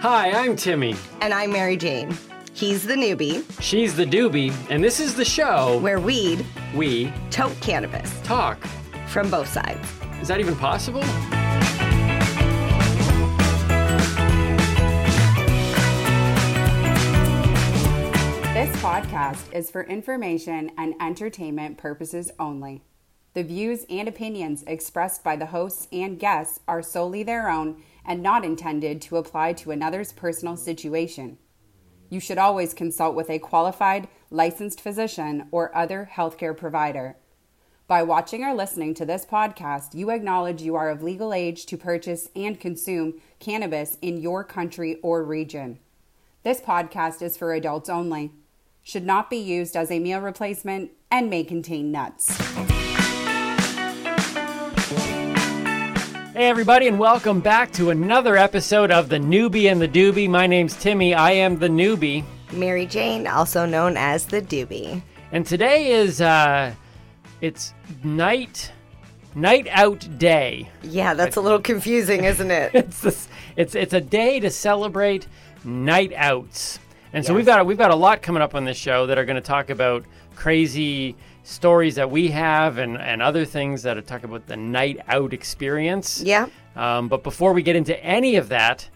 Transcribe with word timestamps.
Hi, 0.00 0.30
I'm 0.32 0.56
Timmy. 0.56 0.94
And 1.20 1.32
I'm 1.34 1.50
Marijane. 1.50 2.16
He's 2.54 2.84
the 2.84 2.94
newbie, 2.94 3.44
She's 3.60 3.94
the 3.94 4.04
doobie, 4.04 4.52
and 4.70 4.82
this 4.82 4.98
is 5.00 5.14
the 5.14 5.24
show 5.24 5.78
where 5.78 6.00
weed 6.00 6.44
we 6.74 7.12
tote 7.30 7.58
cannabis 7.60 8.20
talk. 8.22 8.58
from 9.08 9.30
both 9.30 9.48
sides. 9.48 9.88
Is 10.20 10.28
that 10.28 10.38
even 10.40 10.54
possible? 10.56 11.02
This 18.54 18.74
podcast 18.82 19.52
is 19.54 19.70
for 19.70 19.84
information 19.84 20.72
and 20.76 20.94
entertainment 21.00 21.78
purposes 21.78 22.32
only. 22.40 22.82
The 23.34 23.44
views 23.44 23.84
and 23.88 24.08
opinions 24.08 24.64
expressed 24.66 25.22
by 25.22 25.36
the 25.36 25.46
hosts 25.46 25.86
and 25.92 26.18
guests 26.18 26.58
are 26.66 26.82
solely 26.82 27.22
their 27.22 27.48
own 27.48 27.80
and 28.08 28.22
not 28.22 28.44
intended 28.44 29.02
to 29.02 29.18
apply 29.18 29.52
to 29.52 29.70
another's 29.70 30.12
personal 30.12 30.56
situation. 30.56 31.36
You 32.08 32.20
should 32.20 32.38
always 32.38 32.72
consult 32.72 33.14
with 33.14 33.28
a 33.28 33.38
qualified, 33.38 34.08
licensed 34.30 34.80
physician 34.80 35.46
or 35.52 35.76
other 35.76 36.08
healthcare 36.12 36.56
provider. 36.56 37.16
By 37.86 38.02
watching 38.02 38.42
or 38.42 38.54
listening 38.54 38.94
to 38.94 39.06
this 39.06 39.26
podcast, 39.26 39.94
you 39.94 40.10
acknowledge 40.10 40.62
you 40.62 40.74
are 40.74 40.88
of 40.88 41.02
legal 41.02 41.34
age 41.34 41.66
to 41.66 41.76
purchase 41.76 42.28
and 42.34 42.58
consume 42.58 43.20
cannabis 43.40 43.98
in 44.00 44.16
your 44.16 44.42
country 44.42 44.96
or 45.02 45.22
region. 45.22 45.78
This 46.44 46.60
podcast 46.60 47.20
is 47.20 47.36
for 47.36 47.52
adults 47.52 47.90
only, 47.90 48.32
should 48.82 49.04
not 49.04 49.28
be 49.28 49.36
used 49.36 49.76
as 49.76 49.90
a 49.90 49.98
meal 49.98 50.20
replacement, 50.20 50.92
and 51.10 51.28
may 51.28 51.44
contain 51.44 51.92
nuts. 51.92 52.38
Hey, 56.38 56.46
everybody, 56.50 56.86
and 56.86 57.00
welcome 57.00 57.40
back 57.40 57.72
to 57.72 57.90
another 57.90 58.36
episode 58.36 58.92
of 58.92 59.08
The 59.08 59.18
Noobie 59.18 59.68
and 59.72 59.80
the 59.80 59.88
Doobie. 59.88 60.30
My 60.30 60.46
name's 60.46 60.76
Timmy. 60.76 61.12
I 61.12 61.32
am 61.32 61.58
the 61.58 61.66
newbie. 61.66 62.22
Marijane, 62.50 63.28
also 63.28 63.66
known 63.66 63.96
as 63.96 64.24
the 64.26 64.40
doobie. 64.40 65.02
And 65.32 65.44
today 65.44 65.90
is, 65.90 66.20
uh, 66.20 66.72
it's 67.40 67.74
night, 68.04 68.70
night 69.34 69.66
out 69.72 70.06
day. 70.16 70.70
Yeah, 70.84 71.14
that's 71.14 71.34
a 71.34 71.40
little 71.40 71.58
confusing, 71.58 72.22
isn't 72.22 72.52
it? 72.52 72.70
It's 72.72 73.00
this, 73.00 73.28
it's, 73.56 73.74
it's 73.74 73.92
a 73.92 74.00
day 74.00 74.38
to 74.38 74.48
celebrate 74.48 75.26
night 75.64 76.12
outs. 76.14 76.78
And 77.12 77.26
so 77.26 77.32
Yes. 77.32 77.36
we've 77.38 77.46
got 77.46 77.66
we've 77.66 77.78
got 77.78 77.90
a 77.90 77.96
lot 77.96 78.22
coming 78.22 78.42
up 78.42 78.54
on 78.54 78.64
this 78.64 78.76
show 78.76 79.06
that 79.06 79.18
are 79.18 79.24
going 79.24 79.34
to 79.34 79.40
talk 79.40 79.70
about 79.70 80.04
crazy 80.36 81.16
stories 81.48 81.94
that 81.94 82.10
we 82.10 82.28
have 82.28 82.76
and, 82.76 82.98
and 82.98 83.22
other 83.22 83.44
things 83.44 83.82
that 83.82 83.96
are 83.96 84.02
talk 84.02 84.22
about 84.22 84.46
the 84.46 84.56
night 84.56 85.00
out 85.08 85.32
experience. 85.32 86.22
yeah. 86.22 86.46
Um, 86.76 87.08
but 87.08 87.22
before 87.24 87.52
we 87.54 87.62
get 87.62 87.74
into 87.74 87.98
any 88.04 88.36
of 88.36 88.50
that, 88.50 88.88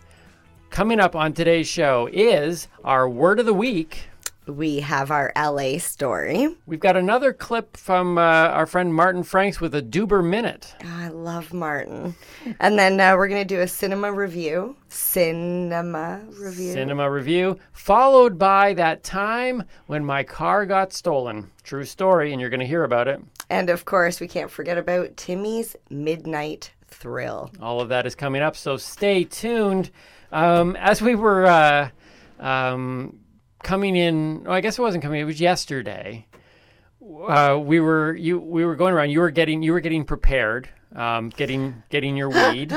coming 0.71 1.01
up 1.01 1.17
on 1.17 1.33
today's 1.33 1.67
show 1.67 2.09
is 2.13 2.69
our 2.85 3.09
word 3.09 3.41
of 3.41 3.47
the 3.47 3.55
week. 3.55 4.05
We 4.47 4.81
have 4.81 5.13
our 5.13 5.33
LA 5.37 5.79
story. 5.79 6.49
We've 6.67 6.81
got 6.81 6.97
another 6.97 7.33
clip 7.33 7.77
from 7.77 8.19
uh, 8.19 8.21
our 8.23 8.67
friend 8.67 8.93
Martin 8.93 9.23
Franks 9.23 9.61
with 9.61 9.73
a 9.75 9.83
Duber 9.83 10.25
Minute. 10.29 10.75
Oh, 10.85 10.89
I 10.89 11.09
love 11.09 11.53
Martin. 11.53 12.17
And 12.59 12.77
then 12.77 13.01
uh, 13.01 13.15
we're 13.17 13.29
going 13.29 13.47
to 13.47 13.55
do 13.55 13.61
a 13.61 13.69
cinema 13.69 14.13
review. 14.13 14.75
Cinema 14.89 16.23
review. 16.41 16.73
Cinema 16.73 17.09
review, 17.09 17.59
followed 17.73 18.37
by 18.39 18.75
that 18.75 19.05
time 19.05 19.63
when 19.87 20.05
my 20.05 20.25
car 20.25 20.67
got 20.67 20.93
stolen. 20.93 21.51
True 21.63 21.85
story, 21.85 22.33
and 22.33 22.41
you're 22.41 22.51
going 22.51 22.61
to 22.61 22.67
hear 22.67 22.83
about 22.85 23.07
it. 23.07 23.21
and 23.49 23.71
of 23.71 23.85
course, 23.85 24.19
we 24.21 24.27
can't 24.27 24.51
forget 24.51 24.77
about 24.77 25.17
Timmy's 25.17 25.77
Midnight 25.89 26.73
Thrill. 26.89 27.53
All 27.61 27.81
of 27.81 27.91
that 27.91 28.07
is 28.07 28.15
coming 28.17 28.43
up, 28.43 28.57
so 28.57 28.77
stay 28.77 29.23
tuned. 29.25 29.91
Um, 30.33 30.75
as 30.77 31.01
we 31.01 31.15
were 31.15 31.47
uh, 31.47 31.91
um, 32.41 33.19
coming 33.63 33.97
in, 33.97 34.45
oh, 34.47 34.53
I 34.53 34.61
guess 34.61 34.79
it 34.79 34.83
wasn't 34.83 35.03
coming. 35.03 35.21
It 35.21 35.25
was 35.25 35.41
yesterday. 35.41 36.27
Uh, 37.27 37.59
we 37.63 37.81
were 37.81 38.15
you. 38.15 38.39
We 38.39 38.65
were 38.65 38.77
going 38.77 38.95
around. 38.95 39.11
You 39.11 39.21
were 39.21 39.31
getting. 39.31 39.63
You 39.63 39.73
were 39.73 39.81
getting 39.81 40.05
prepared. 40.05 40.69
Um, 40.95 41.31
getting 41.31 41.83
getting 41.89 42.17
your 42.19 42.29
weed. 42.29 42.71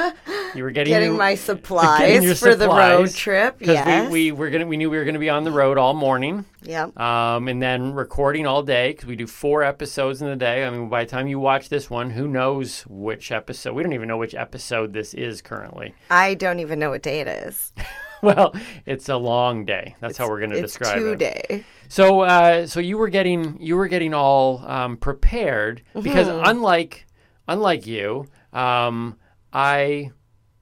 You 0.56 0.64
were 0.64 0.72
getting 0.72 0.92
Getting 0.92 1.10
your- 1.10 1.18
my 1.18 1.32
getting 1.36 1.38
supplies 1.46 2.24
your 2.24 2.36
for 2.36 2.56
the 2.56 2.70
road 2.70 3.14
trip. 3.14 3.58
Yes. 3.60 4.10
we, 4.10 4.32
we 4.32 4.38
were 4.38 4.50
gonna. 4.50 4.66
We 4.66 4.78
knew 4.78 4.90
we 4.90 4.98
were 4.98 5.04
gonna 5.04 5.20
be 5.20 5.30
on 5.30 5.44
the 5.44 5.52
road 5.52 5.78
all 5.78 5.94
morning. 5.94 6.46
Yep. 6.64 6.98
Um, 6.98 7.48
and 7.50 7.62
then 7.62 7.94
recording 7.94 8.48
all 8.48 8.64
day 8.64 8.94
because 8.94 9.06
we 9.06 9.16
do 9.18 9.28
four 9.28 9.64
episodes 9.64 10.22
in 10.22 10.30
the 10.30 10.36
day. 10.38 10.66
I 10.66 10.70
mean, 10.70 10.88
by 10.90 11.04
the 11.04 11.10
time 11.12 11.28
you 11.28 11.40
watch 11.40 11.68
this 11.70 11.90
one, 11.90 12.10
who 12.10 12.28
knows 12.28 12.82
which 12.88 13.32
episode? 13.34 13.74
We 13.74 13.84
don't 13.84 13.94
even 13.94 14.08
know 14.08 14.18
which 14.18 14.34
episode 14.34 14.94
this 14.94 15.14
is 15.14 15.42
currently. 15.42 15.94
I 16.10 16.36
don't 16.36 16.60
even 16.62 16.80
know 16.80 16.92
what 16.92 17.04
day 17.04 17.20
it 17.20 17.28
is. 17.28 17.74
Well, 18.26 18.56
it's 18.86 19.08
a 19.10 19.16
long 19.18 19.66
day. 19.66 19.96
That's 20.00 20.18
how 20.18 20.28
we're 20.28 20.40
going 20.40 20.50
to 20.52 20.58
It's 20.58 20.74
describe 20.74 20.98
two 20.98 21.12
it. 21.14 21.20
day. 21.20 21.64
So, 21.88 22.22
uh, 22.22 22.66
so 22.68 22.80
you 22.80 22.98
were 22.98 23.10
getting 23.10 23.58
you 23.62 23.76
were 23.78 23.88
getting 23.88 24.14
all 24.14 24.66
um, 24.68 24.98
prepared 24.98 25.82
because 25.94 26.28
Mm-hmm. 26.28 26.46
unlike 26.46 27.06
unlike 27.48 27.86
you, 27.88 28.26
um, 28.54 29.18
I 29.54 30.12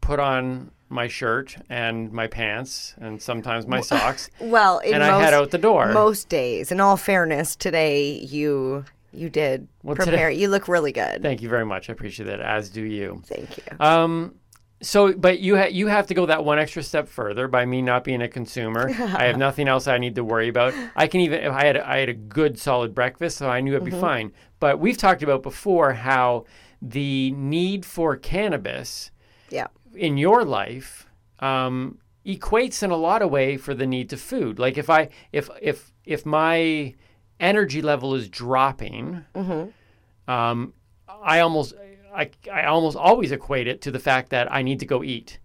put 0.01 0.19
on 0.19 0.71
my 0.89 1.07
shirt 1.07 1.55
and 1.69 2.11
my 2.11 2.27
pants 2.27 2.93
and 2.99 3.19
sometimes 3.21 3.65
my 3.65 3.81
socks, 3.81 4.29
Well, 4.39 4.77
in 4.79 4.93
and 4.93 5.01
most, 5.01 5.11
I 5.11 5.21
head 5.23 5.33
out 5.33 5.49
the 5.51 5.57
door. 5.57 5.91
most 5.91 6.29
days. 6.29 6.71
In 6.71 6.79
all 6.79 6.97
fairness, 6.97 7.55
today 7.55 8.11
you 8.19 8.85
you 9.11 9.29
did 9.29 9.67
Well, 9.83 9.95
today- 9.95 10.11
prepare. 10.11 10.29
You 10.29 10.49
look 10.49 10.67
really 10.67 10.91
good. 10.91 11.21
Thank 11.21 11.41
you 11.41 11.49
very 11.49 11.65
much. 11.65 11.89
I 11.89 11.93
appreciate 11.93 12.25
that. 12.25 12.41
As 12.41 12.69
do 12.69 12.81
you. 12.83 13.21
Thank 13.25 13.57
you. 13.57 13.63
Um, 13.79 14.35
so, 14.83 15.13
but 15.13 15.39
you 15.39 15.57
ha- 15.57 15.69
you 15.71 15.87
have 15.87 16.07
to 16.07 16.13
go 16.13 16.25
that 16.25 16.43
one 16.43 16.59
extra 16.59 16.83
step 16.83 17.07
further 17.07 17.47
by 17.47 17.65
me 17.65 17.81
not 17.81 18.03
being 18.03 18.21
a 18.21 18.27
consumer. 18.27 18.89
I 18.99 19.25
have 19.25 19.37
nothing 19.37 19.67
else 19.67 19.87
I 19.87 19.97
need 19.97 20.15
to 20.15 20.23
worry 20.23 20.49
about. 20.49 20.73
I 20.95 21.07
can 21.07 21.21
even 21.21 21.41
if 21.41 21.51
I 21.51 21.65
had 21.65 21.77
I 21.77 21.97
had 21.97 22.09
a 22.09 22.13
good 22.13 22.59
solid 22.59 22.93
breakfast, 22.93 23.37
so 23.37 23.49
I 23.49 23.61
knew 23.61 23.75
it'd 23.75 23.85
be 23.85 23.91
fine. 23.91 24.31
But 24.59 24.79
we've 24.79 24.97
talked 24.97 25.23
about 25.23 25.43
before 25.43 25.93
how 25.93 26.45
the 26.81 27.31
need 27.31 27.85
for 27.85 28.17
cannabis 28.17 29.11
yeah. 29.49 29.67
in 29.95 30.17
your 30.17 30.43
life 30.43 31.07
um, 31.39 31.99
equates 32.25 32.83
in 32.83 32.91
a 32.91 32.97
lot 32.97 33.21
of 33.21 33.29
way 33.29 33.57
for 33.57 33.73
the 33.73 33.87
need 33.87 34.09
to 34.09 34.17
food. 34.17 34.59
Like 34.59 34.77
if 34.77 34.89
I 34.89 35.09
if 35.31 35.49
if 35.61 35.93
if 36.05 36.25
my 36.25 36.93
energy 37.39 37.81
level 37.81 38.15
is 38.15 38.27
dropping, 38.29 39.23
um, 40.27 40.73
I 41.07 41.39
almost 41.39 41.73
I, 42.15 42.29
I 42.51 42.63
almost 42.65 42.97
always 42.97 43.31
equate 43.31 43.67
it 43.67 43.81
to 43.81 43.91
the 43.91 43.99
fact 43.99 44.29
that 44.29 44.51
I 44.51 44.61
need 44.61 44.79
to 44.79 44.85
go 44.85 45.03
eat. 45.03 45.39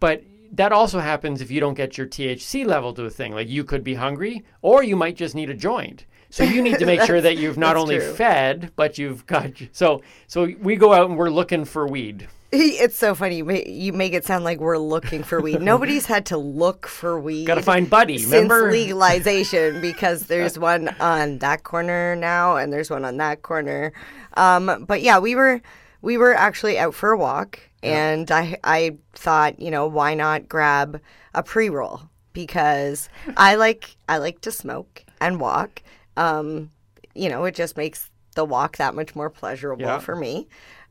But 0.00 0.22
that 0.52 0.72
also 0.72 1.00
happens 1.00 1.40
if 1.40 1.50
you 1.50 1.60
don't 1.60 1.74
get 1.74 1.98
your 1.98 2.06
THC 2.06 2.64
level 2.66 2.92
to 2.94 3.04
a 3.04 3.10
thing. 3.10 3.32
Like 3.32 3.48
you 3.48 3.64
could 3.64 3.84
be 3.84 3.94
hungry, 3.94 4.44
or 4.62 4.82
you 4.82 4.96
might 4.96 5.16
just 5.16 5.34
need 5.34 5.50
a 5.50 5.54
joint. 5.54 6.06
So 6.30 6.42
you 6.44 6.60
need 6.62 6.78
to 6.78 6.86
make 6.86 7.02
sure 7.02 7.20
that 7.28 7.36
you've 7.36 7.58
not 7.58 7.76
only 7.76 7.98
true. 7.98 8.12
fed, 8.14 8.72
but 8.76 8.98
you've 8.98 9.26
got. 9.26 9.52
So 9.72 10.02
so 10.26 10.52
we 10.60 10.76
go 10.76 10.92
out 10.92 11.08
and 11.08 11.18
we're 11.18 11.30
looking 11.30 11.64
for 11.64 11.86
weed. 11.86 12.28
It's 12.58 12.96
so 12.96 13.14
funny. 13.14 13.38
You 13.38 13.44
make, 13.44 13.66
you 13.66 13.92
make 13.92 14.14
it 14.14 14.24
sound 14.24 14.44
like 14.44 14.60
we're 14.60 14.78
looking 14.78 15.24
for 15.24 15.42
weed. 15.42 15.60
Nobody's 15.60 16.06
had 16.06 16.26
to 16.26 16.38
look 16.38 16.86
for 16.86 17.20
weed. 17.20 17.44
Got 17.44 17.56
to 17.56 17.62
find 17.62 17.90
Buddy. 17.90 18.18
since 18.18 18.32
Remember? 18.32 18.70
legalization 18.70 19.80
because 19.80 20.26
there's 20.26 20.58
one 20.58 20.88
on 21.00 21.38
that 21.38 21.64
corner 21.64 22.14
now 22.16 22.56
and 22.56 22.72
there's 22.72 22.88
one 22.88 23.04
on 23.04 23.16
that 23.18 23.42
corner. 23.42 23.92
Um, 24.34 24.84
but 24.86 25.02
yeah, 25.02 25.18
we 25.18 25.34
were 25.34 25.60
we 26.06 26.16
were 26.16 26.32
actually 26.32 26.78
out 26.78 26.94
for 26.94 27.10
a 27.10 27.18
walk 27.18 27.58
and 27.82 28.30
I 28.30 28.58
I 28.62 28.96
thought, 29.14 29.60
you 29.60 29.72
know, 29.72 29.88
why 29.88 30.14
not 30.14 30.48
grab 30.48 31.00
a 31.34 31.42
pre-roll 31.42 32.00
because 32.32 33.08
I 33.36 33.56
like 33.56 33.96
I 34.08 34.18
like 34.18 34.40
to 34.42 34.52
smoke 34.52 35.04
and 35.20 35.40
walk. 35.40 35.82
Um, 36.16 36.70
you 37.16 37.28
know, 37.28 37.44
it 37.44 37.56
just 37.56 37.76
makes 37.76 38.08
the 38.36 38.44
walk 38.44 38.76
that 38.76 38.94
much 38.94 39.16
more 39.16 39.28
pleasurable 39.28 39.82
Yeah. 39.84 39.98
for 39.98 40.14
me. 40.14 40.46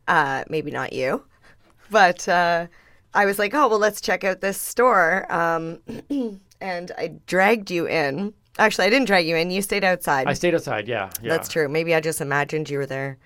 Uh, 0.06 0.44
maybe 0.50 0.70
not 0.70 0.92
you. 0.92 1.24
But 1.90 2.28
uh, 2.28 2.67
I 3.14 3.26
was 3.26 3.40
like, 3.40 3.53
oh, 3.53 3.70
well, 3.70 3.79
let's 3.79 4.02
check 4.02 4.26
out 4.26 4.41
this 4.41 4.59
store. 4.59 5.32
Um, 5.32 5.79
and 6.59 6.91
I 6.97 7.14
dragged 7.26 7.72
you 7.72 7.88
in. 7.88 8.34
Actually, 8.58 8.88
I 8.88 8.90
didn't 8.90 9.08
drag 9.08 9.26
you 9.28 9.38
in. 9.38 9.50
You 9.50 9.62
stayed 9.62 9.85
outside. 9.85 10.28
I 10.28 10.34
stayed 10.34 10.56
outside. 10.56 10.90
Yeah, 10.90 11.09
yeah. 11.22 11.29
That's 11.29 11.47
true. 11.47 11.70
Maybe 11.70 11.96
I 11.96 12.02
just 12.02 12.20
imagined 12.20 12.70
you 12.70 12.79
were 12.79 12.85
there. 12.85 13.17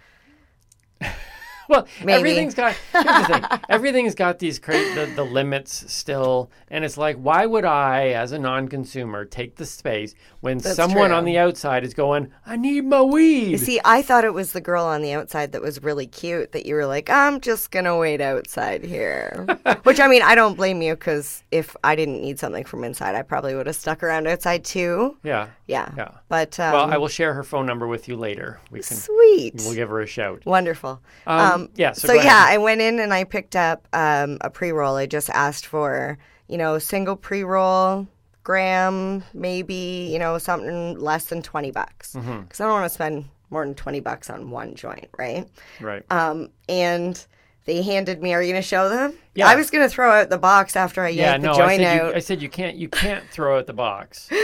Well, 1.69 1.87
Maybe. 2.03 2.13
everything's 2.13 2.55
got 2.55 2.73
here's 2.91 3.05
the 3.05 3.23
thing. 3.49 3.59
everything's 3.69 4.15
got 4.15 4.39
these 4.39 4.57
cra- 4.57 4.73
the, 4.95 5.11
the 5.15 5.23
limits 5.23 5.91
still, 5.93 6.49
and 6.69 6.83
it's 6.83 6.97
like, 6.97 7.15
why 7.17 7.45
would 7.45 7.63
I, 7.65 8.09
as 8.09 8.31
a 8.31 8.39
non-consumer, 8.39 9.25
take 9.25 9.55
the 9.55 9.65
space 9.65 10.15
when 10.41 10.57
That's 10.57 10.75
someone 10.75 11.09
true. 11.09 11.17
on 11.17 11.25
the 11.25 11.37
outside 11.37 11.83
is 11.83 11.93
going, 11.93 12.31
"I 12.45 12.55
need 12.55 12.85
my 12.85 13.01
weed." 13.03 13.51
You 13.51 13.57
see, 13.57 13.79
I 13.85 14.01
thought 14.01 14.23
it 14.25 14.33
was 14.33 14.51
the 14.53 14.61
girl 14.61 14.83
on 14.85 15.01
the 15.03 15.13
outside 15.13 15.51
that 15.51 15.61
was 15.61 15.83
really 15.83 16.07
cute 16.07 16.53
that 16.53 16.65
you 16.65 16.73
were 16.75 16.85
like, 16.87 17.09
I'm 17.09 17.39
just 17.39 17.69
going 17.71 17.85
to 17.85 17.95
wait 17.97 18.21
outside 18.21 18.83
here. 18.83 19.45
Which, 19.83 19.99
I 19.99 20.07
mean, 20.07 20.21
I 20.23 20.33
don't 20.35 20.55
blame 20.55 20.81
you 20.81 20.95
because 20.95 21.43
if 21.51 21.75
I 21.83 21.95
didn't 21.95 22.21
need 22.21 22.39
something 22.39 22.63
from 22.63 22.83
inside, 22.83 23.13
I 23.15 23.21
probably 23.21 23.53
would 23.55 23.67
have 23.67 23.75
stuck 23.75 24.01
around 24.01 24.27
outside 24.27 24.63
too. 24.63 25.17
yeah, 25.23 25.49
Yeah. 25.67 25.91
yeah. 25.97 26.11
But, 26.29 26.59
um, 26.59 26.73
well, 26.73 26.91
I 26.91 26.97
will 26.97 27.07
share 27.09 27.33
her 27.33 27.43
phone 27.43 27.65
number 27.65 27.87
with 27.87 28.07
you 28.07 28.15
later. 28.15 28.59
We 28.71 28.79
can. 28.81 28.97
sweet. 28.97 29.53
We'll 29.57 29.75
give 29.75 29.89
her 29.89 30.01
a 30.01 30.07
shout. 30.07 30.45
Wonderful. 30.45 31.01
Um, 31.27 31.58
yeah, 31.75 31.91
so 31.91 32.07
So, 32.07 32.13
yeah. 32.13 32.45
I 32.47 32.57
went 32.57 32.81
in 32.81 32.99
and 32.99 33.13
I 33.13 33.23
picked 33.23 33.55
up 33.55 33.87
um, 33.93 34.37
a 34.41 34.49
pre 34.49 34.71
roll. 34.71 34.95
I 34.95 35.05
just 35.05 35.29
asked 35.31 35.65
for, 35.65 36.17
you 36.47 36.57
know, 36.57 36.79
single 36.79 37.15
pre 37.15 37.43
roll, 37.43 38.07
gram, 38.43 39.23
maybe, 39.33 40.09
you 40.11 40.19
know, 40.19 40.37
something 40.37 40.99
less 40.99 41.25
than 41.25 41.41
20 41.41 41.71
bucks. 41.71 42.13
Because 42.13 42.61
I 42.61 42.65
don't 42.65 42.73
want 42.73 42.85
to 42.85 42.93
spend 42.93 43.25
more 43.49 43.65
than 43.65 43.75
20 43.75 43.99
bucks 43.99 44.29
on 44.29 44.51
one 44.51 44.75
joint, 44.75 45.09
right? 45.17 45.47
Right. 45.81 46.03
Um, 46.11 46.49
and 46.67 47.23
they 47.65 47.81
handed 47.81 48.21
me, 48.21 48.33
are 48.33 48.41
you 48.41 48.51
going 48.51 48.61
to 48.61 48.67
show 48.67 48.89
them? 48.89 49.13
Yeah. 49.35 49.47
I 49.47 49.55
was 49.55 49.69
going 49.69 49.87
to 49.87 49.89
throw 49.93 50.11
out 50.11 50.29
the 50.29 50.37
box 50.37 50.75
after 50.75 51.03
I 51.03 51.09
yeah, 51.09 51.31
yanked 51.31 51.43
no, 51.45 51.55
the 51.55 51.61
I 51.63 51.67
joint 51.67 51.79
said, 51.81 51.99
out. 52.01 52.07
you, 52.09 52.15
I 52.15 52.19
said 52.19 52.41
you 52.41 52.49
can't 52.49 52.75
you 52.77 52.89
can't 53.03 53.23
throw 53.29 53.57
out 53.59 53.67
the 53.67 53.73
box. 53.73 54.29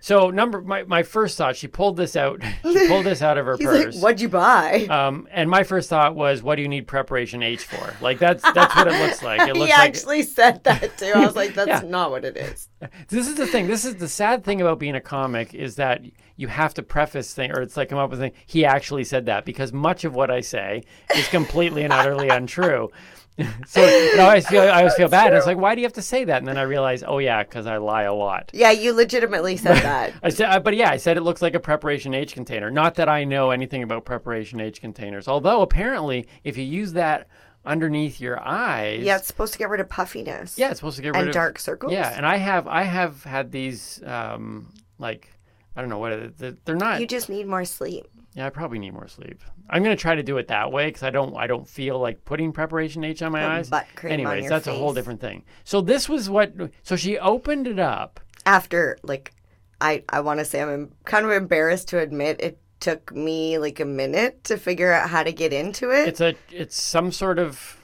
So 0.00 0.30
number 0.30 0.60
my, 0.60 0.82
my 0.84 1.02
first 1.02 1.36
thought, 1.38 1.56
she 1.56 1.66
pulled 1.68 1.96
this 1.96 2.14
out. 2.16 2.40
She 2.62 2.86
pulled 2.86 3.06
this 3.06 3.22
out 3.22 3.38
of 3.38 3.46
her 3.46 3.56
He's 3.56 3.66
purse. 3.66 3.94
like, 3.94 4.02
what'd 4.02 4.20
you 4.20 4.28
buy? 4.28 4.86
Um, 4.90 5.26
and 5.32 5.48
my 5.50 5.64
first 5.64 5.88
thought 5.88 6.14
was, 6.14 6.42
what 6.42 6.56
do 6.56 6.62
you 6.62 6.68
need 6.68 6.86
preparation 6.86 7.42
H 7.42 7.64
for? 7.64 7.94
Like 8.00 8.18
that's 8.18 8.42
that's 8.52 8.76
what 8.76 8.86
it 8.86 9.00
looks 9.04 9.22
like. 9.22 9.40
It 9.40 9.46
he 9.46 9.52
looks 9.60 9.70
like 9.70 9.78
actually 9.80 10.22
said 10.22 10.62
that 10.64 10.96
too. 10.98 11.12
I 11.14 11.24
was 11.26 11.34
like, 11.34 11.54
that's 11.54 11.82
Yeah. 11.82 11.88
not 11.88 12.10
what 12.10 12.24
it 12.24 12.36
is. 12.36 12.68
this 13.08 13.26
is 13.26 13.34
the 13.36 13.46
thing. 13.46 13.66
This 13.66 13.84
is 13.84 13.96
the 13.96 14.08
sad 14.08 14.44
thing 14.44 14.60
about 14.60 14.78
being 14.78 14.94
a 14.94 15.00
comic 15.00 15.54
is 15.54 15.76
that 15.76 16.02
you 16.36 16.48
have 16.48 16.74
to 16.74 16.82
preface 16.82 17.32
thing, 17.32 17.50
or 17.52 17.62
it's 17.62 17.76
like 17.76 17.88
come 17.88 17.98
up 17.98 18.10
with 18.10 18.20
a 18.20 18.24
thing. 18.24 18.32
He 18.46 18.64
actually 18.64 19.04
said 19.04 19.26
that 19.26 19.44
because 19.44 19.72
much 19.72 20.04
of 20.04 20.14
what 20.14 20.30
I 20.30 20.40
say 20.40 20.82
is 21.16 21.26
completely 21.28 21.82
and 21.84 21.92
utterly 21.92 22.28
untrue. 22.28 22.90
so 23.66 23.84
you 23.84 24.16
know, 24.16 24.22
I 24.24 24.28
always 24.28 24.46
feel 24.48 24.62
I 24.62 24.78
always 24.78 24.94
feel 24.94 25.08
bad. 25.08 25.34
It's 25.34 25.46
like, 25.46 25.58
why 25.58 25.74
do 25.74 25.80
you 25.82 25.86
have 25.86 25.92
to 25.94 26.02
say 26.02 26.24
that? 26.24 26.38
And 26.38 26.48
then 26.48 26.56
I 26.56 26.62
realize, 26.62 27.04
oh 27.06 27.18
yeah, 27.18 27.42
because 27.42 27.66
I 27.66 27.76
lie 27.76 28.04
a 28.04 28.14
lot. 28.14 28.50
Yeah, 28.54 28.70
you 28.70 28.92
legitimately 28.94 29.56
said 29.58 29.76
that. 29.82 30.12
I 30.22 30.30
said, 30.30 30.48
uh, 30.50 30.60
but 30.60 30.74
yeah, 30.74 30.90
I 30.90 30.96
said 30.96 31.16
it 31.16 31.22
looks 31.22 31.42
like 31.42 31.54
a 31.54 31.60
preparation 31.60 32.14
H 32.14 32.32
container. 32.32 32.70
Not 32.70 32.94
that 32.94 33.08
I 33.08 33.24
know 33.24 33.50
anything 33.50 33.82
about 33.82 34.04
preparation 34.06 34.60
H 34.60 34.80
containers. 34.80 35.28
Although 35.28 35.60
apparently, 35.60 36.26
if 36.44 36.56
you 36.56 36.64
use 36.64 36.94
that 36.94 37.28
underneath 37.64 38.20
your 38.20 38.40
eyes, 38.40 39.02
Yeah, 39.02 39.16
it's 39.16 39.26
supposed 39.26 39.52
to 39.52 39.58
get 39.58 39.68
rid 39.68 39.80
of 39.80 39.88
puffiness. 39.88 40.56
yeah, 40.58 40.70
it's 40.70 40.78
supposed 40.78 40.96
to 40.96 41.02
get 41.02 41.08
rid 41.14 41.18
And 41.18 41.28
of 41.28 41.34
dark 41.34 41.58
circles? 41.58 41.92
Yeah, 41.92 42.12
and 42.16 42.24
I 42.24 42.36
have 42.36 42.66
I 42.68 42.84
have 42.84 43.22
had 43.24 43.50
these 43.52 44.02
um 44.06 44.72
like 44.98 45.28
I 45.76 45.80
don't 45.82 45.90
know 45.90 45.98
what 45.98 46.12
it- 46.12 46.64
they're 46.64 46.74
not. 46.76 47.00
You 47.00 47.06
just 47.06 47.28
need 47.28 47.46
more 47.46 47.64
sleep. 47.66 48.06
Yeah, 48.36 48.46
I 48.46 48.50
probably 48.50 48.78
need 48.78 48.92
more 48.92 49.08
sleep. 49.08 49.40
I'm 49.70 49.82
gonna 49.82 49.96
try 49.96 50.14
to 50.14 50.22
do 50.22 50.36
it 50.36 50.48
that 50.48 50.70
way 50.70 50.86
because 50.88 51.02
I 51.02 51.08
don't 51.08 51.34
I 51.34 51.46
don't 51.46 51.66
feel 51.66 51.98
like 51.98 52.22
putting 52.26 52.52
preparation 52.52 53.02
H 53.02 53.22
on 53.22 53.32
my 53.32 53.40
Put 53.40 53.48
eyes. 53.48 53.70
butt 53.70 53.86
cream 53.96 54.12
on 54.12 54.20
Anyways, 54.20 54.42
your 54.42 54.50
that's 54.50 54.66
a 54.66 54.74
whole 54.74 54.92
different 54.92 55.22
thing. 55.22 55.42
So 55.64 55.80
this 55.80 56.06
was 56.06 56.28
what. 56.28 56.52
So 56.82 56.96
she 56.96 57.18
opened 57.18 57.66
it 57.66 57.78
up. 57.78 58.20
After, 58.44 58.98
like, 59.02 59.32
I, 59.80 60.04
I 60.10 60.20
want 60.20 60.38
to 60.38 60.44
say 60.44 60.62
I'm 60.62 60.92
kind 61.04 61.24
of 61.24 61.32
embarrassed 61.32 61.88
to 61.88 61.98
admit 61.98 62.40
it 62.40 62.60
took 62.78 63.12
me 63.12 63.58
like 63.58 63.80
a 63.80 63.86
minute 63.86 64.44
to 64.44 64.58
figure 64.58 64.92
out 64.92 65.08
how 65.08 65.22
to 65.22 65.32
get 65.32 65.54
into 65.54 65.90
it. 65.90 66.06
It's 66.06 66.20
a 66.20 66.34
it's 66.50 66.80
some 66.80 67.12
sort 67.12 67.38
of. 67.38 67.80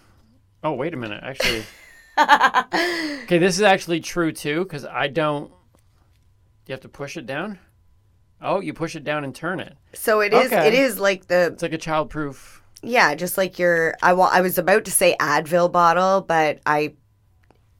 Oh 0.63 0.73
wait 0.73 0.93
a 0.93 0.99
minute, 0.99 1.25
actually. 1.25 1.65
okay, 3.25 3.39
this 3.39 3.57
is 3.57 3.63
actually 3.63 4.01
true 4.01 4.33
too 4.33 4.65
because 4.65 4.85
I 4.85 5.09
don't. 5.09 5.51
You 6.67 6.73
have 6.73 6.81
to 6.83 6.91
push 6.91 7.17
it 7.17 7.25
down? 7.25 7.59
Oh, 8.43 8.61
you 8.61 8.73
push 8.75 8.97
it 8.97 9.05
down 9.05 9.25
and 9.25 9.35
turn 9.35 9.61
it. 9.61 9.77
so 9.95 10.21
it 10.21 10.33
is. 10.35 10.53
okay. 10.53 10.69
It 10.69 10.75
is 10.75 10.99
like 10.99 11.29
the 11.29 11.51
It's 11.53 11.63
like 11.63 11.73
a 11.73 11.79
childproof. 11.79 12.61
yeah, 12.83 13.15
just 13.15 13.39
like 13.39 13.59
your. 13.59 13.95
I 14.03 14.13
wa- 14.13 14.31
I 14.33 14.41
was 14.41 14.59
about 14.59 14.85
to 14.87 14.91
say 14.91 15.17
Advil 15.21 15.71
bottle, 15.71 16.21
but 16.23 16.61
I. 16.67 16.95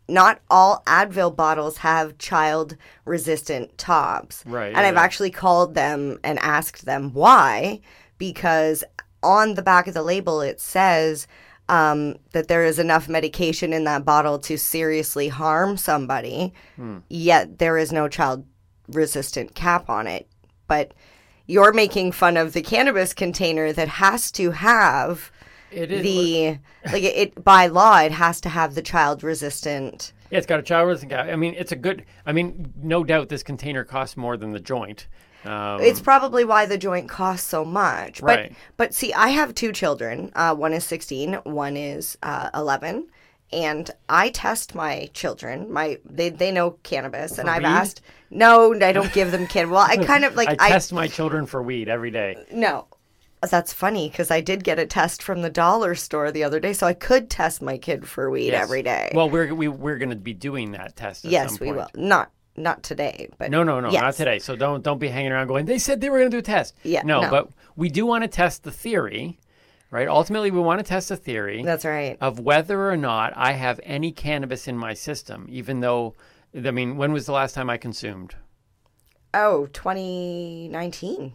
Not 0.09 0.41
all 0.51 0.83
Advil 0.87 1.35
bottles 1.35 1.79
have 1.79 2.19
child 2.19 2.77
resistant 3.05 3.79
tops. 3.79 4.43
Right, 4.45 4.75
And 4.75 4.85
I've 4.85 4.97
actually 4.97 5.31
called 5.31 5.75
them 5.75 6.19
and 6.25 6.39
asked 6.41 6.85
them 6.85 7.13
why, 7.15 7.81
because 8.19 8.83
on 9.23 9.55
the 9.55 9.63
back 9.63 9.87
of 9.87 9.95
the 9.95 10.03
label 10.03 10.41
it 10.43 10.61
says 10.61 11.27
um, 11.69 12.17
that 12.33 12.49
there 12.49 12.65
is 12.65 12.79
enough 12.81 13.09
medication 13.09 13.73
in 13.73 13.85
that 13.85 14.05
bottle 14.05 14.39
to 14.41 14.59
seriously 14.59 15.29
harm 15.29 15.77
somebody, 15.77 16.53
Hmm. 16.77 16.99
yet 17.09 17.59
there 17.59 17.79
is 17.79 17.93
no 17.93 18.09
child 18.09 18.45
resistant 18.89 19.55
cap 19.55 19.89
on 19.89 20.07
it. 20.09 20.29
But 20.73 20.95
you're 21.47 21.73
making 21.75 22.13
fun 22.13 22.37
of 22.39 22.53
the 22.55 22.63
cannabis 22.63 23.13
container 23.13 23.73
that 23.75 23.89
has 23.89 24.31
to 24.33 24.53
have 24.53 25.31
It 25.71 25.93
is. 25.93 26.03
the 26.03 26.59
like 26.93 27.03
it, 27.03 27.45
by 27.45 27.67
law 27.67 27.99
it 28.01 28.13
has 28.13 28.41
to 28.41 28.49
have 28.49 28.75
the 28.75 28.81
child 28.93 29.23
resistant 29.23 30.13
Yeah, 30.31 30.39
it's 30.39 30.47
got 30.47 30.61
a 30.61 30.63
child 30.63 30.89
resistant 30.89 31.13
cap. 31.13 31.27
I 31.29 31.37
mean, 31.37 31.55
it's 31.59 31.73
a 31.73 31.77
good. 31.77 32.05
I 32.25 32.33
mean, 32.33 32.73
no 32.83 33.05
doubt 33.05 33.29
this 33.29 33.43
container 33.43 33.85
costs 33.85 34.17
more 34.17 34.37
than 34.39 34.53
the 34.53 34.61
joint. 34.61 35.09
Um, 35.45 35.81
it's 35.81 36.01
probably 36.01 36.45
why 36.45 36.67
the 36.67 36.79
joint 36.79 37.09
costs 37.09 37.49
so 37.49 37.65
much 37.65 38.21
but 38.21 38.39
Right. 38.39 38.53
but 38.77 38.95
see 38.95 39.13
i 39.13 39.31
have 39.39 39.51
two 39.57 39.73
children 39.73 40.31
uh, 40.37 40.55
one 40.55 40.73
is 40.73 40.85
16 40.85 41.35
one 41.43 41.77
is 41.77 42.17
uh, 42.23 42.49
11 42.55 43.09
and 43.53 43.91
i 44.09 44.29
test 44.31 44.75
my 44.75 45.09
children 45.15 45.71
my 45.73 45.99
they, 46.05 46.29
they 46.29 46.51
know 46.51 46.73
cannabis 46.83 47.39
and 47.39 47.49
i've 47.51 47.63
weed? 47.63 47.69
asked 47.69 48.01
no 48.31 48.75
i 48.83 48.93
don't 48.93 49.13
give 49.13 49.31
them 49.31 49.47
kid 49.47 49.69
well 49.69 49.83
i 49.83 49.97
kind 49.97 50.25
of 50.25 50.35
like 50.41 50.49
I 50.61 50.71
test 50.71 50.93
my 50.93 51.07
children 51.09 51.47
for 51.47 51.63
weed 51.63 51.89
every 51.89 52.11
day. 52.11 52.37
No. 52.53 52.87
That's 53.51 53.73
funny 53.73 54.09
because 54.09 54.31
I 54.31 54.41
did 54.41 54.63
get 54.63 54.79
a 54.79 54.87
test 54.87 55.21
from 55.21 55.43
the 55.43 55.51
dollar 55.51 55.97
store 55.97 56.31
the 56.31 56.45
other 56.45 56.61
day, 56.61 56.73
so 56.73 56.87
I 56.87 56.95
could 56.95 57.29
test 57.29 57.61
my 57.61 57.77
kid 57.77 58.07
for 58.09 58.31
weed 58.31 58.53
Yes. 58.53 58.63
every 58.63 58.83
day. 58.85 59.11
Well, 59.15 59.29
we're 59.29 59.53
we, 59.53 59.67
we're 59.67 59.99
going 59.99 60.11
to 60.11 60.17
be 60.17 60.33
doing 60.33 60.71
that 60.73 60.95
test. 60.95 61.25
At 61.25 61.33
yes, 61.33 61.59
we 61.59 61.73
will. 61.73 61.89
Not 61.97 62.31
not 62.57 62.85
today, 62.85 63.29
but 63.39 63.51
No, 63.51 63.65
no, 63.65 63.81
no, 63.81 63.91
yes. 63.91 64.01
not 64.01 64.15
today. 64.15 64.39
So 64.39 64.55
don't 64.55 64.85
don't 64.85 64.99
be 65.01 65.09
hanging 65.09 65.33
around 65.33 65.49
going. 65.49 65.67
They 65.67 65.79
said 65.79 66.01
they 66.01 66.09
were 66.09 66.19
going 66.19 66.31
to 66.31 66.37
do 66.37 66.39
a 66.39 66.43
test. 66.43 66.77
Yeah, 66.85 67.03
no, 67.05 67.23
no. 67.23 67.31
but 67.31 67.49
we 67.75 67.89
do 67.89 68.07
want 68.07 68.23
to 68.23 68.29
test 68.29 68.63
the 68.63 68.71
theory, 68.71 69.41
right? 69.93 70.09
Ultimately, 70.09 70.51
we 70.51 70.59
want 70.59 70.81
to 70.81 70.85
test 70.85 71.13
a 71.13 71.17
theory 71.17 71.63
That's 71.63 71.85
right. 71.85 72.17
of 72.21 72.41
whether 72.41 72.91
or 72.91 72.97
not 72.97 73.33
I 73.37 73.53
have 73.53 73.79
any 73.85 74.11
cannabis 74.11 74.67
in 74.67 74.77
my 74.77 74.95
system, 74.95 75.47
even 75.49 75.79
though. 75.79 76.15
I 76.55 76.71
mean, 76.73 76.97
when 76.97 77.13
was 77.13 77.25
the 77.27 77.33
last 77.33 77.55
time 77.55 77.71
I 77.71 77.77
consumed? 77.79 78.35
Oh, 79.33 79.67
2019. 79.67 81.35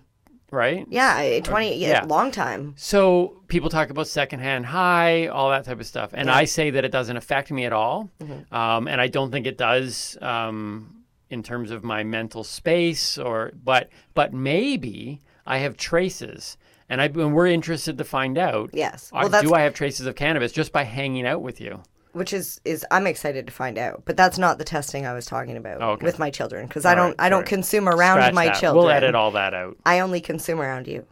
Right. 0.49 0.85
Yeah, 0.89 1.17
eh, 1.19 1.41
20 1.41 1.75
yeah, 1.75 1.87
yeah. 1.89 2.03
long 2.05 2.31
time. 2.31 2.73
So 2.77 3.41
people 3.47 3.69
talk 3.69 3.89
about 3.89 4.07
secondhand 4.07 4.65
high, 4.67 5.27
all 5.27 5.49
that 5.49 5.65
type 5.65 5.79
of 5.79 5.85
stuff, 5.85 6.11
and 6.13 6.29
I 6.29 6.45
say 6.45 6.69
that 6.69 6.85
it 6.85 6.91
doesn't 6.91 7.17
affect 7.17 7.51
me 7.51 7.65
at 7.65 7.73
all, 7.73 8.09
Mm-hmm. 8.21 8.53
um, 8.55 8.87
and 8.87 9.01
I 9.01 9.07
don't 9.07 9.29
think 9.31 9.45
it 9.45 9.57
does 9.57 10.17
um, 10.21 11.03
in 11.29 11.43
terms 11.43 11.69
of 11.71 11.83
my 11.83 12.03
mental 12.03 12.43
space. 12.45 13.17
Or 13.17 13.51
but 13.61 13.89
but 14.13 14.33
maybe 14.33 15.19
I 15.45 15.57
have 15.57 15.75
traces, 15.75 16.57
and 16.89 17.01
I 17.01 17.05
and 17.05 17.33
we're 17.33 17.47
interested 17.47 17.97
to 17.97 18.03
find 18.03 18.37
out. 18.37 18.69
Yes. 18.73 19.11
Well, 19.11 19.29
do 19.29 19.53
I 19.53 19.61
have 19.61 19.73
traces 19.73 20.05
of 20.05 20.15
cannabis 20.15 20.51
just 20.51 20.71
by 20.71 20.83
hanging 20.83 21.25
out 21.25 21.41
with 21.41 21.59
you? 21.61 21.81
which 22.13 22.33
is 22.33 22.59
is 22.65 22.83
I'm 22.89 23.05
excited 23.05 23.45
to 23.45 23.53
find 23.53 23.77
out. 23.77 24.01
But 24.05 24.17
that's 24.17 24.37
not 24.39 24.57
the 24.57 24.63
testing 24.63 25.05
I 25.05 25.13
was 25.13 25.25
talking 25.25 25.55
about 25.55 25.81
okay. 25.81 26.03
with 26.03 26.17
my 26.17 26.31
children 26.31 26.65
because 26.67 26.83
I 26.85 26.95
don't 26.95 27.09
right, 27.09 27.15
I 27.19 27.29
don't 27.29 27.41
right. 27.41 27.47
consume 27.47 27.87
around 27.87 28.17
Scratch 28.17 28.33
my 28.33 28.45
that. 28.47 28.59
children. 28.59 28.85
We'll 28.85 28.91
edit 28.93 29.13
all 29.13 29.31
that 29.31 29.53
out. 29.53 29.77
I 29.85 29.99
only 29.99 30.19
consume 30.19 30.59
around 30.59 30.87
you, 30.87 31.05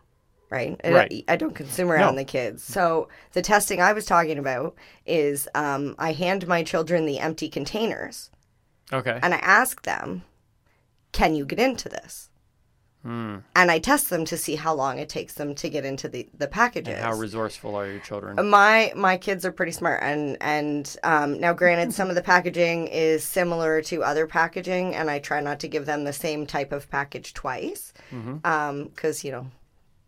right? 0.49 0.79
Right. 0.83 1.23
I, 1.27 1.33
I 1.33 1.35
don't 1.35 1.53
consume 1.53 1.91
around 1.91 2.15
No. 2.15 2.21
the 2.21 2.25
kids. 2.25 2.63
So 2.63 3.07
the 3.33 3.43
testing 3.43 3.81
I 3.81 3.93
was 3.93 4.05
talking 4.05 4.39
about 4.39 4.75
is 5.05 5.47
um, 5.53 5.95
I 5.99 6.13
hand 6.13 6.47
my 6.47 6.63
children 6.63 7.05
the 7.05 7.19
empty 7.19 7.49
containers 7.49 8.31
Okay. 8.91 9.19
and 9.21 9.33
I 9.33 9.37
ask 9.37 9.83
them, 9.83 10.23
"Can 11.11 11.35
you 11.35 11.45
get 11.45 11.59
into 11.59 11.87
this?" 11.87 12.29
And 13.05 13.43
I 13.55 13.77
test 13.79 14.09
them 14.09 14.25
to 14.25 14.35
see 14.37 14.55
how 14.55 14.73
long 14.73 14.97
it 14.97 15.09
takes 15.09 15.35
them 15.35 15.53
to 15.55 15.69
get 15.69 15.85
into 15.85 16.09
the 16.09 16.27
the 16.37 16.47
packages. 16.47 16.99
How 16.99 17.13
resourceful 17.13 17.75
are 17.75 17.85
your 17.89 17.99
children? 17.99 18.49
my 18.49 18.91
my 18.95 19.15
kids 19.17 19.45
are 19.45 19.51
pretty 19.51 19.71
smart 19.71 20.01
and 20.01 20.37
and 20.41 20.97
um, 21.03 21.39
now 21.39 21.53
granted 21.53 21.93
some 21.93 22.09
of 22.09 22.15
the 22.15 22.21
packaging 22.23 22.87
is 22.87 23.23
similar 23.23 23.81
to 23.83 24.03
other 24.03 24.25
packaging 24.27 24.95
and 24.95 25.09
i 25.11 25.19
try 25.19 25.39
not 25.39 25.59
to 25.59 25.67
give 25.67 25.85
them 25.85 26.03
the 26.03 26.13
same 26.13 26.45
type 26.47 26.71
of 26.71 26.89
package 26.89 27.33
twice 27.33 27.93
because 28.51 29.23
you 29.23 29.31
know 29.31 29.47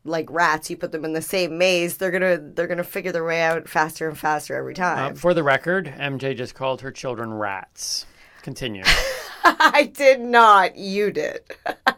like 0.05 0.27
rats 0.31 0.69
you 0.69 0.77
put 0.77 0.91
them 0.91 1.03
in 1.05 1.13
the 1.13 1.21
same 1.21 1.57
maze 1.57 1.97
they're 1.97 2.11
gonna 2.11 2.37
they're 2.37 2.67
gonna 2.67 2.83
figure 2.83 3.11
their 3.11 3.25
way 3.25 3.41
out 3.41 3.67
faster 3.67 4.07
and 4.07 4.17
faster 4.17 4.55
every 4.55 4.73
Uh, 4.73 4.77
time 4.77 5.15
for 5.15 5.33
the 5.33 5.43
record, 5.43 5.93
MJ 5.97 6.35
just 6.35 6.55
called 6.55 6.81
her 6.81 6.91
children 6.91 7.33
rats. 7.33 8.05
Continue. 8.41 8.83
i 9.43 9.89
did 9.93 10.19
not 10.19 10.75
you 10.77 11.11
did 11.11 11.39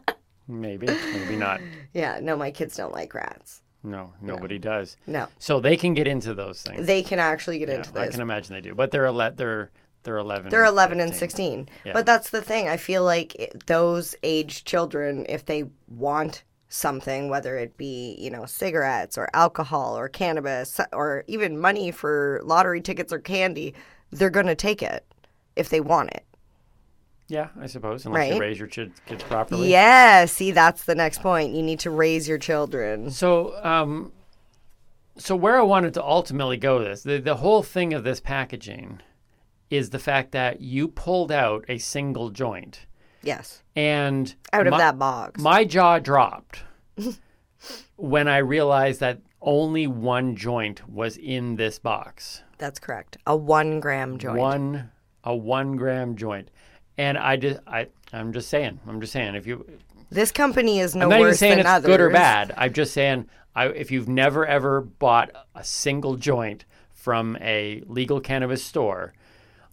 maybe, 0.50 0.88
maybe 1.14 1.36
not. 1.38 1.62
yeah 1.94 2.20
no 2.22 2.36
my 2.36 2.52
kids 2.52 2.76
don't 2.76 2.94
like 2.94 3.14
rats 3.14 3.62
No, 3.84 4.12
nobody 4.22 4.58
does. 4.60 4.98
no 5.08 5.28
So 5.38 5.60
they 5.62 5.78
can 5.78 5.94
get 5.94 6.08
into 6.08 6.34
those 6.34 6.62
things. 6.62 6.86
they 6.86 7.02
can 7.04 7.20
actually 7.20 7.60
get 7.60 7.70
Yeah, 7.70 7.76
into 7.76 7.94
those. 7.94 8.08
I 8.10 8.12
can 8.12 8.22
imagine 8.22 8.54
they 8.56 8.62
do, 8.62 8.76
but 8.76 8.92
they're 8.92 9.06
ele- 9.06 9.32
they're 9.36 9.72
they're 10.04 10.18
eleven. 10.18 10.50
They're 10.50 10.64
11 10.66 11.02
and 11.02 11.14
16. 11.14 11.68
Yeah. 11.86 11.92
But 11.92 12.06
that's 12.06 12.30
the 12.30 12.42
thing. 12.42 12.70
I 12.70 12.78
feel 12.78 13.04
like 13.04 13.36
it, 13.36 13.66
those 13.68 14.16
age 14.24 14.64
children, 14.64 15.26
if 15.28 15.44
they 15.46 15.66
want 15.90 16.44
something, 16.70 17.30
whether 17.30 17.58
it 17.58 17.76
be, 17.76 18.16
you 18.18 18.30
know, 18.30 18.46
cigarettes 18.46 19.18
or 19.18 19.28
alcohol 19.34 19.98
or 19.98 20.08
cannabis 20.08 20.80
or 20.94 21.26
even 21.28 21.60
money 21.60 21.92
for 21.92 22.40
lottery 22.46 22.80
tickets 22.80 23.12
or 23.12 23.20
candy, 23.20 23.74
they're 24.12 24.30
going 24.30 24.46
to 24.46 24.56
take 24.56 24.82
it 24.82 25.06
if 25.58 25.68
they 25.70 25.82
want 25.82 26.12
it. 26.12 26.24
Yeah, 27.30 27.50
I 27.62 27.68
suppose 27.68 28.06
unless 28.06 28.34
you 28.34 28.40
raise 28.42 28.58
your 28.60 28.68
ch- 28.68 28.90
kids 29.06 29.24
properly. 29.24 29.70
Yeah. 29.72 30.26
See, 30.26 30.52
that's 30.52 30.84
the 30.86 30.96
next 30.96 31.22
point. 31.22 31.54
You 31.54 31.62
need 31.62 31.80
to 31.82 31.92
raise 31.92 32.28
your 32.28 32.40
children. 32.40 33.12
So, 33.12 33.54
um, 33.64 34.12
so 35.18 35.36
where 35.36 35.58
I 35.58 35.62
wanted 35.62 35.94
to 35.94 36.04
ultimately 36.04 36.58
go 36.58 36.80
with 36.80 36.88
this, 36.88 37.04
the 37.04 37.20
the 37.20 37.36
whole 37.36 37.62
thing 37.62 37.94
of 37.94 38.04
this 38.04 38.20
packaging 38.20 39.02
is 39.70 39.92
the 39.92 40.00
fact 40.00 40.32
that 40.32 40.60
you 40.62 40.88
pulled 40.88 41.32
out 41.32 41.64
a 41.70 41.78
single 41.78 42.32
joint 42.32 42.88
Yes. 43.22 43.62
and 43.76 44.34
Out 44.52 44.66
of 44.66 44.72
my- 44.72 44.78
that 44.80 44.98
box. 44.98 45.40
my 45.40 45.64
jaw 45.66 46.00
dropped 46.00 46.64
when 47.96 48.28
I 48.28 48.38
realized 48.38 49.00
that 49.02 49.20
only 49.42 49.86
one 49.88 50.36
joint 50.36 50.90
was 50.90 51.18
in 51.18 51.56
this 51.58 51.80
box. 51.80 52.42
That's 52.58 52.80
correct. 52.80 53.18
A 53.28 53.36
one 53.36 53.80
gram 53.80 54.18
joint. 54.18 54.38
One 54.40 54.92
a 55.24 55.36
one 55.36 55.76
gram 55.76 56.16
joint. 56.16 56.50
And 57.00 57.18
I 57.18 57.38
just 57.38 57.62
I 57.66 57.88
I'm 58.12 58.34
just 58.34 58.50
saying. 58.50 58.82
I'm 58.86 59.00
just 59.00 59.14
saying 59.14 59.36
if 59.36 59.48
you 59.48 59.66
This 60.10 60.32
company 60.34 60.80
is 60.80 60.96
no 60.96 61.04
I'm 61.04 61.10
not 61.10 61.22
even 61.22 61.34
saying 61.34 61.60
it's 61.60 61.70
others. 61.70 61.88
good 61.88 62.02
or 62.02 62.10
bad. 62.10 62.54
I'm 62.58 62.74
just 62.74 62.94
saying 62.94 63.28
I, 63.56 63.68
if 63.68 63.90
you've 63.90 64.10
never 64.10 64.46
ever 64.46 64.82
bought 64.82 65.32
a 65.56 65.64
single 65.64 66.18
joint 66.18 66.66
from 66.92 67.38
a 67.40 67.82
legal 67.88 68.20
cannabis 68.20 68.64
store, 68.64 69.14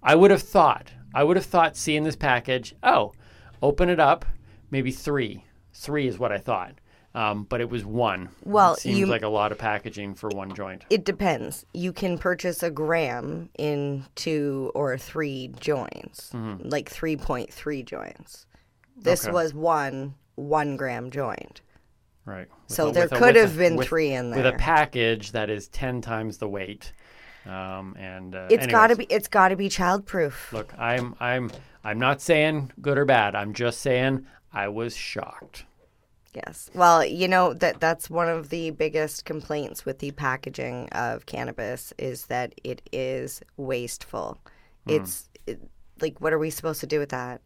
I 0.04 0.14
would 0.14 0.30
have 0.30 0.42
thought 0.42 0.92
I 1.12 1.24
would 1.24 1.36
have 1.36 1.46
thought 1.46 1.76
seeing 1.76 2.04
this 2.04 2.14
package, 2.14 2.76
oh, 2.84 3.12
open 3.60 3.88
it 3.88 3.98
up, 3.98 4.24
maybe 4.70 4.92
three. 4.92 5.44
Three 5.72 6.06
is 6.06 6.18
what 6.18 6.30
I 6.30 6.38
thought. 6.38 6.74
Um, 7.16 7.44
but 7.44 7.62
it 7.62 7.70
was 7.70 7.82
one. 7.84 8.28
Well, 8.44 8.74
it 8.74 8.80
seems 8.80 8.98
you- 8.98 9.06
like 9.06 9.22
a 9.22 9.28
lot 9.28 9.50
of 9.50 9.56
packaging 9.58 10.14
for 10.16 10.28
one 10.28 10.54
joint. 10.54 10.84
It 10.90 11.04
depends. 11.06 11.64
You 11.72 11.92
can 11.92 12.18
purchase 12.18 12.62
a 12.62 12.70
gram 12.70 13.48
in 13.58 14.04
two 14.16 14.70
or 14.74 14.98
three 14.98 15.48
joints, 15.58 16.30
like 16.34 16.90
3.3 16.90 17.82
joints. 17.84 18.46
This 18.98 19.20
Mm-hmm. 19.22 19.28
Okay. 19.30 19.34
was 19.34 19.54
one 19.54 20.14
one 20.34 20.76
gram 20.76 21.10
joint. 21.10 21.62
Right. 22.26 22.48
With 22.68 22.76
So 22.76 22.88
a- 22.88 22.92
there 22.92 23.04
a- 23.06 23.08
could 23.08 23.36
have 23.36 23.54
a- 23.54 23.58
been 23.58 23.76
with- 23.76 23.88
three 23.88 24.12
in 24.12 24.30
there. 24.30 24.42
With 24.42 24.54
a 24.54 24.58
package 24.58 25.32
that 25.32 25.48
is 25.48 25.68
ten 25.68 26.00
times 26.02 26.36
the 26.38 26.48
weight. 26.48 26.92
Um, 27.46 27.94
and 27.98 28.34
uh, 28.34 28.48
It's 28.50 28.66
got 28.66 28.88
to 28.88 28.96
be 28.96 29.04
it's 29.04 29.28
got 29.28 29.48
to 29.48 29.56
be 29.56 29.68
childproof. 29.70 30.52
Look, 30.52 30.74
I'm 30.78 31.14
I'm 31.20 31.50
I'm 31.84 31.98
not 31.98 32.20
saying 32.20 32.72
good 32.82 32.98
or 32.98 33.04
bad. 33.06 33.34
I'm 33.34 33.54
just 33.54 33.80
saying 33.80 34.26
I 34.52 34.68
was 34.68 34.94
shocked. 34.96 35.64
Yes. 36.36 36.70
Well, 36.74 37.02
you 37.02 37.28
know 37.28 37.54
that 37.54 37.80
that's 37.80 38.10
one 38.10 38.28
of 38.28 38.50
the 38.50 38.70
biggest 38.70 39.24
complaints 39.24 39.86
with 39.86 40.00
the 40.00 40.10
packaging 40.10 40.90
of 40.90 41.24
cannabis 41.24 41.94
is 41.96 42.26
that 42.26 42.54
it 42.62 42.82
is 42.92 43.40
wasteful. 43.56 44.38
Hmm. 44.86 44.92
It's 44.92 45.30
it, 45.46 45.58
like 45.98 46.20
what 46.20 46.34
are 46.34 46.38
we 46.38 46.50
supposed 46.50 46.80
to 46.80 46.86
do 46.86 46.98
with 46.98 47.08
that? 47.08 47.40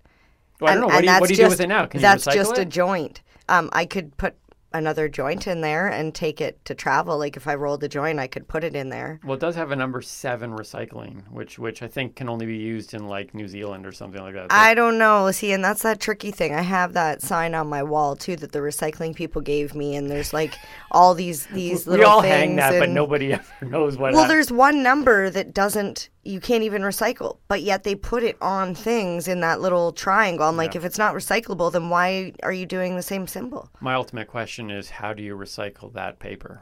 Well, 0.61 0.73
I 0.73 0.75
don't 0.75 0.89
know. 0.89 0.89
What 0.89 1.03
do 1.03 1.07
you, 1.07 1.21
what 1.21 1.29
do, 1.29 1.35
you 1.35 1.45
do 1.45 1.49
with 1.49 1.61
it 1.61 1.69
now? 1.69 1.87
Can 1.87 2.01
you 2.01 2.03
that's 2.03 2.25
just 2.25 2.59
a 2.59 2.65
joint. 2.65 3.23
Um, 3.49 3.71
I 3.73 3.85
could 3.85 4.17
put 4.17 4.35
another 4.73 5.09
joint 5.09 5.47
in 5.47 5.61
there 5.61 5.89
and 5.89 6.15
take 6.15 6.41
it 6.41 6.65
to 6.65 6.75
travel. 6.75 7.19
Like 7.19 7.37
if 7.37 7.49
I 7.49 7.55
rolled 7.55 7.83
a 7.85 7.89
joint, 7.89 8.19
I 8.19 8.27
could 8.27 8.47
put 8.49 8.65
it 8.65 8.75
in 8.77 8.89
there. 8.89 9.21
well, 9.25 9.35
it 9.35 9.41
does 9.41 9.57
have 9.57 9.71
a 9.71 9.77
number 9.77 10.01
seven 10.01 10.53
recycling, 10.53 11.23
which 11.31 11.59
which 11.59 11.83
I 11.83 11.89
think 11.89 12.17
can 12.17 12.29
only 12.29 12.47
be 12.47 12.57
used 12.57 12.95
in 12.95 13.07
like 13.09 13.35
New 13.35 13.49
Zealand 13.49 13.87
or 13.87 13.93
something 13.93 14.21
like 14.23 14.35
that. 14.35 14.47
I 14.51 14.75
don't 14.75 14.99
know. 14.99 15.31
See, 15.33 15.53
and 15.53 15.65
that's 15.65 15.83
that 15.83 16.01
tricky 16.01 16.31
thing. 16.31 16.55
I 16.55 16.63
have 16.63 16.93
that 16.93 17.23
sign 17.23 17.55
on 17.55 17.69
my 17.69 17.83
wall 17.83 18.17
too 18.17 18.37
that 18.37 18.53
the 18.53 18.61
recycling 18.61 19.15
people 19.15 19.43
gave 19.43 19.75
me, 19.75 19.97
and 19.97 20.11
there's 20.11 20.33
like 20.33 20.55
all 20.91 21.15
these 21.15 21.47
these 21.53 21.87
little. 21.87 22.05
we 22.05 22.11
all 22.11 22.23
things. 22.23 22.35
hang 22.35 22.57
that, 22.57 22.79
but 22.79 22.91
nobody 22.91 23.33
ever 23.35 23.45
knows 23.65 23.97
what. 23.97 24.13
Well, 24.13 24.23
hap- 24.23 24.29
there's 24.31 24.53
one 24.53 24.83
number 24.83 25.31
that 25.31 25.53
doesn't, 25.55 26.09
you 26.25 26.41
can't 26.41 26.63
even 26.63 26.83
recycle, 26.83 27.39
but 27.49 27.63
yet 27.63 27.85
they 27.85 27.95
put 27.95 28.23
it 28.23 28.37
on 28.41 28.75
things 28.75 29.27
in 29.29 29.41
that 29.41 29.61
little 29.61 29.93
triangle. 29.93 30.47
I'm 30.47 30.57
like, 30.57 30.77
if 30.77 30.85
it's 30.85 30.99
not 30.99 31.15
recyclable, 31.15 31.73
then 31.73 31.89
why 31.89 32.33
are 32.43 32.53
you 32.53 32.67
doing 32.67 32.97
the 32.97 33.03
same 33.03 33.27
symbol? 33.27 33.69
My 33.81 33.95
ultimate 33.95 34.29
question 34.29 34.60
is, 34.69 34.91
how 34.91 35.15
do 35.15 35.23
you 35.23 35.37
recycle 35.37 35.93
that 35.95 36.19
paper? 36.19 36.61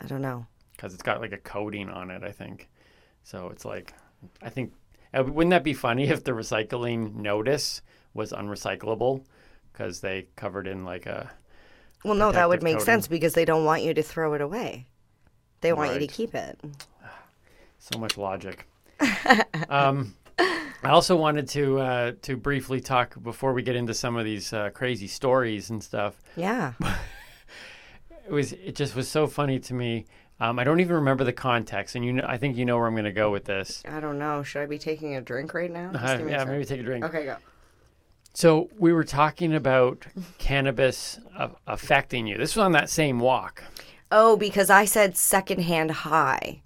I 0.00 0.06
don't 0.06 0.22
know. 0.22 0.46
Because 0.72 0.94
it's 0.94 1.02
got 1.02 1.20
like 1.20 1.32
a 1.32 1.38
coating 1.38 1.88
on 1.88 2.10
it, 2.10 2.24
I 2.24 2.32
think. 2.32 2.68
So 3.22 3.50
it's 3.50 3.64
like, 3.64 3.94
I 4.42 4.48
think, 4.48 4.72
uh, 5.14 5.22
wouldn't 5.24 5.50
that 5.50 5.62
be 5.62 5.74
funny 5.74 6.04
if 6.08 6.24
the 6.24 6.32
recycling 6.32 7.14
notice 7.14 7.82
was 8.14 8.32
unrecyclable? 8.32 9.24
Because 9.72 10.00
they 10.00 10.26
covered 10.34 10.66
in 10.66 10.84
like 10.84 11.06
a 11.06 11.30
Well, 12.04 12.14
no, 12.14 12.32
that 12.32 12.48
would 12.48 12.62
make 12.62 12.74
coating. 12.74 12.86
sense 12.86 13.06
because 13.08 13.34
they 13.34 13.44
don't 13.44 13.64
want 13.64 13.82
you 13.82 13.94
to 13.94 14.02
throw 14.02 14.34
it 14.34 14.40
away. 14.40 14.86
They 15.60 15.72
want 15.72 15.92
you 15.94 16.00
to 16.00 16.06
keep 16.06 16.34
it. 16.34 16.58
So 17.78 17.98
much 17.98 18.16
logic. 18.16 18.68
um, 19.68 20.14
I 20.84 20.90
also 20.90 21.16
wanted 21.16 21.48
to 21.48 21.78
uh, 21.80 22.12
to 22.22 22.36
briefly 22.36 22.80
talk 22.80 23.20
before 23.22 23.52
we 23.52 23.62
get 23.62 23.76
into 23.76 23.94
some 23.94 24.16
of 24.16 24.24
these 24.24 24.52
uh, 24.52 24.70
crazy 24.70 25.06
stories 25.06 25.70
and 25.70 25.82
stuff. 25.82 26.20
Yeah. 26.36 26.72
It 28.26 28.32
was 28.32 28.52
it 28.52 28.74
just 28.74 28.94
was 28.94 29.08
so 29.08 29.26
funny 29.26 29.58
to 29.60 29.74
me. 29.74 30.06
Um, 30.40 30.58
I 30.58 30.64
don't 30.64 30.80
even 30.80 30.96
remember 30.96 31.24
the 31.24 31.32
context, 31.32 31.94
and 31.94 32.04
you 32.04 32.12
know, 32.12 32.24
I 32.26 32.36
think 32.36 32.56
you 32.56 32.64
know 32.64 32.76
where 32.76 32.86
I'm 32.86 32.94
going 32.94 33.04
to 33.04 33.12
go 33.12 33.30
with 33.30 33.44
this. 33.44 33.82
I 33.88 34.00
don't 34.00 34.18
know. 34.18 34.42
Should 34.42 34.62
I 34.62 34.66
be 34.66 34.78
taking 34.78 35.14
a 35.14 35.20
drink 35.20 35.54
right 35.54 35.70
now? 35.70 35.92
Uh, 35.94 36.16
give 36.16 36.26
me 36.26 36.32
a 36.32 36.38
yeah, 36.38 36.44
maybe 36.44 36.64
take 36.64 36.80
a 36.80 36.84
drink. 36.84 37.04
Okay, 37.04 37.24
go. 37.24 37.36
So 38.34 38.70
we 38.78 38.92
were 38.92 39.04
talking 39.04 39.54
about 39.54 40.06
cannabis 40.38 41.20
uh, 41.36 41.48
affecting 41.66 42.26
you. 42.26 42.38
This 42.38 42.56
was 42.56 42.64
on 42.64 42.72
that 42.72 42.88
same 42.88 43.20
walk. 43.20 43.62
Oh, 44.10 44.36
because 44.36 44.70
I 44.70 44.84
said 44.84 45.16
secondhand 45.16 45.90
high. 45.90 46.62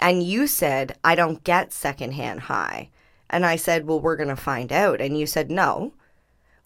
And 0.00 0.22
you 0.22 0.46
said, 0.46 0.96
I 1.02 1.14
don't 1.14 1.42
get 1.42 1.72
secondhand 1.72 2.40
high. 2.40 2.90
And 3.30 3.46
I 3.46 3.56
said, 3.56 3.86
Well, 3.86 4.00
we're 4.00 4.16
going 4.16 4.28
to 4.28 4.36
find 4.36 4.72
out. 4.72 5.00
And 5.00 5.18
you 5.18 5.26
said, 5.26 5.50
No, 5.50 5.94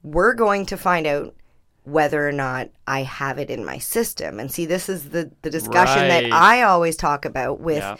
we're 0.02 0.34
going 0.34 0.66
to 0.66 0.76
find 0.76 1.06
out 1.06 1.34
whether 1.84 2.28
or 2.28 2.32
not 2.32 2.68
I 2.87 3.02
have 3.02 3.38
it 3.38 3.50
in 3.50 3.64
my 3.64 3.78
system. 3.78 4.38
And 4.38 4.50
see, 4.52 4.66
this 4.66 4.88
is 4.88 5.10
the, 5.10 5.30
the 5.42 5.50
discussion 5.50 6.02
Right. 6.02 6.22
that 6.25 6.32
I 6.32 6.62
always 6.62 6.96
talk 6.96 7.25
about 7.25 7.60
with 7.60 7.78
Yeah. 7.78 7.96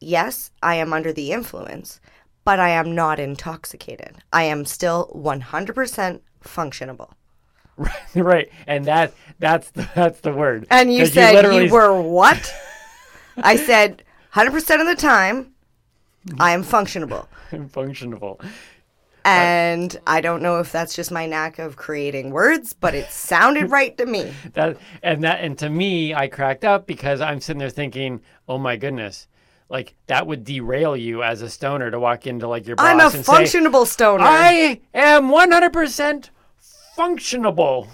yes, 0.00 0.50
I 0.62 0.76
am 0.76 0.92
under 0.92 1.12
the 1.12 1.32
influence, 1.32 2.00
but 2.44 2.60
I 2.60 2.70
am 2.70 2.94
not 2.94 3.18
intoxicated. 3.20 4.16
I 4.32 4.44
am 4.44 4.64
still 4.64 5.10
100% 5.14 6.20
functionable. 6.42 7.10
right, 7.76 7.92
right. 8.14 8.48
and 8.66 8.84
that 8.86 9.12
that's 9.38 9.70
the, 9.70 9.88
that's 9.94 10.20
the 10.20 10.32
word. 10.32 10.66
And 10.70 10.92
you 10.92 11.06
said 11.06 11.30
you, 11.30 11.36
literally- 11.36 11.70
were 11.70 12.00
what? 12.00 12.52
I 13.36 13.56
said 13.56 14.02
100% 14.34 14.80
of 14.80 14.86
the 14.86 14.96
time, 14.96 15.52
I 16.38 16.52
am 16.52 16.62
functionable. 16.64 17.26
I'm 17.52 17.68
functionable. 17.80 18.40
And 19.28 20.00
I 20.06 20.20
don't 20.20 20.42
know 20.42 20.58
if 20.58 20.72
that's 20.72 20.94
just 20.94 21.10
my 21.10 21.26
knack 21.26 21.58
of 21.58 21.76
creating 21.76 22.30
words, 22.30 22.72
but 22.72 22.94
it 22.94 23.10
sounded 23.10 23.70
right 23.70 23.96
to 23.98 24.06
me. 24.06 24.32
That 24.54 24.78
and 25.02 25.22
that 25.24 25.40
and 25.40 25.58
to 25.58 25.68
me, 25.68 26.14
I 26.14 26.28
cracked 26.28 26.64
up 26.64 26.86
because 26.86 27.20
I'm 27.20 27.40
sitting 27.40 27.60
there 27.60 27.70
thinking, 27.70 28.20
"Oh 28.48 28.58
my 28.58 28.76
goodness." 28.76 29.26
Like 29.70 29.94
that 30.06 30.26
would 30.26 30.44
derail 30.44 30.96
you 30.96 31.22
as 31.22 31.42
a 31.42 31.50
stoner 31.50 31.90
to 31.90 32.00
walk 32.00 32.26
into 32.26 32.48
like 32.48 32.66
your 32.66 32.76
boss 32.76 32.86
I'm 32.86 33.00
a 33.00 33.04
and 33.04 33.24
say, 33.24 33.32
functionable 33.32 33.86
stoner. 33.86 34.24
I 34.24 34.80
am 34.94 35.28
100% 35.28 36.30
functionable. 36.96 37.88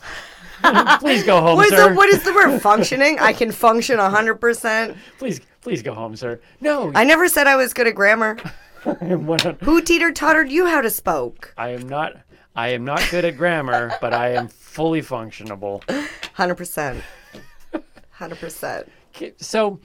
please 1.01 1.25
go 1.25 1.41
home, 1.41 1.57
what, 1.57 1.69
sir. 1.69 1.91
the, 1.91 1.95
what 1.95 2.09
is 2.09 2.23
the 2.23 2.33
word? 2.33 2.59
Functioning? 2.63 3.19
I 3.19 3.33
can 3.33 3.53
function 3.53 3.99
100%. 3.99 4.97
Please, 5.19 5.41
please 5.61 5.83
go 5.83 5.93
home, 5.93 6.17
sir. 6.17 6.41
No, 6.61 6.91
I 6.95 7.05
never 7.05 7.29
said 7.29 7.47
I 7.47 7.57
was 7.57 7.75
good 7.75 7.87
at 7.87 7.95
grammar. 7.95 8.39
I 8.87 8.97
am, 9.07 9.27
100 9.27 9.63
Who 9.63 9.81
teeter 9.81 10.13
tottered 10.13 10.51
you 10.51 10.67
how 10.67 10.81
to 10.81 10.91
spoke? 10.91 11.55
I 11.57 11.71
am 11.71 11.89
not. 11.89 12.17
I 12.57 12.69
am 12.69 12.85
not 12.85 13.07
good 13.11 13.25
at 13.25 13.37
grammar, 13.37 13.93
but 14.01 14.15
I 14.15 14.31
am 14.31 14.49
fully 14.49 15.03
functionable. 15.03 15.83
100%. 16.37 17.01
100%. 18.19 18.89
So, 19.39 19.81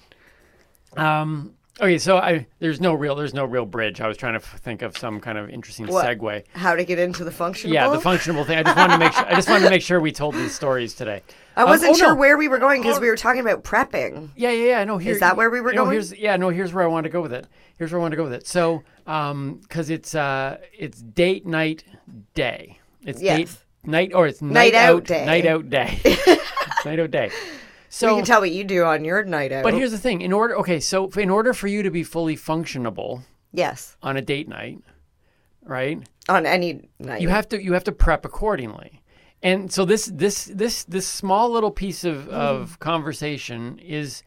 um, 0.98 1.56
okay, 1.80 1.98
so 1.98 2.18
I 2.18 2.48
there's 2.60 2.80
no 2.82 2.94
real 2.94 3.16
there's 3.16 3.34
no 3.34 3.46
real 3.46 3.66
bridge. 3.66 4.02
I 4.02 4.08
was 4.08 4.18
trying 4.18 4.34
to 4.34 4.40
f- 4.46 4.60
think 4.60 4.82
of 4.82 4.98
some 4.98 5.20
kind 5.20 5.38
of 5.38 5.50
interesting 5.50 5.88
What? 5.88 6.06
segue. 6.06 6.44
How 6.54 6.76
to 6.76 6.84
get 6.86 7.00
into 7.00 7.24
the 7.24 7.32
functionable? 7.32 7.74
Yeah, 7.74 7.90
the 7.90 7.98
functionable 7.98 8.46
thing. 8.46 8.58
I 8.60 8.64
just 8.64 8.78
wanted 8.78 8.94
to 8.94 9.00
make 9.00 9.14
sure. 9.14 9.26
I 9.26 9.34
just 9.36 9.50
wanted 9.50 9.64
to 9.66 9.70
make 9.70 9.82
sure 9.82 10.00
we 10.00 10.12
told 10.12 10.36
these 10.36 10.54
stories 10.54 10.94
today. 10.94 11.22
I 11.56 11.64
Um, 11.64 11.70
wasn't 11.70 11.92
oh, 11.92 11.98
sure 11.98 12.10
no. 12.10 12.16
where 12.16 12.38
we 12.38 12.48
were 12.48 12.60
going 12.60 12.82
because 12.82 13.00
we 13.00 13.08
were 13.10 13.18
talking 13.18 13.42
about 13.42 13.64
prepping. 13.64 14.30
Yeah, 14.36 14.52
yeah, 14.52 14.66
yeah. 14.66 14.84
No, 14.86 14.98
here, 14.98 15.18
that 15.20 15.36
where 15.38 15.50
we 15.50 15.60
were 15.62 15.74
no, 15.74 15.84
going? 15.84 15.94
Here's, 15.94 16.14
yeah, 16.18 16.38
no. 16.38 16.50
Here's 16.50 16.74
where 16.74 16.84
I 16.84 16.88
wanted 16.88 17.10
to 17.10 17.14
go 17.14 17.22
with 17.22 17.34
it. 17.34 17.48
Here's 17.78 17.92
where 17.92 18.00
I 18.00 18.02
wanted 18.02 18.16
to 18.16 18.18
go 18.18 18.24
with 18.24 18.34
it. 18.34 18.48
So, 18.48 18.84
um, 19.08 19.60
because 19.64 19.90
it's 19.90 20.16
uh, 20.16 20.58
it's 20.78 21.02
date 21.02 21.46
night 21.46 21.84
day. 22.34 22.80
It's 23.06 23.22
Yes. 23.22 23.38
date 23.38 23.58
night 23.84 24.12
or 24.14 24.28
it's 24.28 24.42
night, 24.42 24.74
Night 24.74 24.76
out 24.76 25.04
day. 25.06 25.26
Night 25.26 25.46
out 25.46 25.70
day. 25.70 26.00
night 26.86 27.00
out 27.00 27.12
day. 27.12 27.32
So 27.90 28.10
you 28.10 28.16
can 28.18 28.26
tell 28.26 28.42
what 28.42 28.52
you 28.52 28.64
do 28.64 28.84
on 28.84 29.04
your 29.04 29.24
night 29.24 29.52
out. 29.52 29.64
But 29.64 29.74
here's 29.74 29.92
the 29.92 29.98
thing: 29.98 30.22
in 30.22 30.32
order, 30.32 30.58
okay, 30.60 30.80
so 30.80 31.08
in 31.10 31.30
order 31.30 31.54
for 31.54 31.68
you 31.68 31.84
to 31.84 31.92
be 31.92 32.04
fully 32.04 32.36
functionable 32.36 33.24
yes, 33.52 33.98
on 34.02 34.16
a 34.16 34.22
date 34.22 34.48
night, 34.48 34.80
right? 35.64 36.02
on 36.30 36.46
any 36.46 36.90
night. 37.00 37.22
You 37.22 37.30
have 37.30 37.50
to 37.50 37.62
you 37.62 37.74
have 37.74 37.84
to 37.86 37.92
prep 37.92 38.24
accordingly. 38.24 39.02
And 39.42 39.72
so 39.72 39.84
this 39.84 40.06
this 40.06 40.46
this 40.46 40.84
this 40.84 41.08
small 41.08 41.50
little 41.50 41.72
piece 41.72 42.04
of 42.04 42.28
mm. 42.28 42.30
of 42.30 42.80
conversation 42.80 43.80
is 43.80 44.24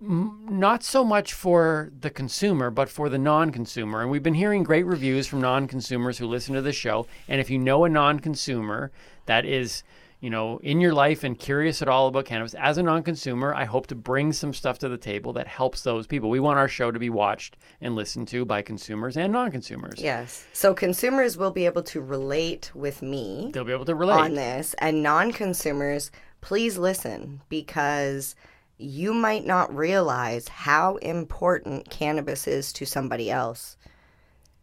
m- 0.00 0.46
not 0.48 0.84
so 0.84 1.04
much 1.04 1.32
for 1.32 1.90
the 1.98 2.10
consumer, 2.10 2.70
but 2.70 2.88
for 2.88 3.08
the 3.08 3.18
non-consumer. 3.18 4.02
And 4.02 4.10
we've 4.10 4.22
been 4.22 4.34
hearing 4.34 4.62
great 4.62 4.84
reviews 4.84 5.26
from 5.26 5.40
non-consumers 5.40 6.18
who 6.18 6.26
listen 6.26 6.54
to 6.54 6.62
the 6.62 6.72
show. 6.72 7.06
And 7.28 7.40
if 7.40 7.48
you 7.48 7.58
know 7.58 7.84
a 7.84 7.88
non-consumer 7.88 8.90
that 9.26 9.44
is, 9.44 9.82
you 10.20 10.30
know, 10.30 10.58
in 10.58 10.80
your 10.80 10.94
life 10.94 11.24
and 11.24 11.38
curious 11.38 11.82
at 11.82 11.88
all 11.88 12.08
about 12.08 12.24
cannabis, 12.24 12.54
as 12.54 12.78
a 12.78 12.82
non-consumer, 12.82 13.54
I 13.54 13.64
hope 13.64 13.86
to 13.88 13.94
bring 13.94 14.32
some 14.32 14.54
stuff 14.54 14.78
to 14.78 14.88
the 14.88 14.96
table 14.96 15.32
that 15.34 15.46
helps 15.46 15.82
those 15.82 16.06
people. 16.06 16.30
We 16.30 16.40
want 16.40 16.58
our 16.58 16.68
show 16.68 16.90
to 16.90 16.98
be 16.98 17.10
watched 17.10 17.56
and 17.80 17.94
listened 17.94 18.28
to 18.28 18.44
by 18.44 18.62
consumers 18.62 19.16
and 19.16 19.32
non-consumers. 19.32 20.00
Yes. 20.00 20.46
So 20.52 20.72
consumers 20.74 21.36
will 21.36 21.50
be 21.50 21.66
able 21.66 21.82
to 21.84 22.00
relate 22.00 22.70
with 22.74 23.02
me 23.02 23.50
They'll 23.52 23.64
be 23.64 23.72
able 23.72 23.84
to 23.84 23.94
relate. 23.94 24.14
on 24.18 24.34
this, 24.34 24.74
and 24.78 25.02
non 25.02 25.32
consumers, 25.32 26.10
please 26.40 26.78
listen 26.78 27.42
because 27.48 28.34
you 28.78 29.12
might 29.14 29.46
not 29.46 29.74
realize 29.74 30.48
how 30.48 30.96
important 30.96 31.88
cannabis 31.90 32.46
is 32.46 32.72
to 32.74 32.84
somebody 32.86 33.30
else 33.30 33.76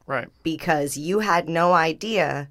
Right. 0.05 0.27
because 0.43 0.97
you 0.97 1.19
had 1.19 1.47
no 1.47 1.73
idea. 1.73 2.49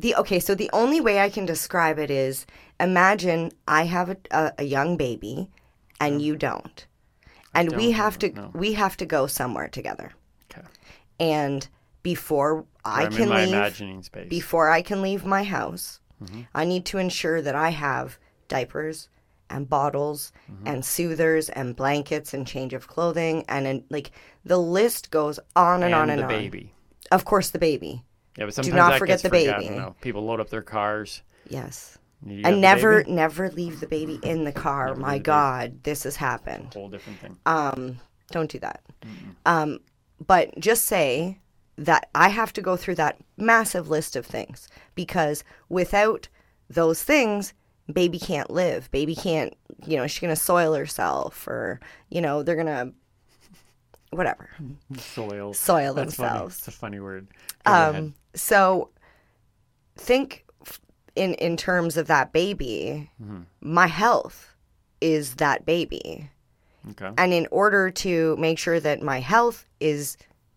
The 0.00 0.14
okay, 0.16 0.40
so 0.40 0.54
the 0.54 0.70
only 0.72 1.00
way 1.00 1.20
I 1.20 1.28
can 1.30 1.44
describe 1.46 1.98
it 1.98 2.10
is 2.10 2.46
imagine 2.78 3.52
I 3.68 3.82
have 3.84 4.08
a, 4.10 4.16
a, 4.30 4.52
a 4.58 4.64
young 4.64 4.96
baby 4.96 5.48
and 6.00 6.22
you 6.22 6.36
don't. 6.36 6.86
And 7.54 7.72
we 7.76 7.86
don't, 7.86 7.94
have 8.02 8.18
to 8.20 8.28
no. 8.32 8.50
we 8.54 8.72
have 8.74 8.96
to 8.96 9.06
go 9.06 9.26
somewhere 9.26 9.68
together. 9.68 10.12
Okay. 10.50 10.66
And 11.18 11.68
before 12.02 12.64
I 12.84 13.04
I'm 13.04 13.12
can 13.12 13.28
leave 13.28 13.48
imagining 13.48 14.02
space. 14.02 14.28
before 14.28 14.70
I 14.70 14.82
can 14.82 15.02
leave 15.02 15.24
my 15.24 15.44
house, 15.44 16.00
Mm-hmm. 16.22 16.42
I 16.54 16.64
need 16.66 16.84
to 16.86 16.98
ensure 16.98 17.40
that 17.40 17.54
I 17.54 17.70
have 17.70 18.18
diapers 18.48 19.08
and 19.48 19.68
bottles 19.68 20.32
Mm-hmm. 20.52 20.66
and 20.68 20.84
soothers 20.84 21.48
and 21.48 21.74
blankets 21.76 22.34
and 22.34 22.46
change 22.46 22.72
of 22.74 22.88
clothing 22.88 23.44
and, 23.48 23.66
and 23.66 23.84
like 23.90 24.10
the 24.44 24.58
list 24.58 25.10
goes 25.10 25.38
on 25.56 25.82
and, 25.82 25.94
on 25.94 26.10
and 26.10 26.10
on 26.10 26.10
and 26.10 26.18
the 26.20 26.24
on. 26.24 26.28
baby. 26.42 26.72
Of 27.10 27.24
course, 27.24 27.50
the 27.50 27.58
baby. 27.58 28.02
Yeah, 28.40 28.46
but 28.46 28.54
sometimes 28.54 28.74
not 28.74 28.90
that 28.92 28.98
forget 28.98 29.22
the 29.22 29.28
baby. 29.28 29.68
though. 29.68 29.94
People 30.00 30.24
load 30.24 30.40
up 30.40 30.48
their 30.48 30.62
cars. 30.62 31.20
Yes. 31.48 31.98
And 32.26 32.60
never, 32.60 33.04
never 33.04 33.50
leave 33.50 33.80
the 33.80 33.86
baby 33.86 34.18
in 34.22 34.44
the 34.44 34.52
car. 34.52 34.88
Never 34.88 35.00
My 35.00 35.08
the 35.08 35.18
baby. 35.18 35.24
God, 35.24 35.82
this 35.84 36.04
has 36.04 36.16
happened. 36.16 36.72
Whole 36.72 36.88
different 36.88 37.18
thing. 37.20 37.36
Um, 37.44 37.98
don't 38.30 38.50
do 38.50 38.58
that. 38.60 38.82
Um, 39.44 39.80
but 40.26 40.58
just 40.58 40.86
say 40.86 41.38
that 41.76 42.08
I 42.14 42.28
have 42.28 42.52
to 42.54 42.62
go 42.62 42.76
through 42.76 42.94
that 42.96 43.18
massive 43.36 43.88
list 43.90 44.16
of 44.16 44.24
things 44.26 44.68
because 44.94 45.44
without 45.68 46.28
those 46.68 47.02
things, 47.02 47.52
baby 47.92 48.18
can't 48.18 48.50
live. 48.50 48.90
Baby 48.90 49.14
can't, 49.14 49.54
you 49.86 49.96
know, 49.98 50.06
she's 50.06 50.20
going 50.20 50.34
to 50.34 50.40
soil 50.40 50.74
herself 50.74 51.46
or, 51.46 51.78
you 52.08 52.20
know, 52.20 52.42
they're 52.42 52.54
going 52.54 52.66
to, 52.66 52.92
whatever, 54.10 54.50
Soil. 54.98 55.52
soil 55.54 55.94
That's 55.94 56.14
funny. 56.16 56.28
themselves. 56.28 56.58
It's 56.58 56.68
a 56.68 56.70
funny 56.70 57.00
word. 57.00 57.28
Go 57.64 57.72
ahead. 57.72 58.12
So 58.34 58.90
think 59.96 60.44
in, 61.16 61.34
in 61.34 61.56
terms 61.56 61.96
of 61.96 62.06
that 62.08 62.32
baby, 62.32 63.10
Mm-hmm. 63.22 63.40
my 63.60 63.86
health 63.86 64.54
is 65.00 65.36
that 65.36 65.64
baby. 65.66 66.30
okay. 66.90 67.10
And 67.18 67.32
in 67.32 67.46
order 67.50 67.90
to 67.90 68.36
make 68.36 68.58
sure 68.58 68.80
that 68.80 69.02
my 69.02 69.20
health 69.20 69.66
is 69.80 70.16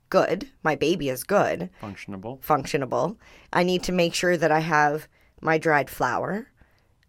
good, 0.10 0.48
my 0.64 0.76
baby 0.76 1.10
is 1.10 1.24
good, 1.24 1.70
Functionable. 1.82 2.40
functionable, 2.42 3.18
I 3.52 3.64
need 3.64 3.84
to 3.84 3.92
make 3.92 4.14
sure 4.14 4.38
that 4.38 4.52
I 4.52 4.60
have 4.60 5.08
my 5.42 5.58
dried 5.58 5.90
flour. 5.90 6.48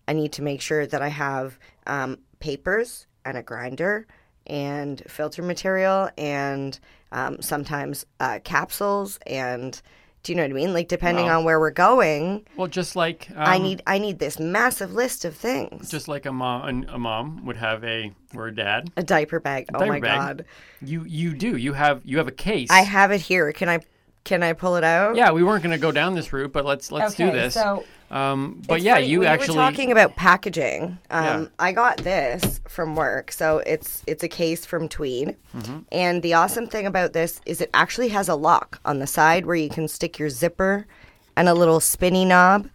I 0.09 0.13
need 0.13 0.33
to 0.35 0.43
make 0.43 0.61
sure 0.61 0.87
that 0.87 1.03
I 1.03 1.09
have 1.09 1.59
um, 1.87 2.19
papers 2.41 3.07
and 3.25 3.37
a 3.37 3.43
grinder 3.43 4.07
and 4.47 5.03
filter 5.09 5.43
material 5.43 6.09
and 6.19 6.79
um, 7.13 7.41
sometimes 7.43 8.05
uh, 8.21 8.39
capsules 8.45 9.19
and 9.27 9.81
do 10.25 10.33
you 10.33 10.37
know 10.37 10.43
what 10.43 10.51
I 10.51 10.55
mean? 10.55 10.73
Like 10.73 10.89
depending 10.89 11.27
Well- 11.27 11.39
on 11.39 11.45
where 11.45 11.61
we're 11.61 11.71
going, 11.71 12.45
Well, 12.57 12.67
just 12.67 12.97
like 12.97 13.29
um, 13.31 13.37
I 13.39 13.59
need 13.59 13.83
I 13.87 13.99
need 13.99 14.19
this 14.19 14.41
massive 14.41 14.93
list 14.93 15.25
of 15.25 15.37
things. 15.37 15.89
just 15.91 16.09
like 16.09 16.27
a 16.27 16.33
mom, 16.33 16.85
a 16.89 16.99
mom 16.99 17.45
would 17.47 17.57
have 17.59 17.85
a 17.85 18.11
or 18.35 18.49
a 18.49 18.55
dad. 18.55 18.91
a 18.97 19.03
diaper 19.05 19.39
bag. 19.39 19.67
oh 19.73 19.79
diaper 19.79 19.93
my 19.93 20.01
bag. 20.01 20.19
god. 20.19 20.45
You 20.83 21.05
you 21.05 21.35
do. 21.35 21.57
You 21.57 21.75
have 21.75 22.01
you 22.05 22.19
have 22.19 22.27
a 22.27 22.33
case. 22.33 22.69
I 22.71 22.81
have 22.81 23.13
it 23.13 23.21
here. 23.21 23.53
Can 23.53 23.69
I 23.69 23.79
can 24.25 24.43
I 24.43 24.53
pull 24.55 24.77
it 24.77 24.85
out? 24.85 25.17
yeah, 25.17 25.31
we 25.33 25.43
weren't 25.43 25.63
going 25.63 25.75
to 25.77 25.81
go 25.81 25.93
down 25.93 26.15
this 26.15 26.33
route, 26.33 26.53
but 26.53 26.65
let's 26.65 26.91
let's 26.91 27.15
do 27.15 27.31
this. 27.31 27.55
So 27.55 27.85
um, 28.11 28.63
but 28.67 28.81
yeah, 28.83 28.95
funny, 28.95 29.07
you 29.07 29.21
we 29.21 29.27
actually 29.27 29.57
were 29.57 29.63
talking 29.63 29.91
about 29.93 30.15
packaging. 30.17 30.99
Um, 31.11 31.25
Yeah. 31.25 31.47
I 31.59 31.73
got 31.73 31.99
this 31.99 32.61
from 32.69 32.97
work, 32.97 33.33
so 33.33 33.59
it's 33.59 34.03
it's 34.07 34.23
a 34.23 34.29
case 34.29 34.65
from 34.67 34.89
Tweed, 34.89 35.37
Mm-hmm. 35.55 35.79
and 35.93 36.23
the 36.23 36.35
awesome 36.35 36.67
thing 36.67 36.87
about 36.87 37.13
this 37.13 37.41
is 37.47 37.61
it 37.61 37.71
actually 37.75 38.09
has 38.09 38.29
a 38.29 38.35
lock 38.35 38.81
on 38.85 38.99
the 38.99 39.07
side 39.07 39.47
where 39.47 39.57
you 39.57 39.69
can 39.69 39.89
stick 39.89 40.19
your 40.19 40.29
zipper 40.31 40.87
and 41.37 41.49
a 41.49 41.55
little 41.55 41.81
spinny 41.81 42.25
knob, 42.25 42.69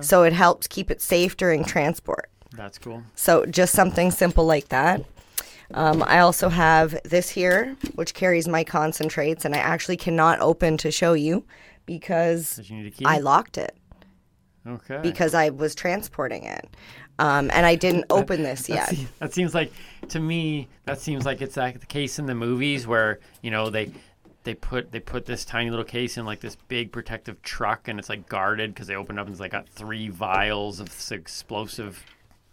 so 0.00 0.22
it 0.22 0.32
helps 0.32 0.66
keep 0.66 0.90
it 0.90 1.00
safe 1.02 1.36
during 1.36 1.64
transport. 1.64 2.30
That's 2.52 2.78
cool. 2.78 3.02
So 3.14 3.44
just 3.46 3.74
something 3.74 4.10
simple 4.10 4.46
like 4.46 4.68
that. 4.68 5.04
Um, 5.74 6.02
I 6.06 6.20
also 6.20 6.48
have 6.48 6.96
this 7.04 7.28
here, 7.28 7.76
which 7.94 8.14
carries 8.14 8.46
my 8.46 8.64
concentrates, 8.64 9.44
and 9.44 9.54
I 9.54 9.58
actually 9.58 9.96
cannot 9.96 10.40
open 10.40 10.76
to 10.78 10.90
show 10.90 11.12
you 11.14 11.44
because 11.86 12.60
you 12.64 12.76
need 12.76 12.86
a 12.86 12.90
key? 12.90 13.04
I 13.04 13.18
locked 13.18 13.58
it 13.58 13.76
okay. 14.66 15.00
because 15.02 15.34
I 15.34 15.50
was 15.50 15.74
transporting 15.74 16.44
it. 16.44 16.68
Um, 17.18 17.50
and 17.54 17.64
I 17.64 17.76
didn't 17.76 18.04
open 18.10 18.42
this 18.42 18.68
yet. 18.68 18.90
See, 18.90 19.08
that 19.20 19.32
seems 19.32 19.54
like 19.54 19.72
to 20.08 20.20
me 20.20 20.68
that 20.84 21.00
seems 21.00 21.24
like 21.24 21.40
it's 21.40 21.56
like 21.56 21.80
the 21.80 21.86
case 21.86 22.18
in 22.18 22.26
the 22.26 22.34
movies 22.34 22.86
where 22.86 23.20
you 23.40 23.50
know 23.50 23.70
they 23.70 23.90
they 24.44 24.54
put 24.54 24.92
they 24.92 25.00
put 25.00 25.24
this 25.24 25.44
tiny 25.44 25.70
little 25.70 25.84
case 25.84 26.18
in 26.18 26.26
like 26.26 26.40
this 26.40 26.56
big 26.68 26.92
protective 26.92 27.40
truck 27.40 27.88
and 27.88 27.98
it's 27.98 28.10
like 28.10 28.28
guarded 28.28 28.74
because 28.74 28.86
they 28.86 28.96
open 28.96 29.18
up 29.18 29.26
and 29.26 29.32
it's 29.32 29.40
like 29.40 29.52
got 29.52 29.66
three 29.66 30.08
vials 30.08 30.78
of 30.78 30.90
explosive 31.10 32.04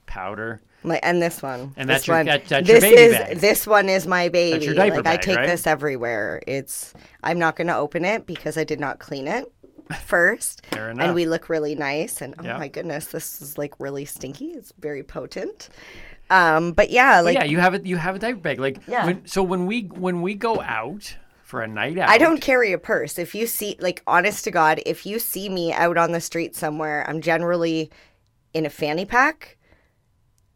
powder. 0.05 0.61
My, 0.83 0.99
and 1.03 1.21
this 1.21 1.41
one. 1.41 1.73
And 1.77 1.89
this 1.89 1.95
that's 1.99 2.07
your- 2.07 2.17
one, 2.17 2.25
that- 2.27 2.45
that's 2.47 2.67
your 2.67 2.79
this 2.79 2.83
baby 2.83 3.01
is 3.01 3.13
bag. 3.17 3.37
this 3.39 3.67
one 3.67 3.89
is 3.89 4.05
my 4.07 4.29
baby. 4.29 4.65
your 4.65 4.73
diaper 4.75 4.97
like 4.97 5.07
I 5.07 5.17
take 5.17 5.37
right? 5.37 5.47
this 5.47 5.65
everywhere. 5.67 6.41
It's 6.47 6.93
I'm 7.23 7.39
not 7.39 7.55
going 7.55 7.67
to 7.67 7.75
open 7.75 8.05
it 8.05 8.25
because 8.25 8.57
I 8.57 8.63
did 8.63 8.79
not 8.79 8.99
clean 8.99 9.27
it 9.27 9.51
first. 10.05 10.65
Fair 10.67 10.91
enough. 10.91 11.05
and 11.05 11.15
we 11.15 11.25
look 11.25 11.49
really 11.49 11.75
nice. 11.75 12.21
And 12.21 12.35
oh 12.39 12.43
my 12.43 12.67
goodness, 12.67 13.07
this 13.07 13.41
is 13.41 13.57
like 13.57 13.73
really 13.79 14.05
stinky. 14.05 14.47
It's 14.51 14.73
very 14.79 15.03
potent. 15.03 15.69
Um, 16.29 16.71
but 16.71 16.89
yeah, 16.89 17.21
like 17.21 17.35
yeah, 17.35 17.43
you 17.43 17.59
have 17.59 17.73
it. 17.73 17.85
You 17.85 17.97
have 17.97 18.15
a 18.15 18.19
diaper 18.19 18.39
bag. 18.39 18.59
Like 18.59 18.79
Yeah. 18.87 19.05
When, 19.05 19.25
so 19.27 19.43
when 19.43 19.65
we 19.65 19.81
when 19.83 20.21
we 20.21 20.35
go 20.35 20.61
out 20.61 21.15
for 21.43 21.61
a 21.61 21.67
night 21.67 21.97
out, 21.99 22.09
I 22.09 22.17
don't 22.17 22.41
carry 22.41 22.71
a 22.71 22.77
purse. 22.77 23.19
If 23.19 23.35
you 23.35 23.45
see, 23.45 23.75
like, 23.79 24.01
honest 24.07 24.43
to 24.45 24.51
God, 24.51 24.81
if 24.87 25.05
you 25.05 25.19
see 25.19 25.49
me 25.49 25.71
out 25.71 25.97
on 25.97 26.11
the 26.11 26.21
street 26.21 26.55
somewhere, 26.55 27.05
I'm 27.07 27.21
generally 27.21 27.91
in 28.55 28.65
a 28.65 28.69
fanny 28.71 29.05
pack 29.05 29.57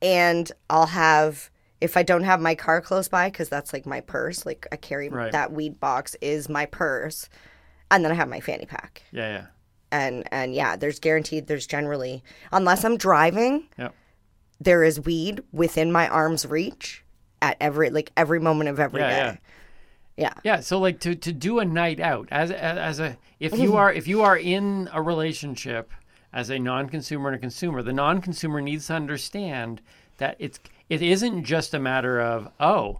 and 0.01 0.51
I'll 0.69 0.87
have, 0.87 1.49
if 1.81 1.97
I 1.97 2.03
don't 2.03 2.23
have 2.23 2.39
my 2.41 2.55
car 2.55 2.81
close 2.81 3.07
by, 3.07 3.29
because 3.29 3.49
that's 3.49 3.73
like 3.73 3.85
my 3.85 4.01
purse, 4.01 4.45
like 4.45 4.67
I 4.71 4.75
carry 4.75 5.09
Right. 5.09 5.31
that 5.31 5.51
weed 5.51 5.79
box 5.79 6.15
is 6.21 6.49
my 6.49 6.65
purse. 6.65 7.29
And 7.89 8.03
then 8.03 8.11
I 8.11 8.15
have 8.15 8.27
my 8.29 8.39
fanny 8.41 8.65
pack. 8.65 9.01
Yeah, 9.11 9.29
yeah, 9.29 9.45
And, 9.91 10.27
and 10.31 10.53
yeah, 10.53 10.75
there's 10.75 10.99
guaranteed, 10.99 11.47
there's 11.47 11.65
generally, 11.65 12.23
unless 12.51 12.83
I'm 12.83 12.97
driving, 12.97 13.67
Yep. 13.77 13.95
there 14.59 14.83
is 14.83 14.99
weed 14.99 15.41
within 15.51 15.91
my 15.91 16.07
arm's 16.09 16.45
reach 16.45 17.03
at 17.41 17.55
every, 17.61 17.89
like, 17.89 18.11
every 18.17 18.39
moment 18.39 18.69
of 18.69 18.79
every 18.79 18.99
day. 19.01 19.09
Yeah, 19.09 19.25
yeah. 19.25 19.35
yeah. 20.17 20.33
Yeah, 20.55 20.59
so 20.59 20.79
like 20.79 20.99
to, 21.01 21.15
to 21.15 21.31
do 21.31 21.59
a 21.59 21.65
night 21.65 21.99
out 21.99 22.27
as 22.31 22.49
a, 22.51 22.59
as 22.61 22.99
a 22.99 23.17
if 23.39 23.57
you 23.63 23.77
are 23.77 23.93
if 23.93 24.07
you 24.07 24.23
are 24.23 24.35
in 24.35 24.89
a 24.91 25.01
relationship 25.01 25.91
as 26.33 26.49
a 26.49 26.59
non-consumer 26.59 27.29
and 27.29 27.35
a 27.37 27.39
consumer, 27.39 27.81
the 27.81 27.93
non-consumer 27.93 28.61
needs 28.61 28.87
to 28.87 28.93
understand 28.93 29.81
that 30.17 30.35
it's 30.39 30.59
it 30.89 31.01
isn't 31.01 31.43
just 31.43 31.73
a 31.73 31.79
matter 31.79 32.19
of 32.19 32.49
oh, 32.59 32.99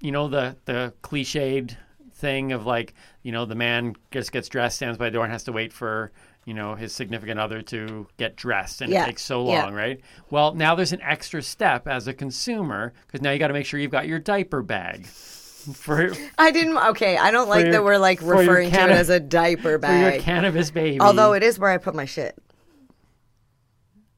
you 0.00 0.12
know 0.12 0.28
the 0.28 0.56
the 0.64 0.92
cliched 1.02 1.76
thing 2.14 2.52
of 2.52 2.66
like 2.66 2.94
you 3.22 3.32
know 3.32 3.44
the 3.44 3.54
man 3.54 3.96
just 4.10 4.32
gets 4.32 4.48
dressed, 4.48 4.76
stands 4.76 4.98
by 4.98 5.06
the 5.06 5.10
door, 5.12 5.24
and 5.24 5.32
has 5.32 5.44
to 5.44 5.52
wait 5.52 5.72
for 5.72 6.12
you 6.44 6.54
know 6.54 6.74
his 6.74 6.92
significant 6.94 7.38
other 7.40 7.60
to 7.62 8.06
get 8.16 8.36
dressed, 8.36 8.80
and 8.80 8.92
Yeah, 8.92 9.02
it 9.04 9.06
takes 9.06 9.22
so 9.24 9.46
yeah. 9.48 9.64
long, 9.64 9.74
right? 9.74 10.00
Well, 10.30 10.54
now 10.54 10.74
there's 10.74 10.92
an 10.92 11.02
extra 11.02 11.42
step 11.42 11.86
as 11.88 12.08
a 12.08 12.14
consumer 12.14 12.92
because 13.06 13.20
now 13.20 13.30
you 13.30 13.38
got 13.38 13.48
to 13.48 13.54
make 13.54 13.66
sure 13.66 13.78
you've 13.80 13.90
got 13.90 14.06
your 14.08 14.18
diaper 14.18 14.62
bag. 14.62 15.06
For, 15.06 16.10
I 16.38 16.50
didn't. 16.52 16.78
Okay, 16.78 17.18
I 17.18 17.30
don't 17.30 17.48
like 17.50 17.64
your- 17.64 17.72
that 17.72 17.84
we're 17.84 17.98
like 17.98 18.22
referring 18.22 18.70
to 18.70 18.82
it 18.84 18.90
as 18.90 19.10
a 19.10 19.20
diaper 19.20 19.76
bag. 19.76 20.04
for 20.10 20.14
your 20.16 20.22
cannabis 20.22 20.70
baby. 20.70 21.00
Although 21.00 21.34
it 21.34 21.42
is 21.42 21.58
where 21.58 21.70
I 21.70 21.76
put 21.76 21.94
my 21.94 22.06
shit. 22.06 22.34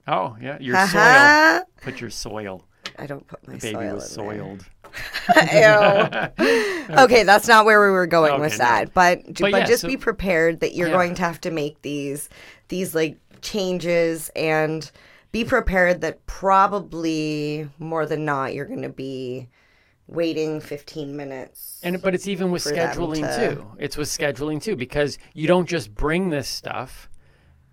Oh 0.08 0.36
yeah, 0.40 0.58
your 0.60 0.76
soil. 0.86 1.62
Put 1.82 2.00
your 2.00 2.10
soil. 2.10 2.64
I 2.98 3.06
don't 3.06 3.26
put 3.26 3.46
my 3.48 3.54
Baby 3.56 3.72
soil 3.74 3.94
was 3.94 4.10
soiled. 4.10 4.64
Okay, 6.98 7.22
that's 7.22 7.48
not 7.48 7.64
where 7.64 7.80
we 7.84 7.90
were 7.90 8.06
going 8.06 8.40
with 8.40 8.54
Okay, 8.54 8.62
no. 8.62 8.68
that. 8.68 8.94
But 8.94 9.20
but, 9.40 9.50
yeah, 9.52 9.64
just 9.64 9.82
so- 9.82 9.88
be 9.88 9.96
prepared 9.96 10.60
that 10.60 10.74
you're 10.74 10.88
Yeah. 10.88 10.94
going 10.94 11.14
to 11.14 11.22
have 11.22 11.40
to 11.42 11.50
make 11.50 11.80
these 11.82 12.28
these 12.68 12.94
like 12.94 13.16
changes 13.40 14.30
and 14.36 14.90
be 15.30 15.44
prepared 15.44 16.00
that 16.02 16.24
probably 16.26 17.68
more 17.78 18.04
than 18.06 18.24
not 18.24 18.54
you're 18.54 18.66
going 18.66 18.82
to 18.82 18.88
be 18.90 19.48
waiting 20.08 20.60
15 20.60 21.16
minutes. 21.16 21.80
And 21.82 22.00
but 22.02 22.14
it's 22.14 22.28
even 22.28 22.50
with 22.50 22.62
scheduling 22.64 23.22
to- 23.36 23.54
too. 23.56 23.66
It's 23.78 23.96
with 23.96 24.08
scheduling 24.08 24.60
too 24.62 24.76
because 24.76 25.16
you 25.32 25.48
don't 25.48 25.68
just 25.68 25.94
bring 25.94 26.28
this 26.30 26.48
stuff. 26.48 27.08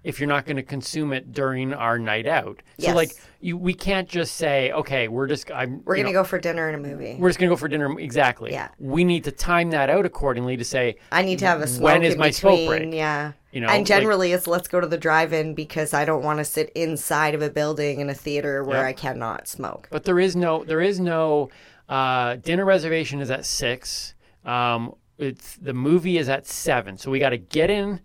If 0.04 0.20
you're 0.20 0.30
not 0.30 0.46
going 0.46 0.56
to 0.58 0.64
consume 0.64 1.12
it 1.14 1.34
during 1.34 1.74
our 1.74 2.00
night 2.00 2.26
out. 2.26 2.62
So 2.80 2.88
Yes. 2.88 2.96
like 2.96 3.12
you, 3.42 3.58
we 3.58 3.74
can't 3.74 4.08
just 4.08 4.36
say, 4.36 4.72
okay, 4.72 5.08
we're 5.08 5.28
just 5.28 5.52
I'm 5.52 5.82
We're 5.86 5.98
gonna 5.98 6.12
go 6.14 6.24
for 6.24 6.40
dinner 6.40 6.68
and 6.70 6.86
a 6.86 6.90
movie. 6.90 7.18
we're 7.20 7.30
just 7.30 7.40
gonna 7.40 7.50
go 7.50 7.56
for 7.58 7.68
dinner. 7.68 7.98
Exactly. 8.00 8.52
Yeah. 8.52 8.70
We 8.80 9.04
need 9.04 9.24
to 9.26 9.32
time 9.32 9.72
that 9.72 9.90
out 9.90 10.06
accordingly 10.06 10.56
to 10.58 10.64
say 10.66 10.96
I 11.12 11.22
need 11.24 11.40
to 11.40 11.46
have 11.46 11.62
a 11.62 11.68
smoke 11.68 11.84
when 11.86 12.04
is 12.04 12.16
my 12.18 12.32
smoke 12.32 12.68
break? 12.68 12.94
Yeah. 12.94 13.34
You 13.52 13.62
know, 13.62 13.68
and 13.68 13.80
like- 13.80 13.88
generally 13.88 14.32
it's 14.32 14.46
let's 14.48 14.68
go 14.68 14.80
to 14.80 14.88
the 14.88 14.98
drive-in 14.98 15.54
because 15.56 15.94
I 15.94 16.06
don't 16.06 16.24
want 16.24 16.38
to 16.40 16.46
sit 16.46 16.70
inside 16.76 17.34
of 17.36 17.42
a 17.42 17.50
building 17.50 18.00
in 18.00 18.10
a 18.10 18.14
theater 18.14 18.64
where. 18.64 18.86
I 18.86 18.94
cannot 18.94 19.48
smoke. 19.48 19.88
But 19.92 20.04
there 20.06 20.20
is 20.20 20.36
no 20.36 20.64
there 20.64 20.82
is 20.82 21.00
no 21.00 21.50
uh, 21.90 22.36
dinner 22.38 22.64
reservation 22.66 23.20
is 23.22 23.32
at 23.32 23.46
six. 23.46 24.14
Um, 24.46 24.94
it's 25.18 25.56
the 25.58 25.74
movie 25.74 26.18
is 26.18 26.30
at 26.30 26.46
seven, 26.48 26.98
so 26.98 27.12
we 27.12 27.20
got 27.20 27.30
to 27.32 27.38
get 27.38 27.70
in, 27.70 28.00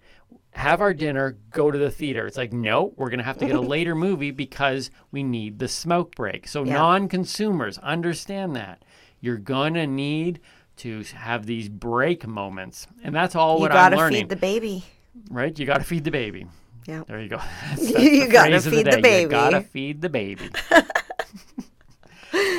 have 0.55 0.81
our 0.81 0.95
dinner, 0.95 1.37
go 1.51 1.71
to 1.71 1.77
the 1.79 1.91
theater. 1.91 2.27
It's 2.27 2.37
like 2.37 2.53
no, 2.53 2.93
we're 2.97 3.11
gonna 3.11 3.23
have 3.25 3.39
to 3.39 3.47
get 3.47 3.57
a 3.57 3.61
later 3.77 3.95
movie 3.95 4.31
because 4.31 4.91
we 5.11 5.23
need 5.23 5.59
the 5.59 5.69
smoke 5.69 6.15
break. 6.15 6.47
So 6.49 6.65
Yeah. 6.65 6.75
non-consumers 6.75 7.79
understand 7.79 8.55
that 8.57 8.85
you're 9.21 9.37
gonna 9.39 9.87
need 9.87 10.41
to 10.77 11.03
have 11.15 11.47
these 11.47 11.69
break 11.69 12.27
moments, 12.27 12.87
and 13.03 13.15
that's 13.15 13.35
all 13.37 13.57
You 13.57 13.63
what 13.63 13.73
I'm 13.73 13.93
learning. 13.93 14.23
You 14.23 14.27
got 14.27 14.29
to 14.29 14.29
feed 14.29 14.29
the 14.29 14.37
baby. 14.37 14.85
right? 15.31 15.59
You 15.59 15.67
got 15.67 15.79
to 15.79 15.85
feed 15.85 16.05
the 16.05 16.11
baby. 16.11 16.47
Yeah. 16.87 17.03
There 17.07 17.21
you 17.21 17.29
go. 17.29 17.37
That's, 17.71 17.93
that's 17.93 18.05
You 18.05 18.29
gotta 18.29 18.61
feed 18.61 18.87
the 18.87 19.01
baby. 19.01 19.23
You 19.23 19.29
gotta 19.29 19.61
feed 19.63 20.03
the 20.03 20.09
baby. 20.11 20.51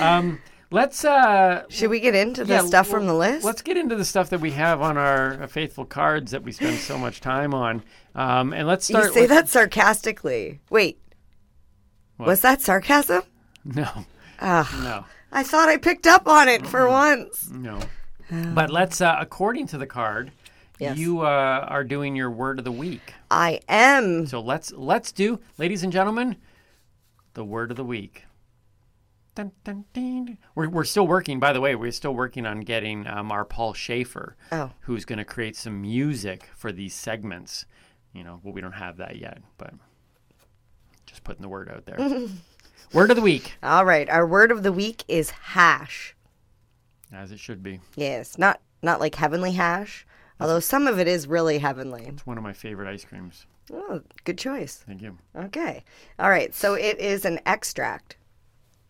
um, 0.02 0.40
let's 0.72 1.04
uh, 1.06 1.64
Should 1.70 1.90
we 1.90 2.00
get 2.00 2.16
into 2.16 2.44
the 2.44 2.54
yeah, 2.56 2.62
stuff 2.66 2.88
from 2.88 3.06
the 3.08 3.14
list? 3.14 3.46
Let's 3.46 3.62
get 3.62 3.78
into 3.78 3.96
the 3.96 4.06
stuff 4.06 4.30
that 4.30 4.40
we 4.42 4.52
have 4.52 4.82
on 4.82 4.98
our 4.98 5.44
uh, 5.44 5.48
faithful 5.48 5.86
cards 5.86 6.32
that 6.32 6.44
we 6.44 6.52
spend 6.52 6.78
so 6.80 6.98
much 6.98 7.22
time 7.22 7.54
on. 7.54 7.84
Um, 8.14 8.54
and 8.54 8.68
let's 8.68 8.86
start. 8.88 9.06
you 9.08 9.14
say 9.14 9.22
with, 9.22 9.30
that 9.32 9.50
sarcastically. 9.50 10.60
Wait. 10.70 11.00
What? 12.18 12.28
Was 12.28 12.42
that 12.42 12.62
sarcasm? 12.62 13.24
No, 13.64 14.06
Ah, 14.40 14.80
no, 14.84 15.06
I 15.32 15.44
thought 15.44 15.70
I 15.70 15.78
picked 15.78 16.08
up 16.08 16.28
on 16.28 16.48
it 16.48 16.66
for 16.68 16.88
once. 16.88 17.50
no. 17.50 17.80
But 18.30 18.72
let's. 18.72 19.02
Uh, 19.02 19.18
according 19.20 19.68
to 19.68 19.78
the 19.78 19.86
card, 19.86 20.32
Yes. 20.80 20.98
you 20.98 21.22
uh, 21.22 21.66
are 21.70 21.84
doing 21.84 22.16
your 22.16 22.32
word 22.32 22.58
of 22.60 22.66
the 22.66 22.72
week. 22.72 23.14
I 23.30 23.60
am. 23.70 24.26
So 24.28 24.40
let's 24.40 24.72
let's 24.72 25.12
do, 25.12 25.40
ladies 25.58 25.84
and 25.84 25.94
gentlemen, 25.94 26.38
the 27.36 27.44
word 27.46 27.70
of 27.72 27.78
the 27.78 27.84
week. 27.84 28.24
Dun, 29.36 29.52
dun, 29.66 29.84
dun. 29.94 30.38
We're, 30.56 30.70
we're 30.70 30.86
still 30.86 31.06
working, 31.06 31.40
by 31.42 31.52
the 31.52 31.60
way, 31.60 31.76
we're 31.76 31.92
still 31.92 32.16
working 32.16 32.46
on 32.46 32.62
getting 32.62 33.06
um, 33.06 33.32
our 33.34 33.44
Paul 33.44 33.74
Shaffer, 33.74 34.38
Oh. 34.52 34.72
who's 34.82 35.04
going 35.06 35.18
to 35.20 35.26
create 35.26 35.58
some 35.58 35.82
music 35.82 36.50
for 36.56 36.72
these 36.72 36.94
segments. 36.94 37.66
You 38.14 38.24
know, 38.24 38.40
well, 38.44 38.54
we 38.54 38.62
don't 38.62 38.72
have 38.72 38.96
that 38.98 39.18
yet, 39.18 39.40
but 39.58 39.74
just 41.06 41.24
putting 41.26 41.42
the 41.42 41.50
word 41.50 41.70
out 41.70 41.86
there. 41.86 41.98
word 42.94 43.10
of 43.10 43.18
the 43.18 43.22
week, 43.22 43.54
All 43.62 43.84
right. 43.86 44.10
Our 44.10 44.26
word 44.26 44.52
of 44.52 44.64
the 44.64 44.72
week 44.72 45.04
is 45.10 45.30
hash. 45.32 46.16
as 47.12 47.32
it 47.32 47.40
should 47.40 47.62
be. 47.62 47.82
Yes, 47.96 48.38
not 48.38 48.62
not 48.82 49.00
like 49.02 49.16
heavenly 49.16 49.52
hash, 49.54 50.06
although 50.40 50.60
some 50.62 50.88
of 50.88 50.98
it 51.00 51.08
is 51.10 51.28
really 51.28 51.58
heavenly. 51.60 52.06
It's 52.06 52.26
one 52.26 52.38
of 52.38 52.44
my 52.44 52.54
favorite 52.54 52.88
ice 52.88 53.04
creams. 53.04 53.46
Oh, 53.74 54.02
good 54.24 54.38
choice. 54.38 54.84
Thank 54.88 55.02
you. 55.02 55.18
Okay. 55.36 55.84
All 56.20 56.30
right. 56.30 56.54
So 56.54 56.76
it 56.76 57.00
is 57.00 57.26
an 57.26 57.40
extract, 57.48 58.16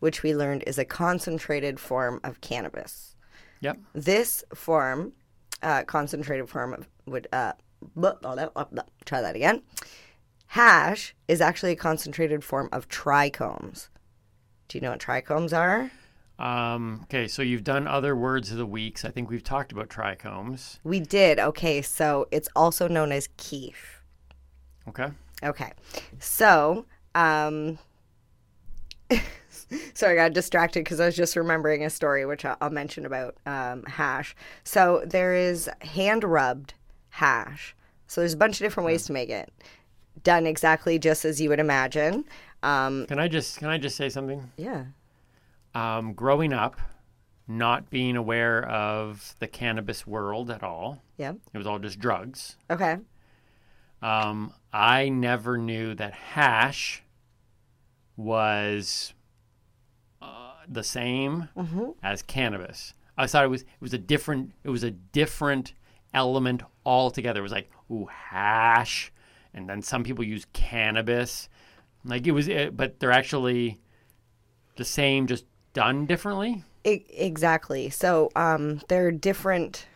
which 0.06 0.22
we 0.22 0.36
learned 0.36 0.64
is 0.68 0.78
a 0.78 0.86
concentrated 0.86 1.80
form 1.80 2.20
of 2.24 2.40
cannabis. 2.40 3.16
Yep. 3.62 3.80
This 3.94 4.44
form, 4.54 5.14
uh, 5.64 5.84
concentrated 5.86 6.48
form 6.48 6.76
of 6.76 6.88
would 7.08 7.28
uh, 7.34 7.54
blah, 7.96 8.14
blah, 8.14 8.36
blah, 8.36 8.84
try 9.06 9.22
that 9.22 9.36
again. 9.36 9.64
Hash 10.46 11.16
is 11.28 11.42
actually 11.42 11.72
a 11.72 11.76
concentrated 11.76 12.44
form 12.44 12.70
of 12.72 12.88
trichomes. 12.88 13.90
Do 14.68 14.78
you 14.78 14.84
know 14.84 14.92
what 14.92 15.00
trichomes 15.00 15.58
are? 15.58 15.90
Um, 16.38 17.00
okay, 17.06 17.28
so 17.28 17.42
you've 17.42 17.64
done 17.64 17.88
other 17.88 18.16
words 18.16 18.52
of 18.52 18.58
the 18.58 18.66
weeks. 18.68 19.06
I 19.06 19.10
think 19.10 19.32
we've 19.32 19.44
talked 19.44 19.72
about 19.72 19.90
trichomes. 19.90 20.78
We 20.84 21.00
did. 21.00 21.40
Okay, 21.40 21.82
so 21.82 22.28
it's 22.30 22.50
also 22.56 22.88
known 22.88 23.12
as 23.12 23.28
kief. 23.38 24.04
Okay. 24.88 25.08
Okay. 25.42 25.72
So, 26.20 26.86
um, 27.16 27.80
sorry, 29.94 30.20
I 30.20 30.26
got 30.28 30.34
distracted 30.34 30.84
because 30.84 31.00
I 31.00 31.06
was 31.06 31.16
just 31.16 31.36
remembering 31.36 31.84
a 31.84 31.90
story 31.90 32.26
which 32.26 32.46
I'll, 32.46 32.70
mention 32.70 33.06
about 33.06 33.36
um, 33.46 33.84
hash. 33.84 34.36
So, 34.64 35.04
there 35.06 35.34
is 35.36 35.70
hand 35.82 36.24
rubbed 36.24 36.74
hash. 37.10 37.76
So, 38.08 38.22
there's 38.22 38.34
a 38.34 38.38
bunch 38.38 38.60
of 38.62 38.66
different 38.66 38.86
ways 38.88 39.06
to 39.06 39.14
make 39.14 39.30
it. 39.30 39.52
Done 40.24 40.46
exactly 40.48 40.98
just 41.00 41.26
as 41.26 41.40
you 41.42 41.50
would 41.50 41.60
imagine. 41.60 42.26
Um, 42.64 43.06
Can 43.08 43.20
I 43.20 43.28
just 43.28 43.58
can 43.60 43.68
I 43.68 43.78
just 43.78 43.96
say 43.96 44.10
something? 44.10 44.50
yeah. 44.58 44.86
um, 45.76 46.14
growing 46.14 46.52
up, 46.54 46.78
not 47.48 47.90
being 47.92 48.16
aware 48.16 48.66
of 48.68 49.36
the 49.40 49.48
cannabis 49.48 50.08
world 50.08 50.50
at 50.50 50.64
all, 50.64 51.02
Yeah. 51.18 51.34
it 51.54 51.58
was 51.58 51.68
all 51.68 51.78
just 51.80 52.00
drugs. 52.00 52.58
Okay. 52.72 52.98
Um, 54.02 54.52
I 54.74 55.10
never 55.10 55.58
knew 55.58 55.94
that 55.96 56.14
hash 56.14 57.04
was 58.18 59.14
the 60.68 60.84
same 60.84 61.50
as 62.04 62.22
cannabis. 62.22 62.94
I 63.18 63.28
thought 63.28 63.46
it 63.46 63.50
was 63.50 63.62
it 63.62 63.68
was 63.82 63.94
a 63.94 63.98
different 63.98 64.52
it 64.64 64.70
was 64.70 64.84
a 64.84 64.92
different 64.92 65.74
element 66.14 66.64
altogether. 66.86 67.40
It 67.40 67.44
was 67.44 67.52
like 67.52 67.70
ooh 67.92 68.06
hash, 68.08 69.12
and 69.54 69.70
then 69.70 69.82
some 69.82 70.04
people 70.04 70.24
use 70.24 70.46
cannabis. 70.54 71.50
Like 72.04 72.28
it 72.28 72.32
was, 72.32 72.48
it, 72.48 72.78
but 72.78 73.00
they're 73.00 73.12
actually 73.12 73.80
the 74.76 74.86
same, 74.86 75.26
just 75.28 75.46
done 75.74 76.06
differently. 76.06 76.64
I- 76.86 77.04
exactly. 77.10 77.90
So 77.90 78.30
um, 78.36 78.82
there 78.90 79.08
are 79.08 79.12
different 79.12 79.88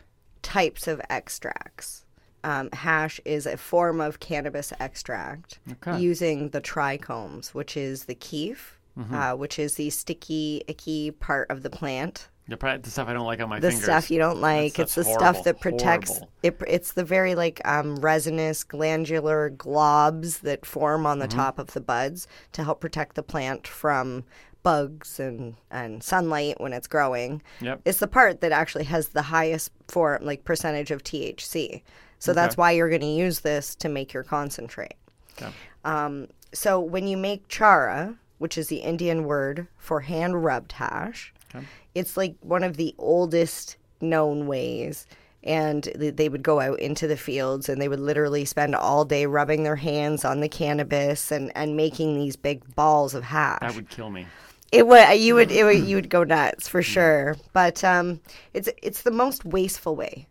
types 0.41 0.87
of 0.87 0.99
extracts. 1.09 2.05
Um, 2.43 2.69
hash 2.71 3.19
is 3.25 3.45
a 3.45 3.57
form 3.57 3.99
of 3.99 4.19
cannabis 4.21 4.71
extract 4.79 5.59
Okay. 5.73 5.99
using 5.99 6.49
the 6.49 6.61
trichomes, 6.61 7.49
which 7.49 7.75
is 7.75 8.05
the 8.05 8.15
kief, 8.15 8.78
uh, 9.11 9.33
which 9.33 9.59
is 9.59 9.75
the 9.75 9.89
sticky, 9.89 10.63
icky 10.67 11.11
part 11.11 11.49
of 11.49 11.63
the 11.63 11.69
plant. 11.69 12.27
The, 12.47 12.79
stuff 12.85 13.07
I 13.07 13.13
don't 13.13 13.27
like 13.27 13.39
on 13.41 13.49
my 13.49 13.59
The 13.59 13.69
fingers. 13.69 13.83
stuff 13.83 14.09
you 14.09 14.17
don't 14.17 14.41
like. 14.41 14.79
It's 14.79 14.95
the 14.95 15.03
that's 15.03 15.13
stuff 15.13 15.43
that 15.43 15.59
protects. 15.61 16.09
Horrible. 16.09 16.29
It, 16.41 16.57
it's 16.67 16.93
the 16.93 17.03
very 17.03 17.35
like 17.35 17.61
um, 17.65 17.97
resinous 17.97 18.63
glandular 18.63 19.51
globs 19.51 20.39
that 20.39 20.65
form 20.65 21.05
on 21.05 21.19
the 21.19 21.27
Mm-hmm. 21.27 21.37
top 21.37 21.59
of 21.59 21.67
the 21.73 21.79
buds 21.81 22.27
to 22.53 22.63
help 22.63 22.81
protect 22.81 23.15
the 23.15 23.21
plant 23.21 23.67
from 23.67 24.23
bugs 24.63 25.19
and, 25.19 25.55
and 25.69 26.01
sunlight 26.03 26.59
when 26.59 26.73
it's 26.73 26.87
growing. 26.87 27.41
Yep. 27.61 27.81
It's 27.85 27.99
the 27.99 28.07
part 28.07 28.41
that 28.41 28.51
actually 28.51 28.85
has 28.85 29.09
the 29.09 29.21
highest 29.21 29.71
form 29.87 30.25
like 30.25 30.43
percentage 30.43 30.89
of 30.89 31.03
THC. 31.03 31.83
So 32.17 32.33
that's 32.33 32.57
why 32.57 32.71
you're 32.71 32.89
going 32.89 32.99
to 33.01 33.07
use 33.07 33.41
this 33.41 33.75
to 33.75 33.87
make 33.89 34.11
your 34.11 34.23
concentrate. 34.23 34.95
Okay. 35.39 35.51
Um, 35.85 36.27
so 36.51 36.79
when 36.79 37.07
you 37.07 37.15
make 37.15 37.47
chara, 37.47 38.15
which 38.39 38.57
is 38.57 38.67
the 38.67 38.77
Indian 38.77 39.23
word 39.25 39.67
for 39.77 40.01
hand 40.01 40.43
rubbed 40.43 40.71
hash, 40.73 41.33
Okay. 41.55 41.65
it's 41.95 42.17
like 42.17 42.35
one 42.41 42.63
of 42.63 42.77
the 42.77 42.93
oldest 42.97 43.77
known 44.01 44.47
ways. 44.47 45.05
And 45.41 45.83
they 45.95 46.27
would 46.27 46.43
go 46.43 46.59
out 46.59 46.79
into 46.81 47.07
the 47.07 47.15
fields 47.15 47.69
and 47.69 47.81
they 47.81 47.87
would 47.87 48.01
literally 48.01 48.43
spend 48.43 48.75
all 48.75 49.05
day 49.05 49.25
rubbing 49.25 49.63
their 49.63 49.77
hands 49.77 50.25
on 50.25 50.41
the 50.41 50.49
cannabis 50.49 51.31
and, 51.31 51.49
and 51.55 51.77
making 51.77 52.15
these 52.17 52.35
big 52.35 52.75
balls 52.75 53.13
of 53.15 53.23
hash. 53.23 53.59
That 53.61 53.75
would 53.75 53.89
kill 53.89 54.09
me. 54.09 54.27
It 54.73 54.85
would 54.85 55.17
you 55.17 55.35
would 55.35 55.49
it 55.49 55.63
would 55.63 55.79
you 55.87 55.95
would 55.95 56.09
go 56.09 56.25
nuts 56.25 56.67
for 56.67 56.83
sure. 56.83 57.37
But 57.53 57.83
um, 57.85 58.19
it's 58.53 58.67
it's 58.83 59.03
the 59.03 59.11
most 59.11 59.45
wasteful 59.45 59.95
way 59.95 60.27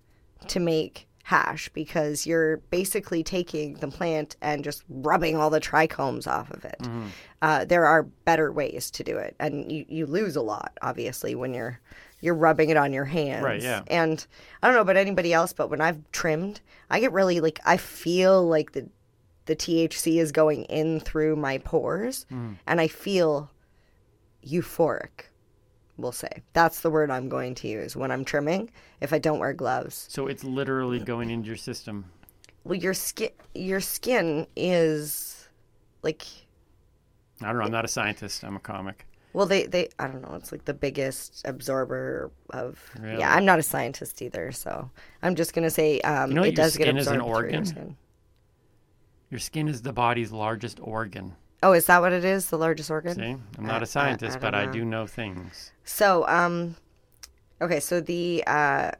to 0.48 0.60
make 0.60 1.07
hash 1.28 1.68
because 1.74 2.26
you're 2.26 2.56
basically 2.70 3.22
taking 3.22 3.74
the 3.74 3.88
plant 3.88 4.34
and 4.40 4.64
just 4.64 4.82
rubbing 4.88 5.36
all 5.36 5.50
the 5.50 5.60
trichomes 5.60 6.26
off 6.26 6.50
of 6.50 6.64
it. 6.64 6.80
Uh, 7.42 7.66
there 7.66 7.84
are 7.84 8.04
better 8.24 8.50
ways 8.50 8.90
to 8.92 9.04
do 9.04 9.18
it, 9.18 9.36
and 9.38 9.70
you, 9.70 9.84
you 9.88 10.06
lose 10.06 10.36
a 10.36 10.40
lot 10.40 10.72
obviously 10.80 11.34
when 11.34 11.52
you're 11.52 11.78
you're 12.20 12.34
rubbing 12.34 12.70
it 12.70 12.78
on 12.78 12.94
your 12.94 13.04
hands. 13.04 13.44
Right, 13.44 13.62
yeah. 13.62 13.82
And 13.88 14.26
I 14.62 14.66
don't 14.66 14.74
know 14.74 14.80
about 14.80 14.96
anybody 14.96 15.34
else, 15.34 15.52
but 15.52 15.68
when 15.68 15.82
I've 15.82 16.00
trimmed, 16.12 16.60
I 16.88 16.98
get 16.98 17.12
really 17.12 17.40
like 17.40 17.60
I 17.66 17.76
feel 17.76 18.46
like 18.48 18.72
the 18.72 18.88
the 19.44 19.54
THC 19.54 20.18
is 20.20 20.32
going 20.32 20.64
in 20.64 20.98
through 21.00 21.36
my 21.36 21.58
pores, 21.58 22.24
and 22.66 22.80
I 22.80 22.88
feel 22.88 23.50
euphoric. 24.42 25.27
We'll 25.98 26.12
say 26.12 26.30
that's 26.52 26.80
the 26.80 26.90
word 26.90 27.11
I'm 27.11 27.28
going 27.28 27.54
to 27.56 27.68
use 27.68 27.96
when 27.96 28.11
I'm 28.11 28.24
trimming. 28.24 28.70
If 29.00 29.12
I 29.12 29.18
don't 29.18 29.38
wear 29.40 29.52
gloves, 29.52 30.06
So 30.08 30.26
it's 30.28 30.44
literally 30.44 31.00
going 31.00 31.28
into 31.30 31.48
your 31.48 31.56
system. 31.56 32.04
well, 32.64 32.78
your 32.78 32.94
skin, 32.94 33.30
your 33.54 33.80
skin 33.80 34.46
is 34.56 35.48
like, 36.02 36.22
I 37.42 37.46
don't 37.46 37.58
know. 37.58 37.64
I'm 37.64 37.70
not 37.72 37.84
a 37.84 37.88
scientist. 37.88 38.44
I'm 38.44 38.54
a 38.56 38.61
comic. 38.61 39.06
well, 39.32 39.46
they, 39.46 39.66
they, 39.66 39.88
I 39.98 40.06
don't 40.06 40.22
know. 40.22 40.34
It's 40.37 40.52
like 40.52 40.64
the 40.64 40.74
biggest 40.74 41.42
absorber 41.44 42.30
of. 42.50 42.80
Really? 43.00 43.18
Yeah, 43.18 43.34
I'm 43.34 43.44
not 43.44 43.58
a 43.58 43.62
scientist 43.62 44.22
either, 44.22 44.52
so 44.52 44.90
I'm 45.22 45.34
just 45.34 45.52
gonna 45.52 45.68
say 45.70 46.00
um, 46.02 46.30
You 46.30 46.37
know 46.37 46.42
it 46.44 46.54
does 46.54 46.76
get 46.76 46.84
skin 46.84 46.96
is 46.96 47.06
an 47.08 47.16
absorbed 47.16 47.38
through 47.40 47.48
your 47.50 47.58
organ? 47.58 47.66
skin. 47.66 47.96
Your 49.30 49.40
skin 49.40 49.68
is 49.68 49.82
the 49.82 49.92
body's 49.92 50.30
largest 50.32 50.78
organ. 50.80 51.34
Oh, 51.62 51.72
is 51.72 51.86
that 51.86 52.00
what 52.00 52.12
it 52.12 52.24
is? 52.24 52.50
The 52.50 52.58
largest 52.58 52.90
organ? 52.90 53.14
See, 53.16 53.36
I'm 53.58 53.66
not 53.66 53.76
I- 53.76 53.78
I- 53.78 53.82
a 53.82 53.86
scientist, 53.86 54.36
I 54.36 54.40
but 54.40 54.50
don't 54.52 54.68
I 54.68 54.72
do 54.72 54.84
know 54.84 55.06
things. 55.06 55.72
So, 55.84 56.26
um, 56.28 56.76
okay, 57.60 57.80
so 57.80 58.00
the 58.00 58.44
uh, 58.46 58.92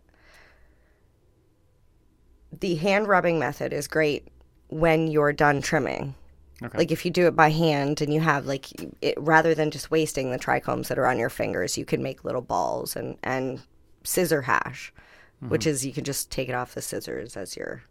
the 2.59 2.77
hand 2.77 3.07
rubbing 3.09 3.39
method 3.39 3.73
is 3.73 3.87
great 3.87 4.27
when 4.69 5.07
you're 5.09 5.33
done 5.33 5.61
trimming. 5.63 6.15
Okay. 6.63 6.77
Like 6.79 6.91
if 6.91 7.05
you 7.05 7.11
do 7.13 7.27
it 7.29 7.37
by 7.37 7.51
hand 7.51 8.01
and 8.01 8.13
you 8.13 8.21
have 8.21 8.47
like 8.47 8.67
it, 9.01 9.15
rather 9.19 9.55
than 9.55 9.71
just 9.71 9.91
wasting 9.91 10.31
the 10.33 10.39
trichomes 10.39 10.89
that 10.89 10.99
are 10.99 11.07
on 11.07 11.19
your 11.19 11.31
fingers, 11.31 11.79
you 11.79 11.85
can 11.85 12.03
make 12.03 12.25
little 12.25 12.41
balls 12.43 12.97
and 12.97 13.17
and 13.23 13.61
scissor 14.03 14.43
hash, 14.43 14.93
which 15.41 15.67
is 15.67 15.87
you 15.87 15.93
can 15.93 16.03
just 16.03 16.31
take 16.33 16.49
it 16.49 16.55
off 16.55 16.75
the 16.75 16.83
scissors 16.83 17.37
as 17.37 17.57
your 17.57 17.83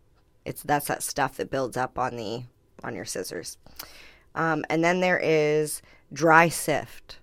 it's 0.43 0.63
that's 0.63 0.87
that 0.87 1.01
stuff 1.01 1.37
that 1.37 1.49
builds 1.49 1.77
up 1.77 1.97
on 1.97 2.17
the 2.17 2.43
on 2.83 2.93
your 2.93 3.05
scissors. 3.05 3.57
Um, 4.37 4.63
and 4.69 4.83
then 4.83 5.01
there 5.01 5.19
is 5.21 5.81
dry 6.13 6.47
sift. 6.47 7.17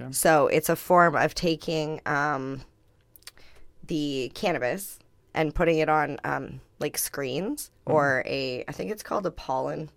Okay. 0.00 0.10
So 0.10 0.48
it's 0.48 0.70
a 0.70 0.74
form 0.74 1.14
of 1.14 1.34
taking 1.34 2.00
um, 2.06 2.62
the 3.86 4.32
cannabis 4.34 4.98
and 5.34 5.54
putting 5.54 5.78
it 5.78 5.88
on 5.88 6.18
um, 6.24 6.60
like 6.80 6.96
screens 6.96 7.70
or 7.84 8.24
a 8.26 8.64
I 8.66 8.72
think 8.72 8.90
it's 8.90 9.02
called 9.02 9.26
a 9.26 9.30
pollen. 9.30 9.90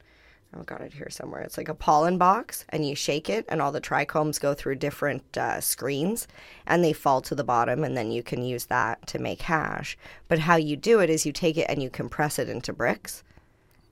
Oh, 0.53 0.63
got 0.63 0.81
it 0.81 0.93
here 0.93 1.09
somewhere. 1.09 1.41
It's 1.41 1.57
like 1.57 1.67
a 1.67 1.73
pollen 1.73 2.17
box, 2.17 2.63
and 2.69 2.87
you 2.87 2.95
shake 2.95 3.29
it, 3.29 3.45
and 3.49 3.61
all 3.61 3.73
the 3.73 3.81
trichomes 3.81 4.39
go 4.39 4.53
through 4.53 4.75
different 4.75 5.37
uh, 5.37 5.59
screens, 5.59 6.29
and 6.65 6.81
they 6.81 6.93
fall 6.93 7.19
to 7.23 7.35
the 7.35 7.43
bottom, 7.43 7.83
and 7.83 7.97
then 7.97 8.09
you 8.09 8.23
can 8.23 8.41
use 8.41 8.67
that 8.67 9.05
to 9.07 9.19
make 9.19 9.41
hash. 9.41 9.97
But 10.29 10.39
how 10.39 10.55
you 10.55 10.77
do 10.77 11.01
it 11.01 11.09
is 11.09 11.25
you 11.25 11.33
take 11.33 11.57
it 11.57 11.65
and 11.67 11.83
you 11.83 11.89
compress 11.89 12.39
it 12.39 12.47
into 12.47 12.71
bricks, 12.71 13.21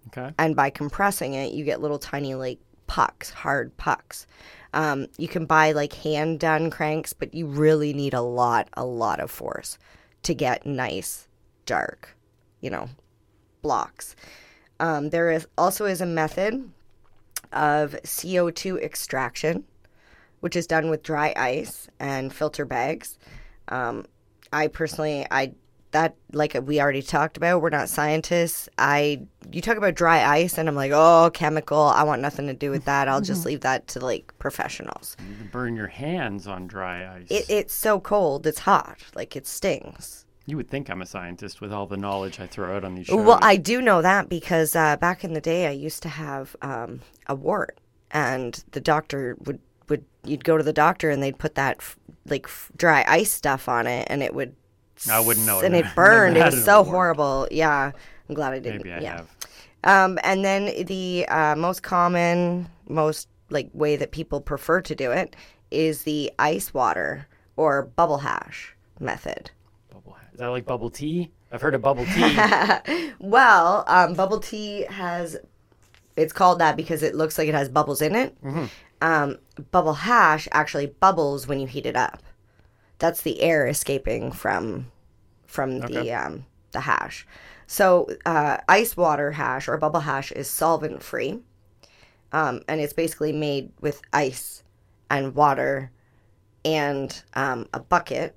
Okay. 0.08 0.34
and 0.38 0.56
by 0.56 0.70
compressing 0.70 1.34
it, 1.34 1.54
you 1.54 1.64
get 1.64 1.82
little 1.82 2.00
tiny 2.00 2.36
like 2.36 2.60
pucks, 2.88 3.30
hard 3.30 3.76
pucks. 3.78 4.28
Um, 4.74 5.08
you 5.18 5.28
can 5.28 5.46
buy 5.46 5.72
like 5.72 5.94
hand 5.94 6.40
done 6.40 6.70
cranks, 6.70 7.14
but 7.14 7.34
you 7.34 7.48
really 7.48 7.94
need 7.94 8.14
a 8.14 8.22
lot, 8.22 8.70
a 8.74 8.86
lot 8.86 9.20
of 9.20 9.32
force 9.32 9.78
to 10.24 10.34
get 10.34 10.66
nice, 10.66 11.28
dark, 11.66 12.16
you 12.62 12.70
know, 12.70 12.90
blocks. 13.62 14.16
Um, 14.80 15.10
there 15.10 15.32
is 15.32 15.48
also 15.58 15.86
is 15.86 16.02
a 16.02 16.06
method 16.06 16.72
of 17.52 17.96
CO2 18.04 18.82
extraction, 18.82 19.64
which 20.40 20.56
is 20.56 20.68
done 20.68 20.90
with 20.90 21.04
dry 21.04 21.34
ice 21.36 21.88
and 22.00 22.34
filter 22.34 22.66
bags. 22.66 23.18
Um, 23.70 24.06
I 24.52 24.68
personally, 24.68 25.26
I 25.32 25.54
that 25.94 26.16
like 26.34 26.56
we 26.66 26.80
already 26.82 27.02
talked 27.02 27.38
about, 27.38 27.62
we're 27.62 27.70
not 27.70 27.90
scientists. 27.90 28.68
I 28.78 29.22
you 29.52 29.62
talk 29.62 29.78
about 29.78 29.96
dry 29.96 30.24
ice, 30.24 30.58
and 30.58 30.68
I'm 30.70 30.76
like, 30.76 30.92
oh, 30.94 31.32
chemical. 31.34 31.80
I 31.80 32.04
want 32.04 32.22
nothing 32.22 32.48
to 32.48 32.54
do 32.54 32.70
with 32.70 32.86
that. 32.86 33.08
I'll 33.08 33.22
just 33.22 33.46
leave 33.46 33.62
that 33.62 33.88
to 33.90 34.00
like 34.00 34.34
professionals. 34.40 35.16
You 35.20 35.46
burn 35.52 35.76
your 35.76 35.88
hands 35.88 36.48
on 36.48 36.68
dry 36.68 37.18
ice. 37.18 37.28
It, 37.30 37.46
it's 37.50 37.74
so 37.74 38.00
cold, 38.00 38.46
it's 38.46 38.60
hot, 38.60 38.98
like 39.16 39.36
it 39.36 39.48
stings. 39.48 40.26
you 40.46 40.58
would 40.58 40.70
think 40.70 40.90
I'm 40.90 41.02
a 41.02 41.06
scientist 41.06 41.62
with 41.62 41.72
all 41.72 41.86
the 41.88 41.98
knowledge 41.98 42.40
I 42.40 42.48
throw 42.48 42.76
out 42.76 42.84
on 42.84 42.96
these 42.96 43.06
shows. 43.08 43.26
Well, 43.26 43.40
I 43.42 43.56
do 43.56 43.82
know 43.82 44.02
that 44.02 44.28
because 44.28 44.76
uh, 44.76 44.98
back 44.98 45.24
in 45.24 45.34
the 45.34 45.42
day, 45.42 45.68
I 45.68 45.72
used 45.72 46.04
to 46.04 46.10
have 46.10 46.56
um, 46.62 47.00
a 47.28 47.36
wart, 47.36 47.78
and 48.12 48.62
the 48.72 48.82
doctor 48.82 49.38
would 49.46 49.60
would 49.90 50.04
you'd 50.26 50.44
go 50.44 50.58
to 50.58 50.64
the 50.64 50.74
doctor 50.74 51.10
and 51.10 51.22
they'd 51.22 51.38
put 51.38 51.56
that 51.56 51.78
f- 51.80 51.98
like 52.26 52.46
f- 52.46 52.72
dry 52.76 53.04
ice 53.08 53.32
stuff 53.32 53.70
on 53.70 53.86
it, 53.88 54.08
and 54.10 54.24
it 54.24 54.34
would. 54.34 54.56
I 55.10 55.20
wouldn't 55.20 55.46
know. 55.46 55.60
And 55.62 55.76
it 55.76 55.86
burned. 55.96 56.38
It 56.38 56.46
was 56.46 56.64
so 56.64 56.84
horrible. 56.84 57.48
Yeah, 57.52 57.92
I'm 58.30 58.36
glad 58.36 58.54
I 58.54 58.60
didn't. 58.60 58.78
Maybe 58.80 58.94
I 58.94 59.00
yeah. 59.00 59.18
have. 59.18 59.28
Um, 59.86 60.20
and 60.24 60.46
then 60.46 60.86
the 60.86 61.26
uh, 61.28 61.56
most 61.56 61.84
common, 61.84 62.70
most 62.88 63.28
like 63.50 63.70
way 63.74 63.96
that 63.96 64.12
people 64.12 64.42
prefer 64.42 64.82
to 64.82 64.96
do 64.96 65.12
it 65.12 65.36
is 65.72 66.04
the 66.04 66.32
ice 66.40 66.74
water 66.74 67.28
or 67.58 67.84
bubble 67.84 68.20
hash 68.20 68.76
method. 69.00 69.52
Bubble. 69.92 70.14
Hash. 70.14 70.34
Is 70.34 70.40
that 70.40 70.48
like 70.48 70.66
bubble 70.66 70.90
tea? 70.90 71.32
I've 71.52 71.62
heard 71.62 71.76
of 71.76 71.82
bubble 71.82 72.06
tea. 72.06 72.38
Well, 73.20 73.84
um, 73.88 74.16
bubble 74.16 74.40
tea 74.40 74.86
has 74.90 75.38
it's 76.16 76.34
called 76.34 76.60
that 76.60 76.76
because 76.76 77.04
it 77.04 77.16
looks 77.16 77.38
like 77.38 77.48
it 77.48 77.54
has 77.54 77.70
bubbles 77.70 78.02
in 78.02 78.16
it. 78.16 78.38
Um, 79.02 79.38
bubble 79.72 79.94
hash 79.94 80.48
actually 80.52 80.88
bubbles 80.88 81.48
when 81.48 81.60
you 81.60 81.68
heat 81.68 81.86
it 81.86 81.96
up. 81.96 82.22
That's 83.00 83.22
the 83.22 83.42
air 83.42 83.68
escaping 83.68 84.32
from 84.32 84.92
from 85.54 85.80
the 85.80 86.12
um, 86.12 86.46
the 86.72 86.82
hash. 86.82 87.28
So 87.68 88.08
uh, 88.26 88.58
ice 88.68 88.98
water 88.98 89.32
hash 89.32 89.68
or 89.68 89.78
bubble 89.78 90.02
hash 90.02 90.32
is 90.32 90.50
solvent 90.50 91.04
free, 91.04 91.40
um, 92.32 92.62
and 92.68 92.82
it's 92.82 92.94
basically 92.94 93.32
made 93.32 93.72
with 93.80 94.02
ice 94.12 94.64
and 95.10 95.36
water 95.36 95.92
and 96.66 97.24
um, 97.36 97.68
a 97.74 97.80
bucket 97.80 98.36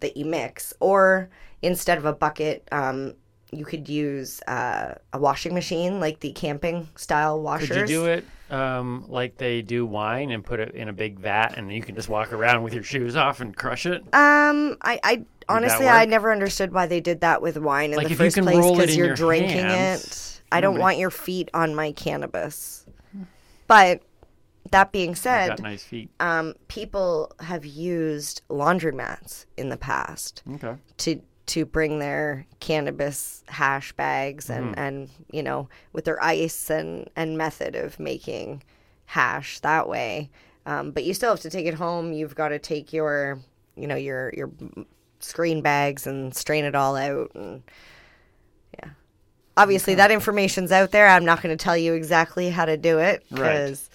that 0.00 0.16
you 0.16 0.24
mix, 0.24 0.72
or 0.80 1.28
instead 1.60 1.98
of 1.98 2.06
a 2.06 2.12
bucket, 2.14 2.66
um, 2.72 3.14
you 3.52 3.64
could 3.64 3.88
use 3.88 4.40
uh, 4.42 4.94
a 5.12 5.18
washing 5.18 5.54
machine, 5.54 6.00
like 6.00 6.20
the 6.20 6.32
camping 6.32 6.88
style 6.96 7.40
washers. 7.40 7.68
Could 7.68 7.76
you 7.76 7.86
do 7.86 8.06
it 8.06 8.24
um, 8.50 9.04
like 9.08 9.36
they 9.36 9.62
do 9.62 9.84
wine 9.86 10.30
and 10.30 10.44
put 10.44 10.60
it 10.60 10.74
in 10.74 10.88
a 10.88 10.92
big 10.92 11.18
vat, 11.18 11.54
and 11.56 11.72
you 11.72 11.82
can 11.82 11.94
just 11.94 12.08
walk 12.08 12.32
around 12.32 12.62
with 12.62 12.74
your 12.74 12.82
shoes 12.82 13.16
off 13.16 13.40
and 13.40 13.56
crush 13.56 13.86
it? 13.86 14.02
Um, 14.14 14.76
I, 14.82 15.00
I 15.02 15.24
honestly, 15.48 15.88
I 15.88 16.04
never 16.04 16.32
understood 16.32 16.72
why 16.72 16.86
they 16.86 17.00
did 17.00 17.20
that 17.22 17.42
with 17.42 17.56
wine 17.56 17.90
in 17.90 17.96
Like, 17.96 18.04
the 18.06 18.10
you 18.10 18.16
first 18.16 18.34
can 18.36 18.44
place 18.44 18.70
because 18.70 18.96
you're 18.96 19.08
your 19.08 19.16
drinking 19.16 19.58
hands, 19.58 20.40
it. 20.40 20.42
I 20.52 20.60
don't 20.60 20.78
want 20.78 20.98
your 20.98 21.10
feet 21.10 21.48
on 21.54 21.74
my 21.74 21.92
cannabis. 21.92 22.86
But 23.66 24.02
that 24.72 24.92
being 24.92 25.14
said, 25.14 25.60
nice 25.62 25.82
feet. 25.82 26.10
um, 26.20 26.54
people 26.68 27.32
have 27.40 27.64
used 27.64 28.42
laundromats 28.48 29.46
in 29.56 29.68
the 29.68 29.76
past 29.76 30.42
Okay. 30.54 30.74
to 30.98 31.20
to 31.46 31.64
bring 31.64 31.98
their 31.98 32.46
cannabis 32.60 33.42
hash 33.48 33.92
bags 33.92 34.48
and 34.50 34.78
and 34.78 35.10
you 35.32 35.42
know 35.42 35.68
with 35.92 36.04
their 36.04 36.22
ice 36.22 36.70
and 36.70 37.08
and 37.16 37.36
method 37.36 37.74
of 37.74 37.98
making 37.98 38.62
hash 39.06 39.58
that 39.60 39.88
way. 39.88 40.30
Um, 40.66 40.92
but 40.92 41.04
you 41.04 41.14
still 41.14 41.30
have 41.30 41.40
to 41.40 41.50
take 41.50 41.66
it 41.66 41.74
home. 41.74 42.12
You've 42.12 42.34
got 42.36 42.48
to 42.50 42.58
take 42.58 42.92
your 42.92 43.40
you 43.76 43.86
know 43.86 43.96
your 43.96 44.32
your 44.36 44.50
screen 45.18 45.60
bags 45.62 46.06
and 46.06 46.34
strain 46.34 46.64
it 46.64 46.74
all 46.74 46.96
out 46.96 47.30
and 47.34 47.62
yeah. 48.78 48.90
Obviously 49.56 49.94
that 49.96 50.10
information's 50.10 50.70
out 50.72 50.92
there. 50.92 51.08
I'm 51.08 51.24
not 51.24 51.42
going 51.42 51.56
to 51.56 51.62
tell 51.62 51.76
you 51.76 51.94
exactly 51.94 52.50
how 52.50 52.64
to 52.64 52.76
do 52.76 52.98
it 52.98 53.24
Right. 53.30 53.38
because 53.52 53.90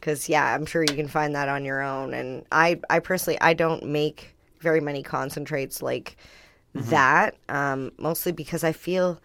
because 0.00 0.28
yeah 0.28 0.54
i'm 0.54 0.66
sure 0.66 0.82
you 0.82 0.94
can 0.96 1.06
find 1.08 1.34
that 1.34 1.48
on 1.48 1.64
your 1.64 1.80
own. 1.82 2.14
And 2.14 2.44
i 2.52 2.80
i 2.90 2.98
personally 3.00 3.40
i 3.40 3.54
don't 3.54 3.84
make 3.86 4.34
very 4.60 4.80
many 4.80 5.02
concentrates 5.02 5.82
like 5.82 6.16
that 6.74 7.36
um 7.48 7.92
mostly 7.98 8.32
because 8.32 8.64
i 8.64 8.72
feel 8.72 9.20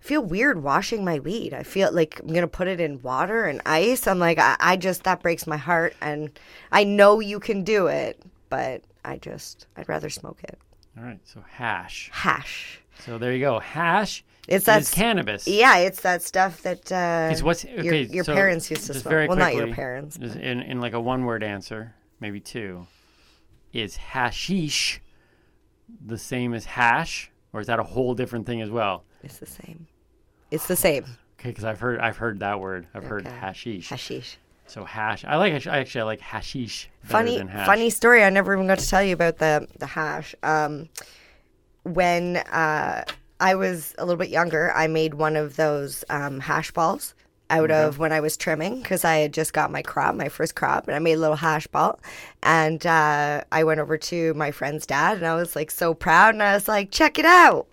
feel 0.00 0.22
weird 0.22 0.62
washing 0.62 1.04
my 1.04 1.18
weed 1.18 1.52
i 1.52 1.62
feel 1.62 1.90
like 1.92 2.20
i'm 2.20 2.32
gonna 2.32 2.46
put 2.46 2.68
it 2.68 2.80
in 2.80 3.00
water 3.02 3.44
and 3.44 3.60
ice 3.66 4.06
i'm 4.06 4.18
like 4.18 4.38
i, 4.38 4.56
I 4.60 4.76
just 4.76 5.02
that 5.04 5.20
breaks 5.22 5.46
my 5.46 5.56
heart 5.56 5.94
and 6.00 6.30
i 6.70 6.84
know 6.84 7.18
you 7.20 7.40
can 7.40 7.64
do 7.64 7.86
it 7.88 8.20
but 8.48 8.82
i 9.04 9.16
just 9.18 9.66
i'd 9.76 9.88
rather 9.88 10.08
smoke 10.10 10.40
it 10.44 10.58
All 10.96 11.04
right. 11.04 11.18
So 11.24 11.42
hash. 11.48 12.10
hash 12.12 12.80
So 13.00 13.18
there 13.18 13.32
you 13.32 13.40
go. 13.40 13.58
Hash 13.58 14.22
It's 14.46 14.66
that 14.66 14.88
cannabis. 14.92 15.48
yeah 15.48 15.78
it's 15.78 16.02
that 16.02 16.22
stuff 16.22 16.62
that 16.62 16.92
uh 16.92 17.30
It's 17.32 17.42
what's 17.42 17.64
your, 17.64 17.80
okay, 17.80 18.02
your 18.04 18.24
so 18.24 18.34
parents 18.34 18.70
used 18.70 18.86
to 18.86 18.94
smoke 18.94 19.10
very 19.10 19.26
well 19.26 19.36
not 19.36 19.54
your 19.54 19.74
parents 19.74 20.16
in 20.16 20.60
in 20.62 20.80
like 20.80 20.92
a 20.92 21.00
one 21.00 21.24
word 21.24 21.42
answer, 21.42 21.94
maybe 22.20 22.38
two. 22.40 22.86
Is 23.72 23.96
hashish 23.96 25.00
the 26.04 26.18
same 26.18 26.54
as 26.54 26.64
hash, 26.64 27.30
or 27.52 27.60
is 27.60 27.66
that 27.66 27.78
a 27.78 27.82
whole 27.84 28.14
different 28.14 28.46
thing 28.46 28.60
as 28.60 28.70
well? 28.70 29.04
it's 29.24 29.38
the 29.38 29.46
same 29.46 29.86
it's 30.50 30.66
the 30.66 30.76
same 30.76 31.04
Okay, 31.40 31.50
because 31.50 31.64
I've 31.64 31.80
heard 31.80 31.98
I've 32.00 32.16
heard 32.18 32.40
that 32.40 32.60
word. 32.60 32.86
I've 32.94 33.04
heard 33.04 33.26
Okay. 33.26 33.36
hashish. 33.36 33.88
hashish 33.88 34.36
So 34.66 34.84
hash. 34.84 35.24
I 35.24 35.36
like. 35.36 35.66
I 35.66 35.78
actually 35.80 36.00
I 36.02 36.04
like 36.04 36.20
hashish 36.20 36.88
better 37.02 37.12
funny 37.12 37.38
than 37.38 37.48
hash. 37.48 37.66
funny 37.66 37.90
story 37.90 38.22
i 38.24 38.30
never 38.30 38.54
even 38.54 38.66
got 38.68 38.78
to 38.78 38.88
tell 38.88 39.02
you 39.02 39.12
about 39.14 39.38
the 39.38 39.66
the 39.78 39.86
hash 39.86 40.34
um 40.44 40.88
when 41.84 42.36
uh 42.36 43.04
i 43.40 43.54
was 43.54 43.94
a 43.98 44.04
little 44.04 44.18
bit 44.18 44.28
younger 44.30 44.72
i 44.74 44.86
made 44.86 45.14
one 45.14 45.34
of 45.36 45.56
those 45.56 46.04
um 46.10 46.38
hash 46.40 46.70
balls 46.70 47.14
out 47.52 47.70
of 47.70 47.98
when 47.98 48.12
i 48.12 48.20
was 48.20 48.36
trimming 48.36 48.82
because 48.82 49.04
i 49.04 49.16
had 49.16 49.32
just 49.32 49.52
got 49.52 49.70
my 49.70 49.82
crop 49.82 50.14
my 50.14 50.28
first 50.28 50.54
crop 50.54 50.86
and 50.88 50.96
i 50.96 50.98
made 50.98 51.14
a 51.14 51.20
little 51.20 51.36
hash 51.36 51.66
ball 51.68 52.00
and 52.42 52.84
uh 52.86 53.42
i 53.52 53.62
went 53.62 53.78
over 53.78 53.96
to 53.96 54.34
my 54.34 54.50
friend's 54.50 54.86
dad 54.86 55.16
and 55.16 55.26
i 55.26 55.34
was 55.34 55.54
like 55.54 55.70
so 55.70 55.94
proud 55.94 56.34
and 56.34 56.42
i 56.42 56.54
was 56.54 56.66
like 56.66 56.90
check 56.90 57.18
it 57.18 57.24
out 57.24 57.66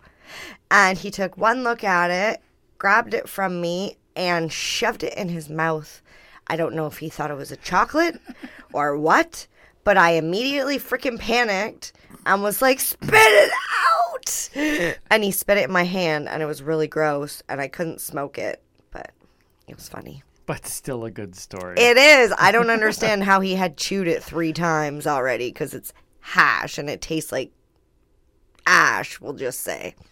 and 0.70 0.98
he 0.98 1.10
took 1.10 1.38
one 1.38 1.64
look 1.64 1.84
at 1.84 2.12
it 2.12 2.42
grabbed 2.78 3.14
it 3.14 3.28
from 3.28 3.60
me 3.60 3.96
and 4.16 4.52
shoved 4.52 5.04
it 5.04 5.14
in 5.16 5.30
his 5.30 5.50
mouth 5.50 6.02
I 6.50 6.56
don't 6.56 6.74
know 6.74 6.88
if 6.88 6.98
he 6.98 7.10
thought 7.10 7.32
it 7.32 7.38
was 7.38 7.52
a 7.52 7.58
chocolate 7.58 8.20
or 8.74 8.98
what, 8.98 9.46
but 9.84 9.98
I 9.98 10.12
immediately 10.12 10.80
freaking 10.80 11.20
panicked 11.20 11.94
and 12.26 12.42
was 12.42 12.62
like, 12.62 12.80
spit 12.80 13.10
it 13.14 13.52
out! 13.52 15.00
And 15.12 15.24
he 15.24 15.32
spit 15.32 15.60
it 15.60 15.66
in 15.66 15.72
my 15.72 15.84
hand 15.84 16.28
and 16.28 16.42
it 16.42 16.48
was 16.48 16.64
really 16.64 16.88
gross 16.88 17.44
and 17.48 17.62
I 17.62 17.68
couldn't 17.68 18.02
smoke 18.02 18.38
it. 18.38 18.62
It 19.70 19.76
was 19.76 19.88
funny. 19.90 20.24
but 20.46 20.66
still 20.66 21.06
a 21.06 21.12
good 21.12 21.36
story. 21.36 21.76
It 21.78 21.98
is. 21.98 22.34
I 22.38 22.52
don't 22.52 22.70
understand 22.78 23.24
how 23.24 23.40
he 23.40 23.56
had 23.56 23.78
chewed 23.78 24.08
it 24.08 24.24
three 24.24 24.52
times 24.54 25.06
already 25.08 25.50
because 25.52 25.74
it's 25.74 25.94
hash 26.22 26.78
and 26.78 26.90
it 26.90 27.02
tastes 27.02 27.32
like 27.32 27.52
ash. 28.66 29.20
We'll 29.22 29.34
just 29.34 29.60
say. 29.62 29.96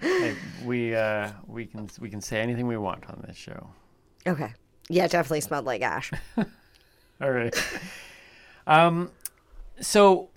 Hey, 0.00 0.36
we 0.64 0.94
uh, 0.94 1.30
we 1.46 1.66
can 1.66 1.88
we 2.00 2.08
can 2.10 2.20
say 2.20 2.40
anything 2.40 2.66
we 2.66 2.76
want 2.76 3.08
on 3.08 3.24
this 3.26 3.36
show. 3.36 3.70
Okay. 4.26 4.52
Yeah, 4.88 5.04
it 5.06 5.10
definitely 5.10 5.40
smelled 5.40 5.64
like 5.64 5.82
ash. 5.82 6.12
All 7.20 7.30
right. 7.30 7.54
um, 8.66 9.10
so 9.80 10.28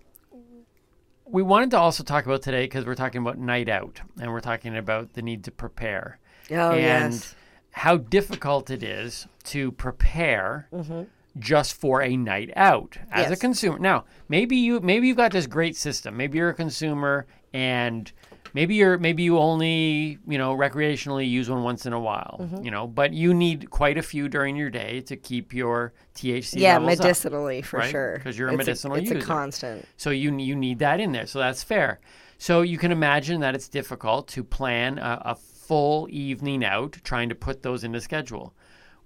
we 1.26 1.44
wanted 1.44 1.70
to 1.72 1.78
also 1.78 2.04
talk 2.04 2.26
about 2.26 2.42
today 2.42 2.64
because 2.64 2.86
we're 2.86 2.96
talking 2.96 3.22
about 3.22 3.38
night 3.38 3.70
out 3.70 4.02
and 4.20 4.32
we're 4.32 4.40
talking 4.42 4.76
about 4.76 5.14
the 5.14 5.22
need 5.22 5.44
to 5.44 5.52
prepare 5.52 6.18
Oh 6.52 6.72
and 6.72 7.14
yes. 7.14 7.36
How 7.72 7.98
difficult 7.98 8.70
it 8.70 8.84
is 8.84 9.28
to 9.46 9.72
prepare 9.74 10.68
Mm-hmm. 10.74 11.04
just 11.38 11.74
for 11.76 12.02
a 12.02 12.18
night 12.18 12.52
out 12.56 12.98
as 13.12 13.32
a 13.32 13.38
consumer. 13.38 13.80
Now, 13.80 14.06
maybe 14.28 14.56
you 14.58 14.80
maybe 14.80 15.08
you've 15.08 15.18
got 15.18 15.32
this 15.32 15.48
great 15.48 15.76
system. 15.76 16.18
Maybe 16.18 16.38
you're 16.40 16.50
a 16.50 16.54
consumer 16.54 17.26
and 17.54 18.12
maybe 18.54 18.76
you're 18.76 18.98
maybe 18.98 19.24
you 19.24 19.38
only, 19.38 20.18
you 20.28 20.38
know, 20.38 20.56
recreationally 20.58 21.30
use 21.30 21.50
one 21.50 21.64
once 21.64 21.86
in 21.86 21.94
a 21.94 22.00
while, 22.00 22.38
Mm-hmm. 22.42 22.64
you 22.66 22.72
know, 22.72 22.88
but 22.88 23.14
you 23.14 23.34
need 23.34 23.70
quite 23.70 23.98
a 23.98 24.02
few 24.02 24.28
during 24.28 24.56
your 24.56 24.70
day 24.72 25.02
to 25.02 25.16
keep 25.16 25.54
your 25.54 25.94
THC 26.16 26.60
Yeah, 26.60 26.80
levels 26.80 27.00
up. 27.00 27.04
medicinally 27.06 27.62
for 27.62 27.78
right? 27.78 27.92
sure. 27.92 28.20
'Cause 28.20 28.38
you're 28.38 28.50
a 28.50 28.54
It's 28.54 28.58
medicinal 28.58 28.98
it's 28.98 29.10
user. 29.12 29.24
a 29.24 29.28
constant. 29.28 29.86
So 29.98 30.10
you 30.10 30.36
you 30.38 30.56
need 30.56 30.80
that 30.80 31.00
in 31.00 31.12
there. 31.12 31.28
So 31.28 31.40
that's 31.40 31.64
fair. 31.64 32.00
So 32.40 32.62
you 32.62 32.78
can 32.78 32.92
imagine 32.92 33.42
that 33.42 33.54
it's 33.54 33.68
difficult 33.70 34.28
to 34.30 34.44
plan 34.44 34.98
a, 34.98 35.22
a 35.26 35.36
full 35.70 36.08
evening 36.10 36.66
out 36.66 36.98
trying 37.04 37.30
to 37.30 37.36
put 37.36 37.62
those 37.62 37.84
into 37.84 38.02
schedule. 38.02 38.56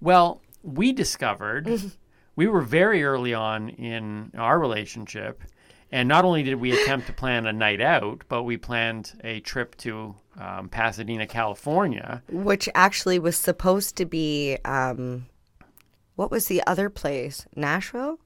Well, 0.00 0.40
we 0.62 0.92
discovered 0.92 1.68
we 2.36 2.46
were 2.46 2.62
very 2.62 3.04
early 3.04 3.34
on 3.34 3.68
in 3.68 4.32
our 4.34 4.58
relationship, 4.58 5.42
and 5.92 6.08
not 6.08 6.24
only 6.24 6.42
did 6.42 6.54
we 6.54 6.72
attempt 6.72 7.06
to 7.08 7.12
plan 7.12 7.44
a 7.46 7.52
night 7.52 7.82
out, 7.82 8.24
but 8.30 8.44
we 8.44 8.56
planned 8.56 9.12
a 9.22 9.40
trip 9.40 9.76
to 9.76 10.14
um, 10.38 10.70
Pasadena, 10.70 11.26
California. 11.26 12.22
Which 12.30 12.66
actually 12.74 13.18
was 13.18 13.36
supposed 13.36 13.96
to 13.96 14.06
be 14.06 14.56
um 14.64 15.26
what 16.16 16.30
was 16.30 16.46
the 16.46 16.62
other 16.66 16.88
place? 16.88 17.44
Nashville? 17.54 18.20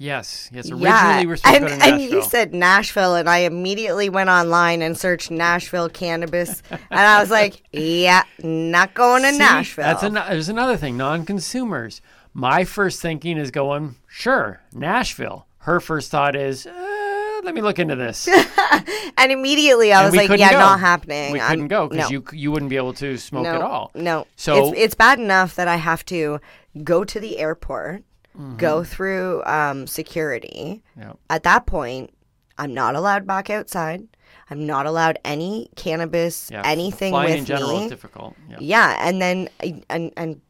Yes, 0.00 0.48
yes. 0.52 0.70
Originally, 0.70 0.84
yeah. 0.88 1.20
we 1.20 1.26
were 1.26 1.36
supposed 1.36 1.56
and, 1.56 1.64
to 1.66 1.70
go 1.70 1.76
to 1.76 1.92
and 1.92 2.00
you 2.00 2.22
said 2.22 2.54
Nashville 2.54 3.16
and 3.16 3.28
I 3.28 3.38
immediately 3.38 4.08
went 4.08 4.30
online 4.30 4.80
and 4.80 4.96
searched 4.96 5.30
Nashville 5.32 5.88
cannabis 5.88 6.62
and 6.70 6.80
I 6.90 7.20
was 7.20 7.30
like, 7.30 7.62
Yeah, 7.72 8.22
not 8.42 8.94
going 8.94 9.22
to 9.24 9.32
See, 9.32 9.38
Nashville. 9.38 9.84
That's 9.84 10.04
an, 10.04 10.14
there's 10.14 10.48
another 10.48 10.76
thing. 10.76 10.96
Non-consumers. 10.96 12.00
My 12.32 12.62
first 12.64 13.02
thinking 13.02 13.38
is 13.38 13.50
going, 13.50 13.96
sure, 14.06 14.60
Nashville. 14.72 15.46
Her 15.58 15.80
first 15.80 16.12
thought 16.12 16.36
is, 16.36 16.66
uh, 16.66 17.40
let 17.42 17.52
me 17.52 17.60
look 17.60 17.80
into 17.80 17.96
this. 17.96 18.28
and 19.18 19.32
immediately 19.32 19.92
I 19.92 20.04
And 20.04 20.12
was 20.12 20.16
like, 20.16 20.38
Yeah, 20.38 20.52
go. 20.52 20.58
not 20.60 20.78
happening. 20.78 21.32
We 21.32 21.40
I'm- 21.40 21.50
couldn't 21.50 21.68
go 21.68 21.88
because 21.88 22.08
no. 22.08 22.12
you 22.12 22.24
you 22.32 22.52
wouldn't 22.52 22.70
be 22.70 22.76
able 22.76 22.94
to 22.94 23.16
smoke 23.16 23.44
no, 23.44 23.54
at 23.54 23.62
all. 23.62 23.90
No. 23.96 24.28
So- 24.36 24.68
it's, 24.68 24.78
it's 24.78 24.94
bad 24.94 25.18
enough 25.18 25.56
that 25.56 25.66
I 25.66 25.76
have 25.76 26.04
to 26.06 26.38
go 26.84 27.02
to 27.02 27.18
the 27.18 27.38
airport, 27.38 28.04
Mm-hmm. 28.38 28.56
go 28.56 28.84
through 28.84 29.42
um, 29.46 29.86
security. 29.88 30.82
Yeah. 30.96 31.14
At 31.28 31.42
that 31.42 31.66
point, 31.66 32.10
I'm 32.56 32.72
not 32.72 32.94
allowed 32.94 33.26
back 33.26 33.50
outside. 33.50 34.06
I'm 34.48 34.64
not 34.64 34.86
allowed 34.86 35.18
any 35.24 35.70
cannabis, 35.76 36.48
Yeah, 36.50 36.62
anything 36.64 37.12
flying 37.12 37.30
with 37.30 37.38
in 37.40 37.44
general 37.44 37.78
me. 37.78 37.84
is 37.84 37.90
difficult. 37.90 38.36
Yeah. 38.48 38.56
Yeah, 38.60 38.96
and 39.08 39.20
then 39.20 39.48
and 39.90 40.12
and 40.16 40.40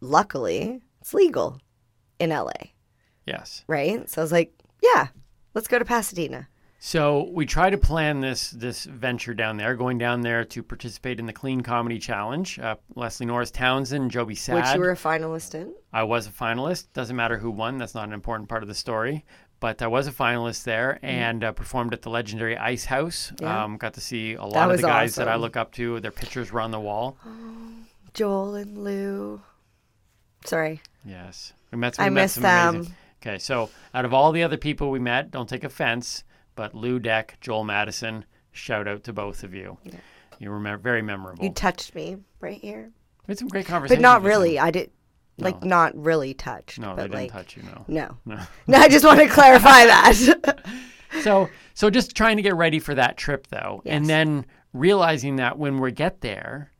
luckily 0.00 0.80
it's 1.00 1.14
legal 1.14 1.60
in 2.18 2.30
LA, 2.30 2.52
Yes. 3.26 3.64
right? 3.68 4.08
So 4.10 4.20
I 4.20 4.24
was 4.24 4.32
like, 4.32 4.52
yeah, 4.82 5.08
let's 5.54 5.68
go 5.68 5.78
to 5.78 5.84
Pasadena. 5.84 6.48
So 6.80 7.28
we 7.32 7.44
try 7.44 7.70
to 7.70 7.78
plan 7.78 8.20
this 8.20 8.50
this 8.50 8.84
venture 8.84 9.34
down 9.34 9.56
there, 9.56 9.74
going 9.74 9.98
down 9.98 10.20
there 10.20 10.44
to 10.44 10.62
participate 10.62 11.18
in 11.18 11.26
the 11.26 11.32
Clean 11.32 11.60
Comedy 11.60 11.98
Challenge. 11.98 12.58
Uh, 12.58 12.76
Leslie 12.94 13.26
Norris 13.26 13.50
Townsend, 13.50 14.12
Joby 14.12 14.36
Sad. 14.36 14.54
Which 14.56 14.74
you 14.74 14.80
were 14.80 14.92
a 14.92 14.96
finalist 14.96 15.54
in. 15.56 15.74
I 15.92 16.04
was 16.04 16.28
a 16.28 16.30
finalist. 16.30 16.86
Doesn't 16.92 17.16
matter 17.16 17.36
who 17.38 17.50
won. 17.50 17.78
That's 17.78 17.96
not 17.96 18.06
an 18.06 18.12
important 18.14 18.48
part 18.48 18.62
of 18.62 18.68
the 18.68 18.74
story. 18.76 19.24
But 19.60 19.82
I 19.82 19.88
was 19.88 20.06
a 20.06 20.12
finalist 20.12 20.62
there 20.62 21.00
and 21.02 21.42
uh, 21.42 21.50
performed 21.50 21.92
at 21.92 22.02
the 22.02 22.10
legendary 22.10 22.56
Ice 22.56 22.84
House. 22.84 23.32
Mm-hmm. 23.34 23.44
Yeah. 23.44 23.64
Um, 23.64 23.76
got 23.76 23.94
to 23.94 24.00
see 24.00 24.34
a 24.34 24.42
lot 24.44 24.52
That 24.52 24.70
of 24.70 24.76
the 24.76 24.86
guys 24.86 25.16
that 25.16 25.26
I 25.26 25.34
look 25.34 25.56
up 25.56 25.72
to. 25.72 25.98
Their 25.98 26.12
pictures 26.12 26.52
were 26.52 26.60
on 26.60 26.70
the 26.70 26.78
wall. 26.78 27.16
Oh, 27.26 27.72
Joel 28.14 28.54
and 28.54 28.78
Lou. 28.78 29.42
Sorry. 30.44 30.80
Yes, 31.04 31.54
we 31.72 31.78
met. 31.78 31.98
We 31.98 32.04
I 32.04 32.10
met 32.10 32.22
miss 32.22 32.32
some 32.34 32.44
amazing- 32.44 32.82
them. 32.84 32.94
Okay, 33.20 33.38
so 33.38 33.68
out 33.94 34.04
of 34.04 34.14
all 34.14 34.30
the 34.30 34.44
other 34.44 34.56
people 34.56 34.92
we 34.92 35.00
met, 35.00 35.32
don't 35.32 35.48
take 35.48 35.64
offense, 35.64 36.22
but 36.58 36.74
Lou 36.74 36.98
Deck, 36.98 37.38
Joel 37.40 37.62
Madison, 37.62 38.24
shout 38.50 38.88
out 38.88 39.04
to 39.04 39.12
both 39.12 39.44
of 39.44 39.54
you. 39.54 39.78
You 40.40 40.50
were 40.50 40.76
very 40.76 41.02
memorable. 41.02 41.44
You 41.44 41.52
touched 41.52 41.94
me 41.94 42.16
right 42.40 42.60
here. 42.60 42.90
we 43.28 43.32
had 43.32 43.38
some 43.38 43.46
great 43.46 43.64
conversations. 43.64 43.98
But 43.98 44.02
not 44.02 44.22
them. 44.22 44.28
really. 44.28 44.58
I 44.58 44.72
did 44.72 44.90
like 45.38 45.62
not 45.62 45.96
really 45.96 46.34
touch. 46.34 46.80
No, 46.80 46.88
but 46.88 46.96
they 46.96 47.02
didn't 47.02 47.14
like 47.14 47.32
touch 47.32 47.56
you. 47.56 47.62
No. 47.62 47.84
no. 47.86 48.14
No. 48.34 48.42
No, 48.66 48.78
I 48.78 48.88
just 48.88 49.04
want 49.04 49.20
to 49.20 49.28
clarify 49.28 49.86
that. 49.86 50.64
so 51.22 51.48
so 51.74 51.90
just 51.90 52.16
trying 52.16 52.36
to 52.38 52.42
get 52.42 52.56
ready 52.56 52.80
for 52.80 52.94
that 52.96 53.16
trip 53.16 53.46
though 53.46 53.80
and 53.86 54.06
then 54.06 54.44
realizing 54.72 55.36
that 55.36 55.58
when 55.58 55.78
we 55.78 55.92
get 55.92 56.22
there 56.22 56.72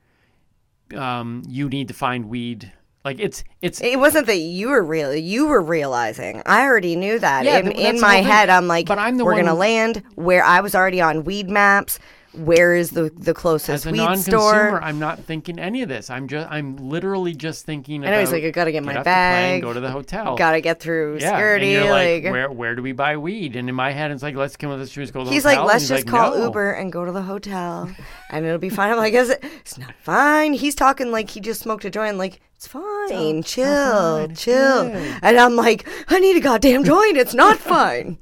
um, 0.95 1.43
you 1.49 1.69
need 1.69 1.89
to 1.89 1.95
find 1.95 2.29
weed 2.29 2.73
like 3.05 3.19
it's 3.21 3.45
it's 3.63 3.81
it 3.81 3.99
wasn't 3.99 4.27
that 4.27 4.39
you 4.39 4.69
were 4.69 4.83
real 4.83 5.15
you 5.15 5.47
were 5.47 5.63
realizing. 5.63 6.43
I 6.47 6.63
already 6.65 6.97
knew 6.97 7.19
that. 7.19 7.45
Yeah, 7.45 7.59
in 7.59 7.73
in 7.73 8.01
my 8.01 8.17
head, 8.17 8.49
I'm 8.49 8.67
like, 8.69 8.87
But 8.87 8.99
I'm 8.99 9.17
the 9.17 9.25
we're 9.25 9.33
one- 9.35 9.45
gonna 9.45 9.55
land 9.59 10.03
where 10.17 10.45
I 10.45 10.61
was 10.61 10.75
already 10.75 11.01
on 11.01 11.23
Weedmaps. 11.25 11.99
Where 12.39 12.75
is 12.75 12.91
the 12.91 13.11
the 13.17 13.35
closest 13.35 13.69
as 13.71 13.87
a 13.87 13.91
weed 13.91 13.99
non-consumer 13.99 14.39
store? 14.39 14.83
i'm 14.83 14.99
not 14.99 15.19
thinking 15.25 15.59
any 15.59 15.83
of 15.83 15.89
this 15.89 16.09
i'm 16.11 16.29
just 16.29 16.49
i'm 16.51 16.77
literally 16.77 17.35
just 17.35 17.67
thinking 17.67 18.05
I 18.05 18.11
know, 18.11 18.21
he's 18.21 18.29
about 18.29 18.37
like, 18.39 18.45
I 18.45 18.51
gotta 18.53 18.73
get 18.73 18.85
my 18.85 18.93
off 18.93 18.99
the 18.99 19.03
plane, 19.05 19.05
bag, 19.05 19.63
go 19.63 19.73
to 19.73 19.81
the 19.81 19.91
hotel 19.91 20.37
Gotta 20.37 20.61
get 20.61 20.81
through 20.81 21.19
yeah, 21.21 21.31
security. 21.31 21.75
and 21.75 21.85
you're 21.85 21.93
like, 21.93 22.25
like, 22.25 22.33
where 22.33 22.51
where 22.51 22.75
do 22.75 22.83
we 22.83 22.93
buy 22.93 23.17
weed? 23.17 23.57
And 23.57 23.69
in 23.69 23.75
my 23.75 23.91
head, 23.93 24.11
it's 24.11 24.23
like, 24.23 24.35
let's 24.37 24.57
come 24.57 24.71
with 24.71 24.81
us, 24.81 24.97
let's 24.97 25.11
go 25.11 25.21
to 25.21 25.25
the 25.27 25.31
he's 25.33 25.43
hotel. 25.43 25.53
like, 25.53 25.59
And 25.61 25.69
let's 25.69 25.83
he's 25.83 25.89
just 25.91 26.07
like, 26.07 26.15
call 26.15 26.39
no. 26.39 26.45
Uber 26.47 26.73
and 26.73 26.93
go 26.93 27.05
to 27.05 27.13
the 27.13 27.23
hotel, 27.23 27.91
and 28.31 28.47
it'll 28.47 28.59
be 28.59 28.69
fine. 28.71 28.91
I'm 28.91 28.97
like, 28.99 29.15
is 29.15 29.31
it? 29.31 29.43
It's 29.61 29.77
not 29.79 29.95
fine. 30.03 30.53
He's 30.53 30.75
talking 30.75 31.11
like 31.11 31.29
he 31.31 31.41
just 31.41 31.61
smoked 31.61 31.85
a 31.85 31.91
joint. 31.91 32.17
Like 32.19 32.41
it's 32.57 32.67
fine, 32.67 33.43
chill, 33.43 33.67
fine, 33.67 34.31
it's 34.31 34.43
chill. 34.45 34.85
good. 34.91 35.19
And 35.23 35.39
I'm 35.39 35.57
like, 35.57 35.89
I 36.09 36.19
need 36.21 36.37
a 36.37 36.41
goddamn 36.41 36.85
joint. 36.85 37.17
It's 37.17 37.35
not 37.35 37.57
fine. 37.59 38.19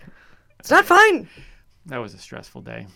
It's 0.61 0.71
not 0.71 0.85
fine. 0.85 1.29
That 1.87 1.99
was 1.99 2.15
a 2.15 2.19
stressful 2.19 2.63
day. 2.63 2.87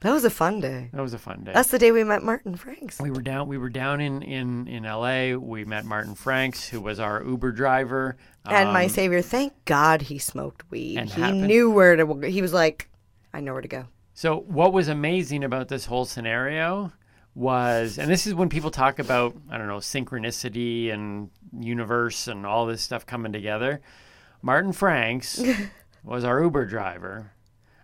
That 0.00 0.12
was 0.12 0.24
a 0.24 0.30
fun 0.30 0.60
day. 0.60 0.90
That 0.92 1.02
was 1.02 1.12
a 1.12 1.18
fun 1.18 1.42
day. 1.42 1.52
That's 1.52 1.70
the 1.70 1.78
day 1.78 1.90
we 1.90 2.04
met 2.04 2.22
Martin 2.22 2.54
Franks. 2.56 3.00
We 3.00 3.10
were 3.10 3.20
down. 3.20 3.48
We 3.48 3.58
were 3.58 3.68
down 3.68 4.00
in 4.00 4.22
in 4.22 4.68
in 4.68 4.84
L.A. 4.86 5.34
We 5.34 5.64
met 5.64 5.84
Martin 5.84 6.14
Franks, 6.14 6.68
who 6.68 6.80
was 6.80 7.00
our 7.00 7.22
Uber 7.24 7.50
driver. 7.52 8.16
And 8.46 8.72
my 8.72 8.84
Um, 8.84 8.90
savior, 8.90 9.22
thank 9.22 9.52
God 9.64 10.02
he 10.02 10.18
smoked 10.18 10.70
weed. 10.70 11.00
He 11.10 11.20
happened- 11.20 11.46
knew 11.48 11.70
where 11.70 11.96
to. 11.96 12.20
He 12.28 12.40
was 12.42 12.52
like, 12.52 12.88
I 13.34 13.40
know 13.40 13.52
where 13.52 13.62
to 13.62 13.68
go. 13.68 13.86
So 14.14 14.38
what 14.40 14.72
was 14.72 14.88
amazing 14.88 15.42
about 15.44 15.68
this 15.68 15.86
whole 15.86 16.04
scenario 16.04 16.92
was, 17.34 17.98
and 17.98 18.10
this 18.10 18.26
is 18.26 18.34
when 18.34 18.48
people 18.48 18.70
talk 18.70 18.98
about 19.00 19.36
I 19.50 19.58
don't 19.58 19.66
know 19.68 19.78
synchronicity 19.78 20.92
and 20.92 21.30
universe 21.58 22.28
and 22.28 22.46
all 22.46 22.66
this 22.66 22.82
stuff 22.82 23.04
coming 23.04 23.32
together. 23.32 23.80
Martin 24.42 24.72
Franks 24.72 25.42
was 26.04 26.22
our 26.24 26.40
Uber 26.42 26.66
driver. 26.66 27.32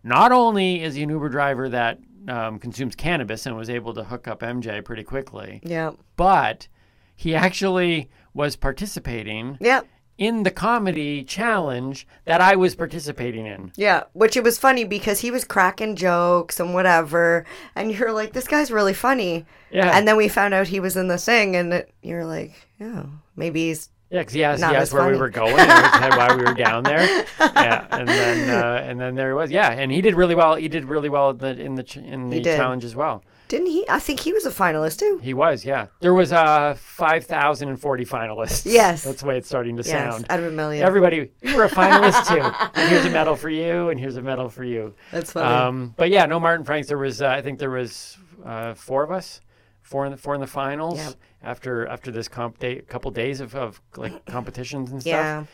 Not 0.05 0.31
only 0.33 0.83
is 0.83 0.95
he 0.95 1.03
an 1.03 1.09
Uber 1.09 1.31
driver 1.31 1.69
that 1.71 1.99
um, 2.29 2.59
consumes 2.59 2.95
cannabis 2.95 3.47
and 3.47 3.57
was 3.57 3.69
able 3.71 3.95
to 3.95 4.05
hook 4.05 4.29
up 4.29 4.40
MJ 4.40 4.85
pretty 4.85 5.03
quickly, 5.03 5.61
Yeah. 5.64 5.93
but 6.17 6.69
he 7.17 7.35
actually 7.35 8.09
was 8.35 8.55
participating 8.57 9.57
Yeah. 9.61 9.81
in 10.19 10.43
the 10.43 10.51
comedy 10.51 11.23
challenge 11.25 12.07
that 12.25 12.40
I 12.40 12.55
was 12.57 12.75
participating 12.75 13.46
in. 13.46 13.73
Yeah, 13.77 14.05
which 14.13 14.37
it 14.37 14.44
was 14.44 14.59
funny 14.59 14.85
because 14.85 15.21
he 15.21 15.31
was 15.31 15.44
cracking 15.44 15.96
jokes 15.96 16.61
and 16.61 16.73
whatever, 16.75 17.44
and 17.75 17.90
you're 17.92 18.13
like, 18.13 18.33
this 18.33 18.46
guy's 18.48 18.71
really 18.71 18.94
funny. 18.94 19.44
Yeah. 19.71 19.90
And 19.96 20.07
then 20.07 20.17
we 20.17 20.29
found 20.29 20.55
out 20.55 20.69
he 20.69 20.81
was 20.81 20.96
in 20.96 21.09
the 21.09 21.19
thing, 21.19 21.57
and 21.57 21.73
it, 21.73 21.94
you're 22.02 22.25
like, 22.27 22.52
oh, 22.81 23.07
maybe 23.37 23.69
he's. 23.69 23.90
Yeah, 24.15 24.21
because 24.21 24.33
he 24.35 24.44
asked, 24.44 24.60
Not 24.60 24.71
he 24.71 24.77
as 24.77 24.83
asked 24.83 24.92
where 24.92 25.10
we 25.10 25.17
were 25.19 25.29
going 25.29 25.58
and 25.58 26.15
why 26.17 26.37
we 26.37 26.44
were 26.44 26.54
down 26.54 26.85
there. 26.85 27.27
Yeah, 27.40 27.87
and 27.90 28.08
then 28.08 28.50
uh, 28.50 28.85
and 28.88 29.00
then 29.00 29.15
there 29.17 29.29
he 29.31 29.35
was. 29.35 29.50
Yeah, 29.50 29.71
and 29.73 29.90
he 29.90 30.00
did 30.00 30.15
really 30.15 30.35
well. 30.35 30.54
He 30.54 30.69
did 30.69 30.85
really 30.85 31.08
well 31.08 31.31
in 31.31 31.38
the 31.38 31.60
in 31.60 31.75
the 31.75 31.83
ch- 31.83 31.96
in 31.96 32.29
the 32.31 32.40
challenge 32.42 32.85
as 32.85 32.94
well. 32.94 33.25
Didn't 33.48 33.67
he? 33.69 33.85
I 33.88 33.98
think 33.98 34.21
he 34.21 34.33
was 34.33 34.46
a 34.46 34.50
finalist 34.50 34.98
too. 35.00 35.19
He 35.23 35.35
was. 35.35 35.65
Yeah, 35.65 35.87
there 36.00 36.15
was 36.15 36.33
uh 36.33 36.75
five 36.79 37.25
thousand 37.25 37.69
and 37.71 37.81
forty 37.81 38.04
finalists. 38.04 38.71
Yes. 38.71 39.02
that's 39.04 39.23
the 39.23 39.27
way 39.29 39.37
it's 39.38 39.48
starting 39.48 39.77
to 39.77 39.83
Yes, 39.83 39.88
sound. 40.15 40.27
out 40.31 40.38
of 40.38 40.46
a 40.46 40.50
million. 40.50 40.85
Everybody, 40.87 41.31
you 41.42 41.56
were 41.56 41.65
a 41.65 41.69
finalist 41.71 42.27
too. 42.29 42.40
And 42.81 42.88
here's 42.90 43.04
a 43.04 43.10
medal 43.10 43.35
for 43.37 43.50
you, 43.50 43.88
and 43.90 43.98
here's 43.98 44.17
a 44.17 44.23
medal 44.23 44.48
for 44.48 44.65
you. 44.65 44.94
That's 45.12 45.33
funny. 45.33 45.46
Um, 45.48 45.94
but 45.96 46.10
yeah, 46.10 46.27
no 46.27 46.38
Martin 46.38 46.65
Franks. 46.65 46.88
There 46.88 46.98
was, 46.98 47.21
uh, 47.23 47.29
I 47.29 47.42
think 47.42 47.58
there 47.58 47.71
was 47.71 48.17
uh, 48.44 48.75
four 48.75 49.02
of 49.04 49.10
us, 49.10 49.40
four 49.85 50.04
in 50.04 50.10
the 50.10 50.16
four 50.18 50.35
in 50.35 50.40
the 50.40 50.46
finals 50.48 50.98
Yep. 50.98 51.14
after 51.42 51.87
after 51.87 52.10
this 52.10 52.26
comp 52.26 52.58
day, 52.58 52.80
couple 52.80 53.12
days 53.12 53.40
of, 53.40 53.54
of 53.54 53.80
like 53.96 54.24
competitions 54.26 54.90
and 54.90 55.00
stuff. 55.00 55.12
Yeah. 55.12 55.44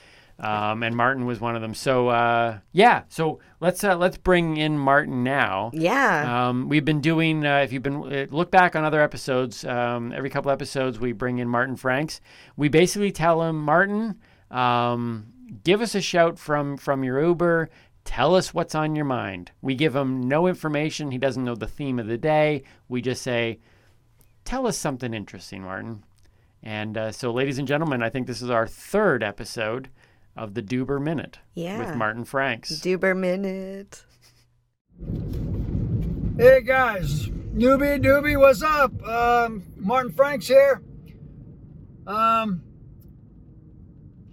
Um, 0.70 0.82
and 0.82 0.96
Martin 0.96 1.26
was 1.26 1.38
one 1.38 1.54
of 1.54 1.60
them. 1.60 1.74
So 1.74 2.08
uh, 2.08 2.60
yeah, 2.72 3.02
so 3.10 3.40
let's 3.60 3.84
uh, 3.84 3.96
let's 3.96 4.16
bring 4.16 4.56
in 4.56 4.78
Martin 4.78 5.22
now. 5.22 5.70
Yeah. 5.74 6.48
Um, 6.48 6.70
we've 6.70 6.84
been 6.86 7.02
doing. 7.02 7.44
Uh, 7.44 7.58
if 7.58 7.74
you've 7.74 7.82
been 7.82 8.02
uh, 8.10 8.26
look 8.30 8.50
back 8.50 8.74
on 8.74 8.82
other 8.82 9.02
episodes, 9.02 9.66
um, 9.66 10.12
every 10.12 10.30
couple 10.30 10.50
episodes 10.50 10.98
we 10.98 11.12
bring 11.12 11.38
in 11.40 11.48
Martin 11.48 11.76
Franks. 11.76 12.22
We 12.56 12.70
basically 12.70 13.12
tell 13.12 13.42
him, 13.42 13.60
Martin, 13.62 14.18
um, 14.50 15.26
give 15.62 15.82
us 15.82 15.94
a 15.94 16.00
shout 16.00 16.38
from 16.38 16.78
from 16.78 17.04
your 17.04 17.22
Uber. 17.22 17.68
Tell 18.06 18.34
us 18.34 18.54
what's 18.54 18.74
on 18.74 18.96
your 18.96 19.04
mind. 19.04 19.50
We 19.60 19.74
give 19.74 19.94
him 19.94 20.22
no 20.26 20.46
information. 20.46 21.10
He 21.10 21.18
doesn't 21.18 21.44
know 21.44 21.54
the 21.54 21.66
theme 21.66 21.98
of 21.98 22.06
the 22.06 22.16
day. 22.16 22.62
We 22.88 23.02
just 23.02 23.20
say, 23.20 23.58
tell 24.44 24.66
us 24.66 24.76
something 24.76 25.14
interesting, 25.14 25.62
Martin. 25.62 26.04
And 26.62 26.96
uh, 26.98 27.12
so, 27.12 27.32
ladies 27.32 27.58
and 27.58 27.66
gentlemen, 27.66 28.02
I 28.02 28.10
think 28.10 28.26
this 28.26 28.42
is 28.42 28.50
our 28.50 28.66
third 28.66 29.22
episode 29.22 29.88
of 30.36 30.54
the 30.54 30.62
Duber 30.62 31.00
Minute 31.02 31.38
Yeah. 31.54 31.78
with 31.78 31.96
Martin 31.96 32.24
Franks. 32.24 32.70
Duber 32.80 33.16
minute. 33.16 34.04
Hey 36.36 36.62
guys, 36.62 37.26
noobie 37.54 38.02
doobie, 38.02 38.38
what's 38.38 38.62
up? 38.62 39.02
Um, 39.06 39.62
Martin 39.76 40.12
Franks 40.12 40.46
here. 40.48 40.82
Um, 42.06 42.62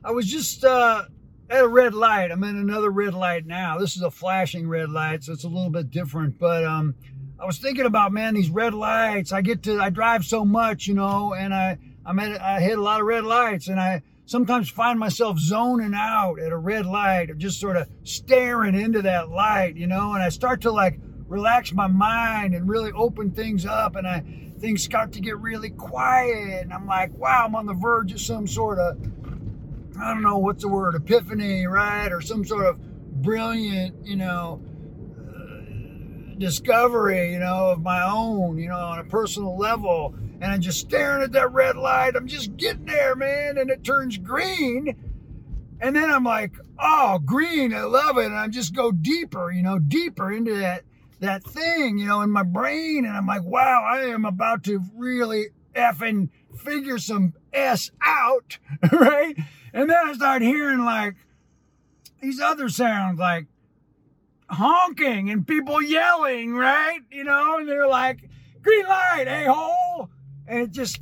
I 0.03 0.12
was 0.12 0.26
just 0.28 0.64
uh, 0.64 1.03
at 1.49 1.64
a 1.64 1.68
red 1.68 1.93
light. 1.93 2.32
I'm 2.32 2.43
in 2.43 2.55
another 2.58 2.89
red 2.91 3.14
light 3.14 3.45
now. 3.45 3.78
This 3.78 3.95
is 3.95 4.01
a 4.01 4.12
flashing 4.12 4.68
red 4.70 4.89
light, 4.89 5.24
so 5.24 5.34
it's 5.34 5.43
a 5.43 5.49
little 5.49 5.70
bit 5.70 5.89
different. 5.91 6.38
But 6.39 6.64
um, 6.66 6.95
I 7.39 7.45
was 7.45 7.59
thinking 7.59 7.85
about 7.85 8.11
man, 8.11 8.33
these 8.33 8.49
red 8.49 8.73
lights. 8.73 9.31
I 9.31 9.41
get 9.41 9.63
to, 9.63 9.79
I 9.79 9.89
drive 9.89 10.25
so 10.25 10.43
much, 10.43 10.88
you 10.88 10.95
know, 10.95 11.33
and 11.33 11.53
I, 11.53 11.77
I'm 12.05 12.17
at, 12.19 12.41
I 12.41 12.59
hit 12.59 12.77
a 12.77 12.81
lot 12.81 12.99
of 12.99 13.05
red 13.05 13.25
lights, 13.25 13.67
and 13.67 13.79
I 13.79 14.01
sometimes 14.25 14.69
find 14.69 14.99
myself 14.99 15.38
zoning 15.38 15.93
out 15.93 16.39
at 16.39 16.51
a 16.51 16.57
red 16.57 16.85
light, 16.85 17.29
or 17.29 17.35
just 17.35 17.59
sort 17.59 17.77
of 17.77 17.88
staring 18.03 18.75
into 18.75 19.03
that 19.03 19.29
light, 19.29 19.75
you 19.75 19.88
know, 19.88 20.13
and 20.13 20.23
I 20.23 20.29
start 20.29 20.61
to 20.61 20.71
like 20.71 20.99
relax 21.27 21.73
my 21.73 21.88
mind 21.88 22.55
and 22.55 22.69
really 22.69 22.91
open 22.93 23.31
things 23.31 23.65
up 23.65 23.95
and 23.95 24.07
I 24.07 24.23
things 24.59 24.81
start 24.81 25.11
to 25.11 25.19
get 25.19 25.38
really 25.39 25.69
quiet 25.69 26.63
and 26.63 26.73
I'm 26.73 26.88
like, 26.88 27.13
wow, 27.13 27.43
I'm 27.45 27.55
on 27.55 27.65
the 27.65 27.73
verge 27.73 28.13
of 28.13 28.21
some 28.21 28.47
sort 28.47 28.79
of 28.79 28.97
I 29.99 30.13
don't 30.13 30.23
know 30.23 30.38
what's 30.38 30.63
the 30.63 30.69
word, 30.69 30.95
epiphany, 30.95 31.65
right? 31.65 32.11
Or 32.11 32.21
some 32.21 32.45
sort 32.45 32.65
of 32.65 32.79
brilliant, 33.21 34.05
you 34.05 34.15
know, 34.15 34.61
discovery, 36.38 37.31
you 37.33 37.39
know, 37.39 37.71
of 37.71 37.81
my 37.81 38.03
own, 38.03 38.57
you 38.57 38.69
know, 38.69 38.77
on 38.77 38.99
a 38.99 39.03
personal 39.03 39.57
level. 39.57 40.15
And 40.39 40.45
I'm 40.45 40.61
just 40.61 40.79
staring 40.79 41.23
at 41.23 41.31
that 41.33 41.51
red 41.51 41.75
light. 41.75 42.15
I'm 42.15 42.27
just 42.27 42.57
getting 42.57 42.85
there, 42.85 43.15
man. 43.15 43.57
And 43.57 43.69
it 43.69 43.83
turns 43.83 44.17
green. 44.17 44.95
And 45.79 45.95
then 45.95 46.09
I'm 46.09 46.23
like, 46.23 46.53
oh, 46.79 47.19
green, 47.19 47.73
I 47.73 47.83
love 47.83 48.17
it. 48.17 48.25
And 48.25 48.38
I 48.38 48.47
just 48.47 48.75
go 48.75 48.91
deeper, 48.91 49.51
you 49.51 49.63
know, 49.63 49.79
deeper 49.79 50.31
into 50.31 50.55
that 50.55 50.83
that 51.19 51.43
thing, 51.43 51.97
you 51.97 52.05
know, 52.05 52.21
in 52.21 52.29
my 52.29 52.43
brain. 52.43 53.05
And 53.05 53.17
I'm 53.17 53.25
like, 53.25 53.43
wow, 53.43 53.83
I 53.89 54.05
am 54.05 54.25
about 54.25 54.63
to 54.65 54.81
really 54.95 55.47
effing 55.73 56.29
figure 56.57 56.99
some 56.99 57.33
S 57.53 57.91
out, 58.03 58.59
right? 58.91 59.35
And 59.73 59.89
then 59.89 59.97
I 60.05 60.13
start 60.13 60.41
hearing 60.41 60.83
like 60.85 61.15
these 62.21 62.39
other 62.39 62.69
sounds 62.69 63.19
like 63.19 63.47
honking 64.49 65.29
and 65.29 65.45
people 65.45 65.81
yelling, 65.81 66.55
right? 66.55 66.99
You 67.11 67.23
know, 67.23 67.57
and 67.57 67.67
they're 67.67 67.87
like, 67.87 68.29
green 68.61 68.85
light, 68.85 69.25
a 69.27 69.51
hole. 69.51 70.09
And 70.47 70.59
it 70.59 70.71
just 70.71 70.99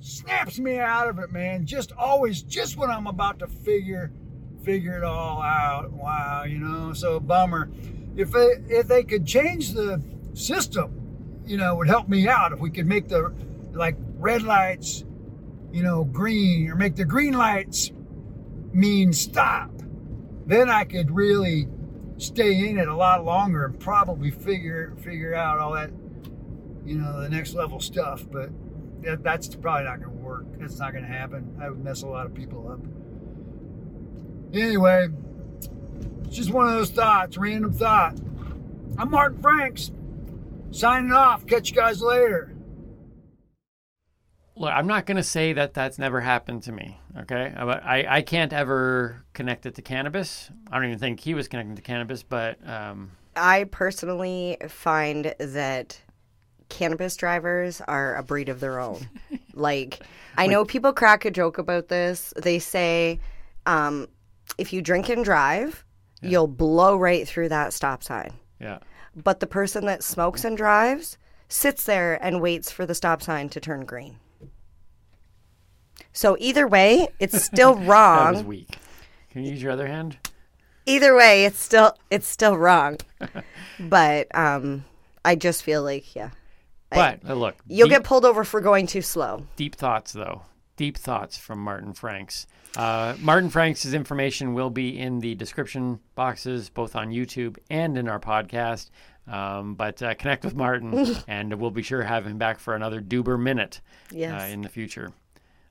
snaps 0.00 0.58
me 0.58 0.78
out 0.78 1.08
of 1.08 1.18
it, 1.18 1.30
man. 1.30 1.66
Just 1.66 1.92
always, 1.92 2.42
just 2.42 2.76
when 2.76 2.90
I'm 2.90 3.06
about 3.06 3.38
to 3.40 3.46
figure 3.46 4.12
figure 4.62 4.96
it 4.96 5.04
all 5.04 5.40
out. 5.42 5.90
Wow, 5.92 6.44
you 6.44 6.58
know, 6.58 6.92
so 6.92 7.20
bummer. 7.20 7.70
If 8.16 8.32
they 8.32 8.48
if 8.68 8.88
they 8.88 9.04
could 9.04 9.26
change 9.26 9.72
the 9.72 10.02
system, 10.34 11.40
you 11.46 11.56
know, 11.56 11.74
would 11.76 11.88
help 11.88 12.08
me 12.08 12.28
out. 12.28 12.52
If 12.52 12.60
we 12.60 12.70
could 12.70 12.86
make 12.86 13.08
the 13.08 13.32
like 13.72 13.96
red 14.18 14.42
lights, 14.42 15.04
you 15.72 15.82
know, 15.82 16.04
green, 16.04 16.70
or 16.70 16.76
make 16.76 16.96
the 16.96 17.04
green 17.04 17.34
lights 17.34 17.90
mean 18.72 19.12
stop, 19.12 19.70
then 20.46 20.68
I 20.70 20.84
could 20.84 21.10
really 21.10 21.68
stay 22.20 22.68
in 22.68 22.78
it 22.78 22.88
a 22.88 22.94
lot 22.94 23.24
longer 23.24 23.64
and 23.64 23.78
probably 23.80 24.30
figure 24.30 24.94
figure 25.02 25.34
out 25.34 25.58
all 25.58 25.72
that, 25.72 25.90
you 26.84 26.96
know, 26.96 27.20
the 27.20 27.28
next 27.28 27.54
level 27.54 27.80
stuff. 27.80 28.24
But 28.30 28.50
that, 29.02 29.22
that's 29.22 29.54
probably 29.56 29.84
not 29.84 30.00
going 30.02 30.16
to 30.16 30.22
work. 30.22 30.44
That's 30.58 30.78
not 30.78 30.92
going 30.92 31.04
to 31.04 31.10
happen. 31.10 31.56
I 31.60 31.70
would 31.70 31.82
mess 31.82 32.02
a 32.02 32.06
lot 32.06 32.26
of 32.26 32.34
people 32.34 32.68
up. 32.70 32.80
Anyway, 34.52 35.08
it's 36.24 36.36
just 36.36 36.50
one 36.50 36.66
of 36.68 36.74
those 36.74 36.90
thoughts, 36.90 37.38
random 37.38 37.72
thought. 37.72 38.18
I'm 38.98 39.10
Martin 39.10 39.40
Franks, 39.40 39.90
signing 40.72 41.12
off. 41.12 41.46
Catch 41.46 41.70
you 41.70 41.76
guys 41.76 42.02
later. 42.02 42.54
Look, 44.60 44.74
I'm 44.74 44.86
not 44.86 45.06
going 45.06 45.16
to 45.16 45.22
say 45.22 45.54
that 45.54 45.72
that's 45.72 45.98
never 45.98 46.20
happened 46.20 46.64
to 46.64 46.72
me. 46.72 46.98
Okay, 47.20 47.50
but 47.56 47.82
I, 47.82 48.18
I 48.18 48.20
can't 48.20 48.52
ever 48.52 49.24
connect 49.32 49.64
it 49.64 49.74
to 49.76 49.82
cannabis. 49.82 50.50
I 50.70 50.76
don't 50.76 50.84
even 50.84 50.98
think 50.98 51.18
he 51.18 51.32
was 51.32 51.48
connecting 51.48 51.76
to 51.76 51.82
cannabis, 51.82 52.22
but 52.22 52.58
um, 52.68 53.12
I 53.34 53.64
personally 53.64 54.58
find 54.68 55.34
that 55.38 55.98
cannabis 56.68 57.16
drivers 57.16 57.80
are 57.88 58.16
a 58.16 58.22
breed 58.22 58.50
of 58.50 58.60
their 58.60 58.80
own. 58.80 59.08
like, 59.54 60.00
I 60.36 60.46
know 60.46 60.66
people 60.66 60.92
crack 60.92 61.24
a 61.24 61.30
joke 61.30 61.56
about 61.56 61.88
this. 61.88 62.34
They 62.36 62.58
say, 62.58 63.18
um, 63.64 64.08
if 64.58 64.74
you 64.74 64.82
drink 64.82 65.08
and 65.08 65.24
drive, 65.24 65.86
you'll 66.20 66.46
blow 66.46 66.98
right 66.98 67.26
through 67.26 67.48
that 67.48 67.72
stop 67.72 68.04
sign. 68.04 68.34
yeah, 68.60 68.80
But 69.16 69.40
the 69.40 69.46
person 69.46 69.86
that 69.86 70.04
smokes 70.04 70.44
and 70.44 70.54
drives 70.54 71.16
sits 71.48 71.84
there 71.84 72.22
and 72.22 72.42
waits 72.42 72.70
for 72.70 72.84
the 72.84 72.94
stop 72.94 73.22
sign 73.22 73.48
to 73.48 73.58
turn 73.58 73.86
green. 73.86 74.18
So 76.12 76.36
either 76.40 76.66
way, 76.68 77.08
it's 77.18 77.42
still 77.44 77.74
wrong. 77.76 78.24
that 78.26 78.34
was 78.34 78.44
weak. 78.44 78.68
Can 79.30 79.44
you 79.44 79.52
use 79.52 79.62
your 79.62 79.72
other 79.72 79.86
hand? 79.86 80.18
Either 80.86 81.14
way, 81.14 81.44
it's 81.44 81.60
still 81.60 81.94
it's 82.10 82.26
still 82.26 82.56
wrong. 82.56 82.98
but 83.80 84.26
um 84.34 84.84
I 85.24 85.34
just 85.36 85.62
feel 85.62 85.82
like 85.82 86.14
yeah. 86.14 86.30
But 86.90 87.20
uh, 87.28 87.34
look, 87.34 87.56
You'll 87.68 87.86
deep, 87.88 87.98
get 87.98 88.04
pulled 88.04 88.24
over 88.24 88.42
for 88.42 88.60
going 88.60 88.86
too 88.88 89.02
slow. 89.02 89.46
deep 89.56 89.76
thoughts 89.76 90.12
though. 90.12 90.42
Deep 90.76 90.96
thoughts 90.96 91.36
from 91.36 91.62
Martin 91.62 91.92
Franks. 91.92 92.46
Uh, 92.76 93.14
Martin 93.20 93.50
Franks' 93.50 93.92
information 93.92 94.54
will 94.54 94.70
be 94.70 94.98
in 94.98 95.18
the 95.20 95.34
description 95.34 96.00
boxes, 96.14 96.70
both 96.70 96.96
on 96.96 97.10
YouTube 97.10 97.58
and 97.68 97.98
in 97.98 98.08
our 98.08 98.18
podcast. 98.18 98.88
Um, 99.28 99.74
but 99.74 100.02
uh, 100.02 100.14
connect 100.14 100.44
with 100.44 100.54
Martin, 100.54 101.14
and 101.28 101.52
we'll 101.60 101.70
be 101.70 101.82
sure 101.82 102.00
to 102.00 102.06
have 102.06 102.26
him 102.26 102.38
back 102.38 102.58
for 102.58 102.74
another 102.74 103.00
Duber 103.02 103.38
minute 103.38 103.80
uh, 104.10 104.16
Yes. 104.16 104.50
in 104.52 104.62
the 104.62 104.68
future. 104.70 105.12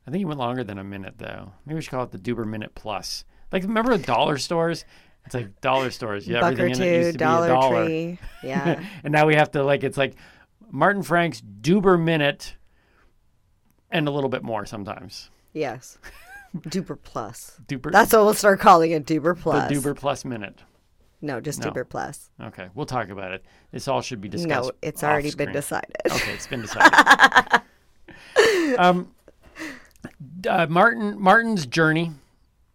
I 0.09 0.11
think 0.11 0.21
he 0.21 0.25
went 0.25 0.39
longer 0.39 0.63
than 0.63 0.79
a 0.79 0.83
minute 0.83 1.19
though. 1.19 1.51
Maybe 1.67 1.75
we 1.75 1.81
should 1.81 1.91
call 1.91 2.03
it 2.03 2.09
the 2.09 2.17
Duber 2.17 2.43
Minute 2.43 2.73
Plus. 2.73 3.25
Like 3.51 3.61
remember 3.61 3.95
the 3.95 4.03
dollar 4.03 4.39
stores? 4.39 4.83
It's 5.23 5.35
like 5.35 5.61
dollar 5.61 5.91
stores. 5.91 6.27
Yeah, 6.27 6.43
everything 6.43 6.71
in 6.71 6.81
it 6.81 6.97
used 6.97 7.05
two, 7.05 7.11
to 7.11 7.17
be 7.19 7.23
a 7.23 7.27
Dollar 7.27 7.47
dollar. 7.47 7.85
Tree. 7.85 8.19
Yeah. 8.43 8.83
and 9.03 9.11
now 9.11 9.27
we 9.27 9.35
have 9.35 9.51
to 9.51 9.63
like 9.63 9.83
it's 9.83 9.99
like 9.99 10.15
Martin 10.71 11.03
Frank's 11.03 11.43
Duber 11.61 12.01
Minute 12.01 12.55
and 13.91 14.07
a 14.07 14.11
little 14.11 14.31
bit 14.31 14.41
more 14.41 14.65
sometimes. 14.65 15.29
yes. 15.53 15.99
Duper 16.57 16.97
Plus. 17.03 17.61
Duper 17.67 17.91
That's 17.91 18.11
what 18.11 18.25
we'll 18.25 18.33
start 18.33 18.59
calling 18.59 18.89
it 18.89 19.05
Duper 19.05 19.39
Plus. 19.39 19.69
the. 19.69 19.75
Duber 19.75 19.95
Plus 19.95 20.25
Minute. 20.25 20.63
No, 21.21 21.39
just 21.39 21.59
No. 21.59 21.69
Duper 21.69 21.87
Plus. 21.87 22.31
Okay, 22.41 22.69
we'll 22.73 22.87
talk 22.87 23.09
about 23.09 23.31
it. 23.31 23.45
This 23.71 23.87
all 23.87 24.01
should 24.01 24.21
be 24.21 24.29
discussed. 24.29 24.69
No, 24.69 24.71
it's 24.81 25.03
already 25.03 25.35
been 25.35 25.51
decided. 25.51 25.91
Okay, 26.09 26.33
it's 26.33 26.47
been 26.47 26.61
decided. 26.61 27.61
um, 28.79 29.11
uh, 30.47 30.67
Martin 30.69 31.19
Martin's 31.19 31.65
journey 31.65 32.11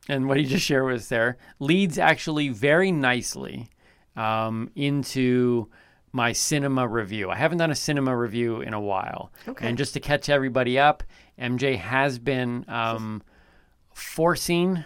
and 0.08 0.28
what 0.28 0.36
he 0.36 0.44
just 0.44 0.64
shared 0.64 0.84
with 0.84 0.96
us 1.02 1.08
there 1.08 1.36
leads 1.58 1.98
actually 1.98 2.48
very 2.50 2.92
nicely 2.92 3.68
um, 4.16 4.70
into 4.74 5.68
my 6.12 6.32
cinema 6.32 6.86
review. 6.86 7.30
I 7.30 7.34
haven't 7.36 7.58
done 7.58 7.70
a 7.70 7.74
cinema 7.74 8.16
review 8.16 8.60
in 8.60 8.72
a 8.74 8.80
while, 8.80 9.32
Okay. 9.48 9.66
and 9.66 9.76
just 9.76 9.94
to 9.94 10.00
catch 10.00 10.28
everybody 10.28 10.78
up, 10.78 11.02
MJ 11.38 11.76
has 11.76 12.18
been 12.20 12.64
um, 12.68 13.22
forcing 13.92 14.84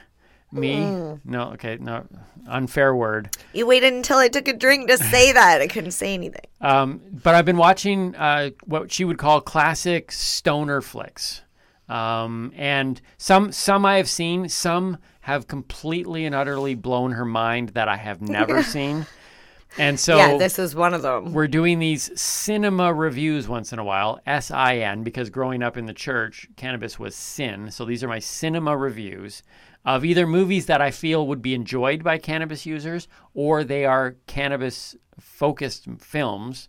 me. 0.50 0.76
Mm. 0.76 1.20
No, 1.24 1.50
okay, 1.52 1.76
no, 1.78 2.06
unfair 2.48 2.94
word. 2.94 3.36
You 3.52 3.66
waited 3.66 3.92
until 3.92 4.16
I 4.18 4.28
took 4.28 4.48
a 4.48 4.54
drink 4.54 4.88
to 4.88 4.96
say 4.96 5.32
that. 5.34 5.61
I 5.61 5.66
couldn't 5.66 5.90
say 5.90 6.14
anything. 6.14 6.44
Um, 6.61 7.00
but 7.22 7.34
I've 7.34 7.44
been 7.44 7.59
watching 7.59 8.14
uh, 8.16 8.50
what 8.64 8.90
she 8.90 9.04
would 9.04 9.18
call 9.18 9.40
classic 9.40 10.11
stoner 10.12 10.80
flicks, 10.80 11.42
um, 11.89 12.53
and 12.57 13.01
some 13.16 13.53
some 13.53 13.84
I 13.84 13.97
have 13.97 14.09
seen, 14.09 14.49
some 14.49 14.99
have 15.20 15.47
completely 15.47 16.24
and 16.24 16.34
utterly 16.34 16.74
blown 16.74 17.12
her 17.12 17.24
mind 17.24 17.70
that 17.70 17.89
I 17.89 17.97
have 17.97 18.20
never 18.20 18.62
seen. 18.74 19.07
And 19.76 20.01
so 20.01 20.16
yeah, 20.16 20.39
this 20.39 20.59
is 20.59 20.74
one 20.74 20.95
of 20.95 21.03
them. 21.03 21.32
we're 21.32 21.47
doing 21.47 21.78
these 21.78 22.18
cinema 22.20 22.93
reviews 22.93 23.47
once 23.49 23.72
in 23.72 23.78
a 23.78 23.84
while, 23.84 24.18
S 24.26 24.51
I 24.51 24.76
N, 24.78 25.03
because 25.03 25.28
growing 25.30 25.62
up 25.62 25.76
in 25.76 25.86
the 25.86 25.93
church, 25.93 26.49
cannabis 26.57 26.99
was 26.99 27.14
sin. 27.14 27.70
So 27.70 27.84
these 27.84 28.03
are 28.03 28.09
my 28.09 28.18
cinema 28.18 28.76
reviews 28.76 29.43
of 29.84 30.05
either 30.05 30.26
movies 30.26 30.66
that 30.66 30.80
I 30.80 30.91
feel 30.91 31.26
would 31.26 31.43
be 31.43 31.55
enjoyed 31.55 32.03
by 32.03 32.18
cannabis 32.18 32.66
users 32.66 33.09
or 33.34 33.62
they 33.62 33.84
are 33.84 34.16
cannabis 34.26 34.97
focused 35.20 35.86
films. 35.99 36.68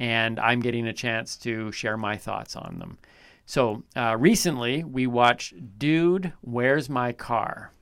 And 0.00 0.40
I'm 0.40 0.60
getting 0.60 0.86
a 0.88 0.92
chance 0.92 1.36
to 1.38 1.70
share 1.72 1.96
my 1.96 2.16
thoughts 2.16 2.56
on 2.56 2.78
them. 2.80 2.98
So 3.46 3.84
uh, 3.94 4.16
recently 4.18 4.84
we 4.84 5.06
watched 5.06 5.78
Dude, 5.78 6.32
Where's 6.40 6.88
My 6.88 7.12
Car? 7.12 7.72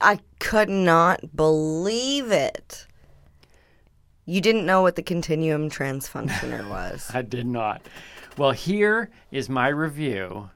I 0.00 0.20
could 0.38 0.68
not 0.68 1.34
believe 1.36 2.30
it. 2.30 2.86
You 4.26 4.40
didn't 4.40 4.66
know 4.66 4.82
what 4.82 4.96
the 4.96 5.02
continuum 5.02 5.68
transfunctioner 5.70 6.68
was. 6.70 7.10
I 7.12 7.22
did 7.22 7.46
not. 7.46 7.82
Well, 8.36 8.52
here 8.52 9.10
is 9.30 9.48
my 9.48 9.68
review 9.68 10.50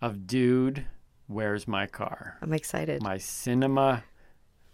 of 0.00 0.26
Dude, 0.26 0.86
Where's 1.26 1.68
My 1.68 1.86
Car? 1.86 2.36
I'm 2.42 2.52
excited. 2.52 3.02
My 3.02 3.18
cinema 3.18 4.04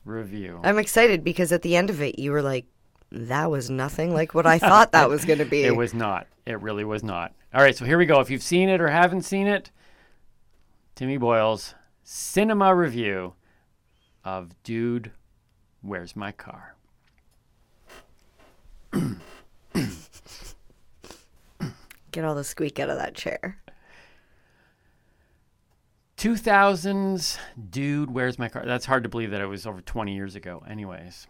review. 0.04 0.60
I'm 0.64 0.78
excited 0.78 1.22
because 1.22 1.52
at 1.52 1.62
the 1.62 1.76
end 1.76 1.90
of 1.90 2.00
it, 2.00 2.18
you 2.18 2.32
were 2.32 2.42
like, 2.42 2.66
that 3.10 3.50
was 3.50 3.70
nothing 3.70 4.12
like 4.12 4.34
what 4.34 4.46
I 4.46 4.58
thought 4.58 4.92
that 4.92 5.08
was 5.08 5.24
going 5.24 5.38
to 5.38 5.44
be. 5.44 5.64
It 5.64 5.76
was 5.76 5.94
not. 5.94 6.26
It 6.46 6.60
really 6.60 6.84
was 6.84 7.02
not. 7.02 7.34
All 7.54 7.62
right, 7.62 7.76
so 7.76 7.84
here 7.84 7.98
we 7.98 8.06
go. 8.06 8.20
If 8.20 8.30
you've 8.30 8.42
seen 8.42 8.68
it 8.68 8.80
or 8.80 8.88
haven't 8.88 9.22
seen 9.22 9.46
it, 9.46 9.70
Timmy 10.94 11.16
Boyle's 11.16 11.74
cinema 12.02 12.74
review 12.74 13.34
of 14.24 14.50
Dude, 14.62 15.12
Where's 15.80 16.14
My 16.16 16.32
Car? 16.32 16.74
Get 22.12 22.24
all 22.24 22.34
the 22.34 22.44
squeak 22.44 22.78
out 22.80 22.90
of 22.90 22.98
that 22.98 23.14
chair. 23.14 23.62
2000s 26.18 27.38
Dude, 27.70 28.10
Where's 28.10 28.38
My 28.38 28.48
Car? 28.48 28.64
That's 28.66 28.86
hard 28.86 29.04
to 29.04 29.08
believe 29.08 29.30
that 29.30 29.40
it 29.40 29.46
was 29.46 29.66
over 29.66 29.80
20 29.80 30.14
years 30.14 30.34
ago. 30.34 30.62
Anyways, 30.68 31.26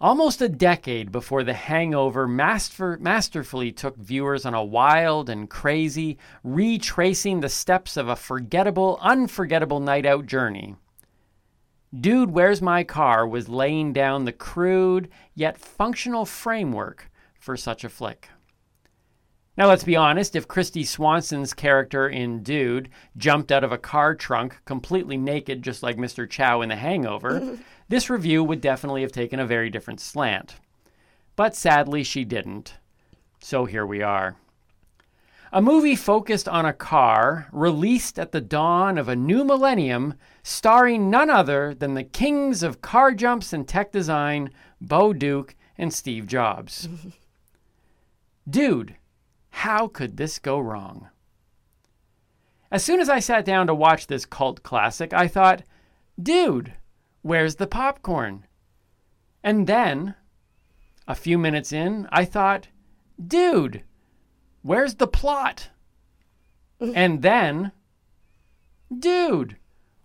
almost 0.00 0.40
a 0.40 0.48
decade 0.48 1.10
before 1.10 1.44
The 1.44 1.54
Hangover 1.54 2.28
master- 2.28 2.98
masterfully 3.00 3.72
took 3.72 3.96
viewers 3.96 4.46
on 4.46 4.54
a 4.54 4.64
wild 4.64 5.28
and 5.28 5.50
crazy, 5.50 6.18
retracing 6.44 7.40
the 7.40 7.48
steps 7.48 7.96
of 7.96 8.08
a 8.08 8.16
forgettable, 8.16 8.98
unforgettable 9.00 9.80
night 9.80 10.06
out 10.06 10.26
journey. 10.26 10.76
Dude, 11.98 12.30
Where's 12.30 12.60
My 12.60 12.84
Car 12.84 13.26
was 13.26 13.48
laying 13.48 13.92
down 13.92 14.24
the 14.24 14.32
crude 14.32 15.08
yet 15.34 15.58
functional 15.58 16.26
framework 16.26 17.10
for 17.38 17.56
such 17.56 17.82
a 17.82 17.88
flick. 17.88 18.28
Now, 19.56 19.66
let's 19.66 19.82
be 19.82 19.96
honest, 19.96 20.36
if 20.36 20.46
Kristy 20.46 20.86
Swanson's 20.86 21.52
character 21.52 22.08
in 22.08 22.44
Dude 22.44 22.90
jumped 23.16 23.50
out 23.50 23.64
of 23.64 23.72
a 23.72 23.78
car 23.78 24.14
trunk 24.14 24.60
completely 24.64 25.16
naked, 25.16 25.62
just 25.62 25.82
like 25.82 25.96
Mr. 25.96 26.30
Chow 26.30 26.60
in 26.60 26.68
The 26.68 26.76
Hangover, 26.76 27.58
this 27.88 28.10
review 28.10 28.44
would 28.44 28.60
definitely 28.60 29.02
have 29.02 29.12
taken 29.12 29.40
a 29.40 29.46
very 29.46 29.70
different 29.70 30.00
slant. 30.00 30.56
But 31.36 31.56
sadly, 31.56 32.02
she 32.02 32.24
didn't. 32.24 32.74
So 33.40 33.64
here 33.64 33.86
we 33.86 34.02
are. 34.02 34.36
A 35.50 35.62
movie 35.62 35.96
focused 35.96 36.46
on 36.46 36.66
a 36.66 36.74
car 36.74 37.48
released 37.52 38.18
at 38.18 38.32
the 38.32 38.40
dawn 38.40 38.98
of 38.98 39.08
a 39.08 39.16
new 39.16 39.44
millennium, 39.44 40.14
starring 40.42 41.08
none 41.08 41.30
other 41.30 41.74
than 41.74 41.94
the 41.94 42.04
kings 42.04 42.62
of 42.62 42.82
car 42.82 43.14
jumps 43.14 43.54
and 43.54 43.66
tech 43.66 43.90
design, 43.90 44.50
Bo 44.80 45.14
Duke 45.14 45.54
and 45.78 45.92
Steve 45.92 46.26
Jobs. 46.26 46.88
Dude, 48.50 48.96
how 49.50 49.88
could 49.88 50.16
this 50.16 50.38
go 50.38 50.58
wrong? 50.58 51.08
As 52.70 52.84
soon 52.84 53.00
as 53.00 53.08
I 53.08 53.18
sat 53.18 53.46
down 53.46 53.66
to 53.66 53.74
watch 53.74 54.06
this 54.06 54.26
cult 54.26 54.62
classic, 54.62 55.14
I 55.14 55.28
thought, 55.28 55.62
dude, 56.22 56.74
where's 57.28 57.56
the 57.56 57.66
popcorn? 57.66 58.46
And 59.44 59.66
then, 59.66 60.14
a 61.06 61.14
few 61.14 61.36
minutes 61.36 61.74
in, 61.74 62.08
I 62.10 62.24
thought, 62.24 62.68
dude, 63.24 63.82
where's 64.62 64.94
the 64.94 65.06
plot? 65.06 65.68
and 66.80 67.20
then, 67.20 67.72
dude, 68.98 69.58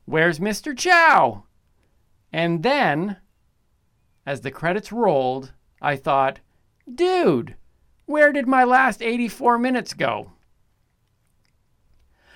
where's 0.03 0.39
Mr. 0.39 0.77
Chow? 0.77 1.45
And 2.33 2.61
then, 2.61 3.15
as 4.25 4.41
the 4.41 4.51
credits 4.51 4.91
rolled, 4.91 5.53
I 5.81 5.95
thought, 5.95 6.41
dude, 6.93 7.55
where 8.05 8.33
did 8.33 8.49
my 8.49 8.65
last 8.65 9.01
84 9.01 9.59
minutes 9.59 9.93
go? 9.93 10.32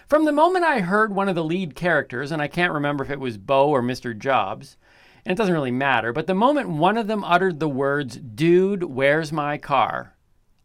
From 0.07 0.23
the 0.23 0.31
moment 0.31 0.63
I 0.63 0.79
heard 0.79 1.13
one 1.13 1.27
of 1.27 1.35
the 1.35 1.43
lead 1.43 1.75
characters, 1.75 2.31
and 2.31 2.41
I 2.41 2.47
can't 2.47 2.71
remember 2.71 3.03
if 3.03 3.09
it 3.09 3.19
was 3.19 3.37
Bo 3.37 3.69
or 3.69 3.81
Mr. 3.81 4.17
Jobs, 4.17 4.77
and 5.25 5.33
it 5.33 5.37
doesn't 5.37 5.53
really 5.53 5.69
matter, 5.69 6.13
but 6.13 6.27
the 6.27 6.33
moment 6.33 6.69
one 6.69 6.97
of 6.97 7.07
them 7.07 7.25
uttered 7.25 7.59
the 7.59 7.67
words, 7.67 8.15
Dude, 8.15 8.83
where's 8.83 9.33
my 9.33 9.57
car? 9.57 10.15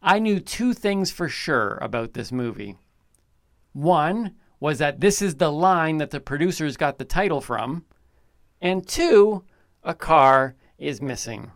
I 0.01 0.19
knew 0.19 0.39
two 0.39 0.73
things 0.73 1.11
for 1.11 1.27
sure 1.27 1.77
about 1.81 2.13
this 2.13 2.31
movie. 2.31 2.77
One 3.73 4.35
was 4.61 4.77
that 4.79 5.01
this 5.01 5.21
is 5.21 5.35
the 5.35 5.51
line 5.51 5.97
that 5.97 6.11
the 6.11 6.21
producers 6.21 6.77
got 6.77 6.97
the 6.97 7.03
title 7.03 7.41
from, 7.41 7.83
and 8.61 8.87
two, 8.87 9.43
a 9.83 9.93
car 9.93 10.55
is 10.77 11.01
missing. 11.01 11.51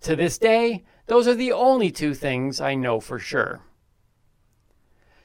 To 0.00 0.16
this 0.16 0.36
day, 0.36 0.82
those 1.06 1.28
are 1.28 1.34
the 1.34 1.52
only 1.52 1.92
two 1.92 2.12
things 2.12 2.60
I 2.60 2.74
know 2.74 2.98
for 2.98 3.20
sure. 3.20 3.60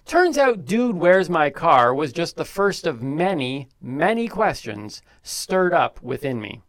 Turns 0.06 0.38
out, 0.38 0.66
Dude, 0.66 0.98
Where's 0.98 1.32
My 1.32 1.50
Car 1.50 1.94
was 1.94 2.14
just 2.14 2.36
the 2.36 2.46
first 2.46 2.86
of 2.86 3.02
many, 3.02 3.70
many 3.82 4.28
questions 4.28 5.02
stirred 5.24 5.74
up 5.74 6.00
within 6.04 6.40
me. 6.40 6.62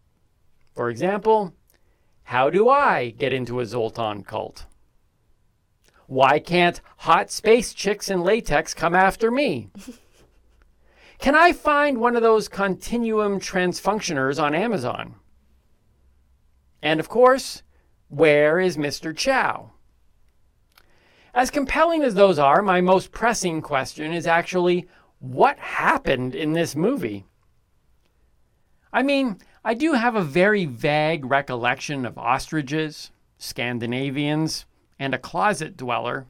For 0.75 0.89
example, 0.89 1.53
how 2.25 2.49
do 2.49 2.71
I 2.71 3.11
get 3.11 3.35
into 3.35 3.61
a 3.61 3.67
Zoltan 3.67 4.25
cult? 4.25 4.65
Why 6.07 6.39
can't 6.39 6.81
hot 6.99 7.31
space 7.31 7.75
chicks 7.75 8.09
in 8.09 8.23
latex 8.23 8.73
come 8.73 8.95
after 8.95 9.31
me? 9.31 9.69
Can 11.19 11.35
I 11.35 11.53
find 11.53 11.99
one 11.99 12.17
of 12.17 12.23
those 12.23 12.49
continuum 12.49 13.39
transfunctioners 13.39 14.43
on 14.43 14.55
Amazon? 14.55 15.17
And 16.83 17.01
of 17.01 17.09
course, 17.09 17.63
where 18.09 18.59
is 18.59 18.77
Mr. 18.77 19.15
Chow? 19.17 19.73
As 21.37 21.51
compelling 21.51 22.03
as 22.03 22.15
those 22.15 22.39
are, 22.39 22.63
my 22.63 22.81
most 22.81 23.13
pressing 23.13 23.61
question 23.61 24.11
is 24.11 24.27
actually 24.27 24.89
what 25.19 25.59
happened 25.59 26.35
in 26.35 26.55
this 26.55 26.75
movie? 26.75 27.27
I 28.91 29.03
mean, 29.03 29.37
I 29.63 29.75
do 29.75 29.93
have 29.93 30.15
a 30.15 30.23
very 30.23 30.65
vague 30.65 31.27
recollection 31.27 32.07
of 32.07 32.17
ostriches, 32.17 33.11
Scandinavians, 33.37 34.65
and 34.99 35.15
a 35.15 35.19
closet 35.19 35.77
dweller, 35.77 36.27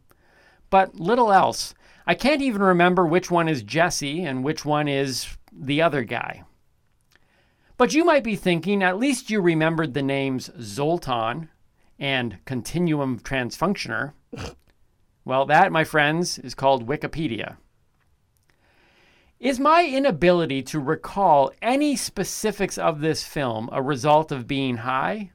but 0.70 0.96
little 0.96 1.32
else. 1.32 1.72
I 2.04 2.16
can't 2.16 2.42
even 2.42 2.60
remember 2.60 3.06
which 3.06 3.30
one 3.30 3.48
is 3.48 3.62
Jesse 3.62 4.24
and 4.24 4.42
which 4.42 4.64
one 4.64 4.88
is 4.88 5.36
the 5.52 5.82
other 5.82 6.02
guy. 6.02 6.42
But 7.76 7.94
you 7.94 8.04
might 8.04 8.24
be 8.24 8.34
thinking 8.34 8.82
at 8.82 8.98
least 8.98 9.30
you 9.30 9.40
remembered 9.40 9.94
the 9.94 10.02
names 10.02 10.50
Zoltan 10.60 11.48
and 11.96 12.44
Continuum 12.44 13.20
Transfunctioner. 13.20 14.14
Well, 15.26 15.44
that, 15.46 15.72
my 15.72 15.82
friends, 15.82 16.38
is 16.38 16.54
called 16.54 16.86
Wikipedia. 16.86 17.56
Is 19.40 19.58
my 19.58 19.84
inability 19.84 20.62
to 20.62 20.78
recall 20.78 21.50
any 21.60 21.96
specifics 21.96 22.78
of 22.78 23.00
this 23.00 23.24
film 23.24 23.68
a 23.72 23.82
result 23.82 24.30
of 24.30 24.46
being 24.46 24.76
high? 24.78 25.32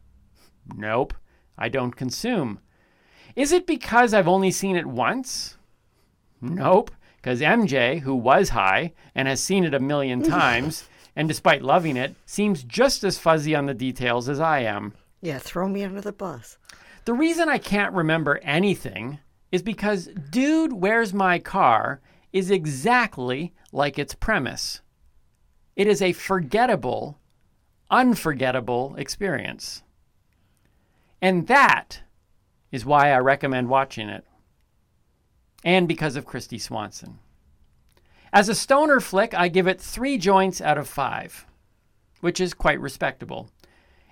Nope, 0.74 1.14
I 1.58 1.68
don't 1.68 1.94
consume. 1.94 2.62
Is 3.36 3.52
it 3.52 3.68
because 3.68 4.14
I've 4.14 4.30
only 4.30 4.50
seen 4.50 4.78
it 4.78 4.86
once? 4.86 5.58
Nope, 6.39 6.92
because 7.18 7.42
MJ, 7.42 8.00
who 8.00 8.16
was 8.16 8.50
high 8.50 8.94
and 9.14 9.28
has 9.28 9.44
seen 9.44 9.66
it 9.66 9.74
a 9.74 9.80
million 9.82 10.24
times, 10.39 10.88
and 11.18 11.28
despite 11.28 11.64
loving 11.64 11.98
it, 11.98 12.16
seems 12.26 12.64
just 12.64 13.04
as 13.04 13.20
fuzzy 13.20 13.54
on 13.54 13.66
the 13.66 13.74
details 13.74 14.30
as 14.30 14.39
I 14.39 14.60
am. 14.60 14.94
Yeah, 15.22 15.38
throw 15.38 15.68
me 15.68 15.84
under 15.84 16.00
the 16.00 16.14
bus. 16.14 16.58
The 17.04 17.14
reason 17.14 17.50
I 17.50 17.58
can't 17.58 17.94
remember 17.94 18.39
anything 18.42 19.20
is 19.52 19.62
because 19.62 20.10
Dude, 20.30 20.74
Where's 20.74 21.14
My 21.14 21.39
Car 21.39 22.02
is 22.32 22.49
exactly 22.49 23.54
like 23.72 23.99
its 23.99 24.14
premise. 24.14 24.82
It 25.76 25.88
is 25.88 26.02
a 26.02 26.14
forgettable, 26.14 27.20
unforgettable 27.89 28.95
experience. 28.97 29.84
And 31.22 31.47
that 31.47 32.02
is 32.72 32.86
why 32.86 33.12
I 33.12 33.20
recommend 33.20 33.70
watching 33.70 34.10
it. 34.10 34.26
And 35.64 35.88
because 35.88 36.16
of 36.16 36.26
Kristy 36.26 36.60
Swanson. 36.60 37.20
As 38.34 38.47
a 38.49 38.56
stoner 38.56 38.99
flick, 38.99 39.34
I 39.34 39.49
give 39.49 39.68
it 39.68 39.80
three 39.80 40.18
joints 40.18 40.62
out 40.62 40.78
of 40.78 40.88
five, 40.88 41.45
which 42.22 42.39
is 42.39 42.54
quite 42.54 42.80
respectable. 42.80 43.49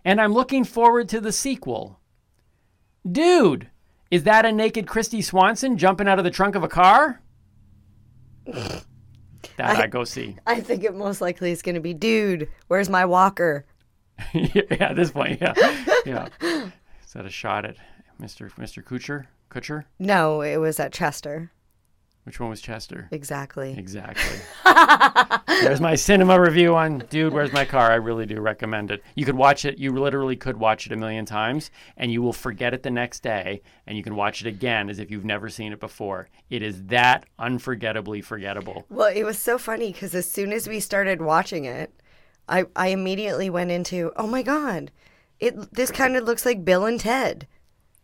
And 0.03 0.19
I'm 0.19 0.33
looking 0.33 0.65
forward 0.65 1.09
to 1.09 1.21
the 1.21 1.31
sequel, 1.31 1.99
Dude, 3.09 3.69
is 4.11 4.23
that 4.23 4.45
a 4.45 4.51
naked 4.51 4.85
Kristy 4.85 5.23
Swanson 5.23 5.77
jumping 5.77 6.07
out 6.07 6.17
of 6.17 6.25
the 6.25 6.31
trunk 6.31 6.55
of 6.55 6.63
a 6.63 6.67
car? 6.67 7.21
that 8.45 8.83
I, 9.59 9.87
go 9.87 10.03
see. 10.03 10.37
I 10.45 10.61
think 10.61 10.83
it 10.83 10.95
most 10.95 11.21
likely 11.21 11.51
is 11.51 11.61
going 11.61 11.75
to 11.75 11.81
be, 11.81 11.93
dude, 11.93 12.49
where's 12.67 12.89
my 12.89 13.05
walker? 13.05 13.65
yeah, 14.33 14.63
at 14.79 14.95
this 14.95 15.11
point, 15.11 15.39
yeah, 15.41 15.53
yeah. 16.05 16.27
Is 16.41 17.13
that 17.13 17.25
a 17.25 17.29
shot 17.29 17.65
at 17.65 17.77
Mr. 18.21 18.51
Mr. 18.55 18.83
Kutcher? 18.83 19.25
Kutcher? 19.49 19.85
No, 19.97 20.41
it 20.41 20.57
was 20.57 20.79
at 20.79 20.91
Chester. 20.91 21.51
Which 22.29 22.39
one 22.39 22.51
was 22.51 22.61
Chester? 22.61 23.07
Exactly. 23.09 23.73
Exactly. 23.75 24.37
There's 25.63 25.81
my 25.81 25.95
cinema 25.95 26.39
review 26.39 26.75
on 26.75 26.99
Dude, 27.09 27.33
Where's 27.33 27.51
My 27.51 27.65
Car? 27.65 27.91
I 27.91 27.95
really 27.95 28.27
do 28.27 28.39
recommend 28.39 28.91
it. 28.91 29.03
You 29.15 29.25
could 29.25 29.33
watch 29.33 29.65
it, 29.65 29.79
you 29.79 29.91
literally 29.91 30.35
could 30.35 30.55
watch 30.55 30.85
it 30.85 30.91
a 30.91 30.95
million 30.95 31.25
times, 31.25 31.71
and 31.97 32.11
you 32.11 32.21
will 32.21 32.31
forget 32.31 32.75
it 32.75 32.83
the 32.83 32.91
next 32.91 33.23
day, 33.23 33.63
and 33.87 33.97
you 33.97 34.03
can 34.03 34.15
watch 34.15 34.41
it 34.41 34.47
again 34.47 34.91
as 34.91 34.99
if 34.99 35.09
you've 35.09 35.25
never 35.25 35.49
seen 35.49 35.73
it 35.73 35.79
before. 35.79 36.29
It 36.51 36.61
is 36.61 36.83
that 36.83 37.25
unforgettably 37.39 38.21
forgettable. 38.21 38.85
Well, 38.91 39.11
it 39.11 39.23
was 39.23 39.39
so 39.39 39.57
funny 39.57 39.91
because 39.91 40.13
as 40.13 40.29
soon 40.29 40.53
as 40.53 40.69
we 40.69 40.79
started 40.79 41.23
watching 41.23 41.65
it, 41.65 41.99
I, 42.47 42.65
I 42.75 42.89
immediately 42.89 43.49
went 43.49 43.71
into, 43.71 44.11
oh 44.17 44.27
my 44.27 44.43
God, 44.43 44.91
it 45.39 45.73
this 45.73 45.89
kind 45.89 46.15
of 46.15 46.25
looks 46.25 46.45
like 46.45 46.63
Bill 46.63 46.85
and 46.85 46.99
Ted. 46.99 47.47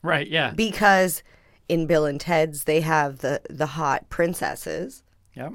Right, 0.01 0.27
yeah. 0.27 0.49
Because 0.49 1.21
in 1.69 1.87
Bill 1.87 2.05
and 2.05 2.19
Ted's, 2.19 2.63
they 2.65 2.81
have 2.81 3.19
the, 3.19 3.41
the 3.49 3.65
hot 3.65 4.09
princesses. 4.09 5.03
Yep. 5.35 5.53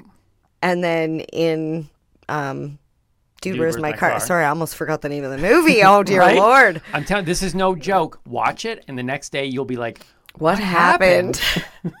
And 0.61 0.83
then 0.83 1.21
in 1.21 1.89
um, 2.29 2.77
Dude, 3.41 3.59
Where's 3.59 3.77
My, 3.77 3.91
car? 3.91 4.19
Sorry, 4.19 4.45
I 4.45 4.49
almost 4.49 4.75
forgot 4.75 5.01
the 5.01 5.09
name 5.09 5.23
of 5.23 5.31
the 5.31 5.37
movie. 5.37 5.81
Oh, 5.83 6.03
dear 6.03 6.19
Right? 6.19 6.37
Lord. 6.37 6.81
I'm 6.93 7.03
telling 7.03 7.25
this 7.25 7.41
is 7.41 7.55
no 7.55 7.75
joke. 7.75 8.19
Watch 8.27 8.65
it, 8.65 8.85
and 8.87 8.97
the 8.97 9.03
next 9.03 9.31
day 9.31 9.45
you'll 9.45 9.65
be 9.65 9.77
like, 9.77 10.05
What, 10.35 10.59
happened? 10.59 11.41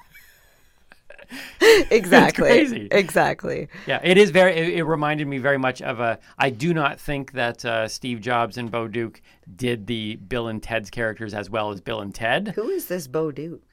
exactly. 1.91 2.47
crazy. 2.47 2.87
Exactly. 2.91 3.69
Yeah, 3.87 3.99
it 4.03 4.17
is 4.17 4.29
very. 4.31 4.55
It, 4.55 4.79
it 4.79 4.83
reminded 4.83 5.27
me 5.27 5.37
very 5.37 5.57
much 5.57 5.81
of 5.81 5.99
a. 5.99 6.19
I 6.37 6.49
do 6.49 6.73
not 6.73 6.99
think 6.99 7.31
that 7.33 7.63
uh, 7.65 7.87
Steve 7.87 8.21
Jobs 8.21 8.57
and 8.57 8.69
Bo 8.69 8.87
Duke 8.87 9.21
did 9.55 9.87
the 9.87 10.17
Bill 10.17 10.47
and 10.47 10.61
Ted's 10.61 10.89
characters 10.89 11.33
as 11.33 11.49
well 11.49 11.71
as 11.71 11.81
Bill 11.81 12.01
and 12.01 12.13
Ted. 12.13 12.53
Who 12.55 12.69
is 12.69 12.85
this 12.85 13.07
Bo 13.07 13.31
Duke? 13.31 13.63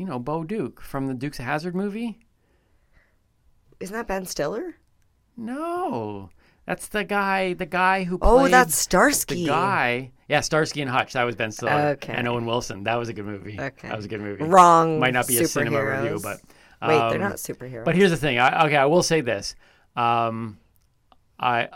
You 0.00 0.06
know, 0.06 0.18
Bo 0.18 0.44
Duke 0.44 0.80
from 0.80 1.08
the 1.08 1.14
Dukes 1.14 1.38
of 1.40 1.44
Hazzard 1.44 1.74
movie. 1.74 2.20
Isn't 3.80 3.94
that 3.94 4.06
Ben 4.06 4.24
Stiller? 4.24 4.76
No, 5.36 6.30
that's 6.64 6.88
the 6.88 7.04
guy. 7.04 7.52
The 7.52 7.66
guy 7.66 8.04
who. 8.04 8.16
Played 8.16 8.30
oh, 8.30 8.48
that's 8.48 8.74
Starsky. 8.74 9.44
The 9.44 9.50
guy. 9.50 10.12
Yeah, 10.26 10.40
Starsky 10.40 10.80
and 10.80 10.90
Hutch. 10.90 11.12
That 11.12 11.24
was 11.24 11.36
Ben 11.36 11.52
Stiller. 11.52 11.96
Okay. 11.98 12.14
And 12.14 12.26
Owen 12.26 12.46
Wilson. 12.46 12.84
That 12.84 12.94
was 12.94 13.10
a 13.10 13.12
good 13.12 13.26
movie. 13.26 13.60
Okay. 13.60 13.88
That 13.88 13.96
was 13.96 14.06
a 14.06 14.08
good 14.08 14.22
movie. 14.22 14.42
Wrong. 14.42 14.98
Might 15.00 15.12
not 15.12 15.28
be 15.28 15.36
a 15.36 15.46
cinema 15.46 15.84
review, 15.84 16.18
but. 16.22 16.40
Wait, 16.80 16.96
they're 17.10 17.16
um, 17.16 17.18
not 17.18 17.34
superheroes. 17.34 17.84
But 17.84 17.94
here's 17.94 18.10
the 18.10 18.16
thing. 18.16 18.38
I, 18.38 18.64
okay, 18.68 18.76
I 18.76 18.86
will 18.86 19.02
say 19.02 19.20
this. 19.20 19.54
Um, 19.96 20.58
I, 21.38 21.68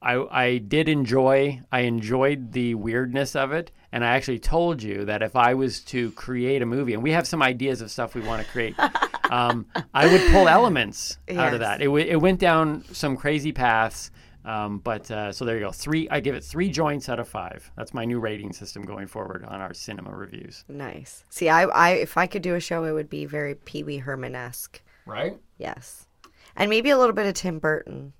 I, 0.00 0.14
I 0.30 0.58
did 0.58 0.88
enjoy. 0.88 1.60
I 1.72 1.80
enjoyed 1.80 2.52
the 2.52 2.74
weirdness 2.74 3.34
of 3.34 3.52
it, 3.52 3.72
and 3.92 4.04
I 4.04 4.08
actually 4.08 4.38
told 4.38 4.82
you 4.82 5.04
that 5.06 5.22
if 5.22 5.34
I 5.34 5.54
was 5.54 5.80
to 5.86 6.12
create 6.12 6.62
a 6.62 6.66
movie, 6.66 6.94
and 6.94 7.02
we 7.02 7.10
have 7.12 7.26
some 7.26 7.42
ideas 7.42 7.80
of 7.80 7.90
stuff 7.90 8.14
we 8.14 8.20
want 8.20 8.44
to 8.44 8.50
create, 8.50 8.74
um, 9.30 9.66
I 9.92 10.06
would 10.06 10.20
pull 10.30 10.48
elements 10.48 11.18
out 11.30 11.52
of 11.52 11.60
that. 11.60 11.80
It, 11.80 11.86
w- 11.86 12.06
it 12.06 12.16
went 12.16 12.38
down 12.40 12.84
some 12.92 13.16
crazy 13.16 13.52
paths. 13.52 14.10
Um, 14.44 14.78
but 14.78 15.10
uh, 15.10 15.30
so 15.32 15.44
there 15.44 15.56
you 15.56 15.64
go. 15.64 15.72
Three. 15.72 16.08
I 16.08 16.20
give 16.20 16.34
it 16.34 16.42
three 16.42 16.70
joints 16.70 17.10
out 17.10 17.18
of 17.18 17.28
five. 17.28 17.70
That's 17.76 17.92
my 17.92 18.06
new 18.06 18.18
rating 18.18 18.54
system 18.54 18.82
going 18.82 19.06
forward 19.06 19.44
on 19.44 19.60
our 19.60 19.74
cinema 19.74 20.10
reviews. 20.14 20.64
nice. 20.68 21.24
See, 21.28 21.50
I, 21.50 21.64
I, 21.64 21.90
if 21.90 22.16
I 22.16 22.26
could 22.26 22.40
do 22.40 22.54
a 22.54 22.60
show, 22.60 22.84
it 22.84 22.92
would 22.92 23.10
be 23.10 23.26
very 23.26 23.56
Pee 23.56 23.82
Wee 23.82 23.98
Herman 23.98 24.34
esque. 24.34 24.80
Right. 25.04 25.36
Yes, 25.58 26.06
and 26.56 26.70
maybe 26.70 26.88
a 26.90 26.96
little 26.98 27.12
bit 27.14 27.26
of 27.26 27.34
Tim 27.34 27.58
Burton. 27.58 28.14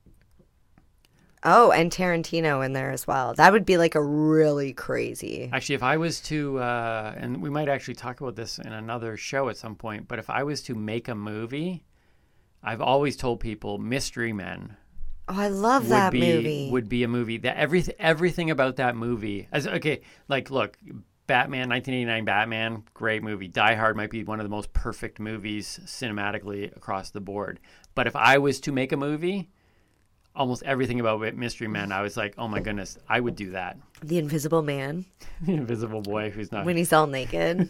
Oh, 1.45 1.70
and 1.70 1.91
Tarantino 1.91 2.64
in 2.64 2.72
there 2.72 2.91
as 2.91 3.07
well. 3.07 3.34
That 3.34 3.53
would 3.53 3.64
be 3.64 3.76
like 3.78 3.95
a 3.95 4.03
really 4.03 4.72
crazy. 4.72 5.49
Actually, 5.53 5.76
if 5.76 5.82
I 5.82 5.97
was 5.97 6.20
to, 6.22 6.59
uh, 6.59 7.14
and 7.16 7.41
we 7.43 7.51
might 7.51 7.68
actually 7.68 7.95
talk 7.95 8.20
about 8.20 8.34
this 8.36 8.59
in 8.59 8.72
another 8.72 9.16
show 9.16 9.49
at 9.49 9.57
some 9.57 9.76
point, 9.76 10.09
but 10.09 10.18
if 10.18 10.28
I 10.30 10.43
was 10.43 10.62
to 10.62 10.74
make 10.74 11.09
a 11.09 11.14
movie, 11.14 11.84
I've 12.62 12.80
always 12.80 13.16
told 13.16 13.41
people 13.41 13.78
Mystery 13.78 14.32
Men 14.32 14.76
Oh, 15.28 15.34
I 15.39 15.49
love 15.49 15.84
would 15.84 15.91
that 15.93 16.12
be 16.12 16.20
movie. 16.20 16.70
would 16.70 16.89
be 16.89 17.03
a 17.03 17.09
movie 17.09 17.36
that 17.39 17.57
everything 17.59 17.95
everything 17.99 18.51
about 18.51 18.76
that 18.76 18.97
movie 18.97 19.47
as 19.53 19.66
okay, 19.66 20.01
like 20.26 20.51
look, 20.51 20.78
Batman 21.26 21.68
1989 21.68 22.24
Batman, 22.24 22.84
great 22.95 23.22
movie. 23.22 23.47
Die 23.47 23.74
Hard 23.74 23.95
might 23.97 24.11
be 24.11 24.24
one 24.24 24.41
of 24.41 24.45
the 24.45 24.51
most 24.51 24.72
perfect 24.72 25.20
movies 25.20 25.78
cinematically 25.84 26.74
across 26.74 27.11
the 27.11 27.20
board. 27.20 27.61
But 27.95 28.07
if 28.07 28.16
I 28.16 28.39
was 28.39 28.59
to 28.61 28.72
make 28.72 28.91
a 28.91 28.97
movie, 28.97 29.51
almost 30.39 30.62
everything 30.62 31.01
about 31.01 31.20
Mystery 31.34 31.68
Men, 31.68 31.93
I 31.93 32.01
was 32.01 32.16
like, 32.16 32.34
"Oh 32.39 32.49
my 32.49 32.61
goodness, 32.61 32.97
I 33.09 33.20
would 33.20 33.36
do 33.36 33.51
that." 33.51 33.76
the 34.03 34.18
Invisible 34.18 34.62
Man 34.62 35.05
The 35.43 35.55
invisible 35.55 36.01
boy 36.03 36.30
who's 36.30 36.53
not 36.53 36.64
when 36.64 36.76
he's 36.76 36.93
all 36.93 37.07
naked. 37.09 37.68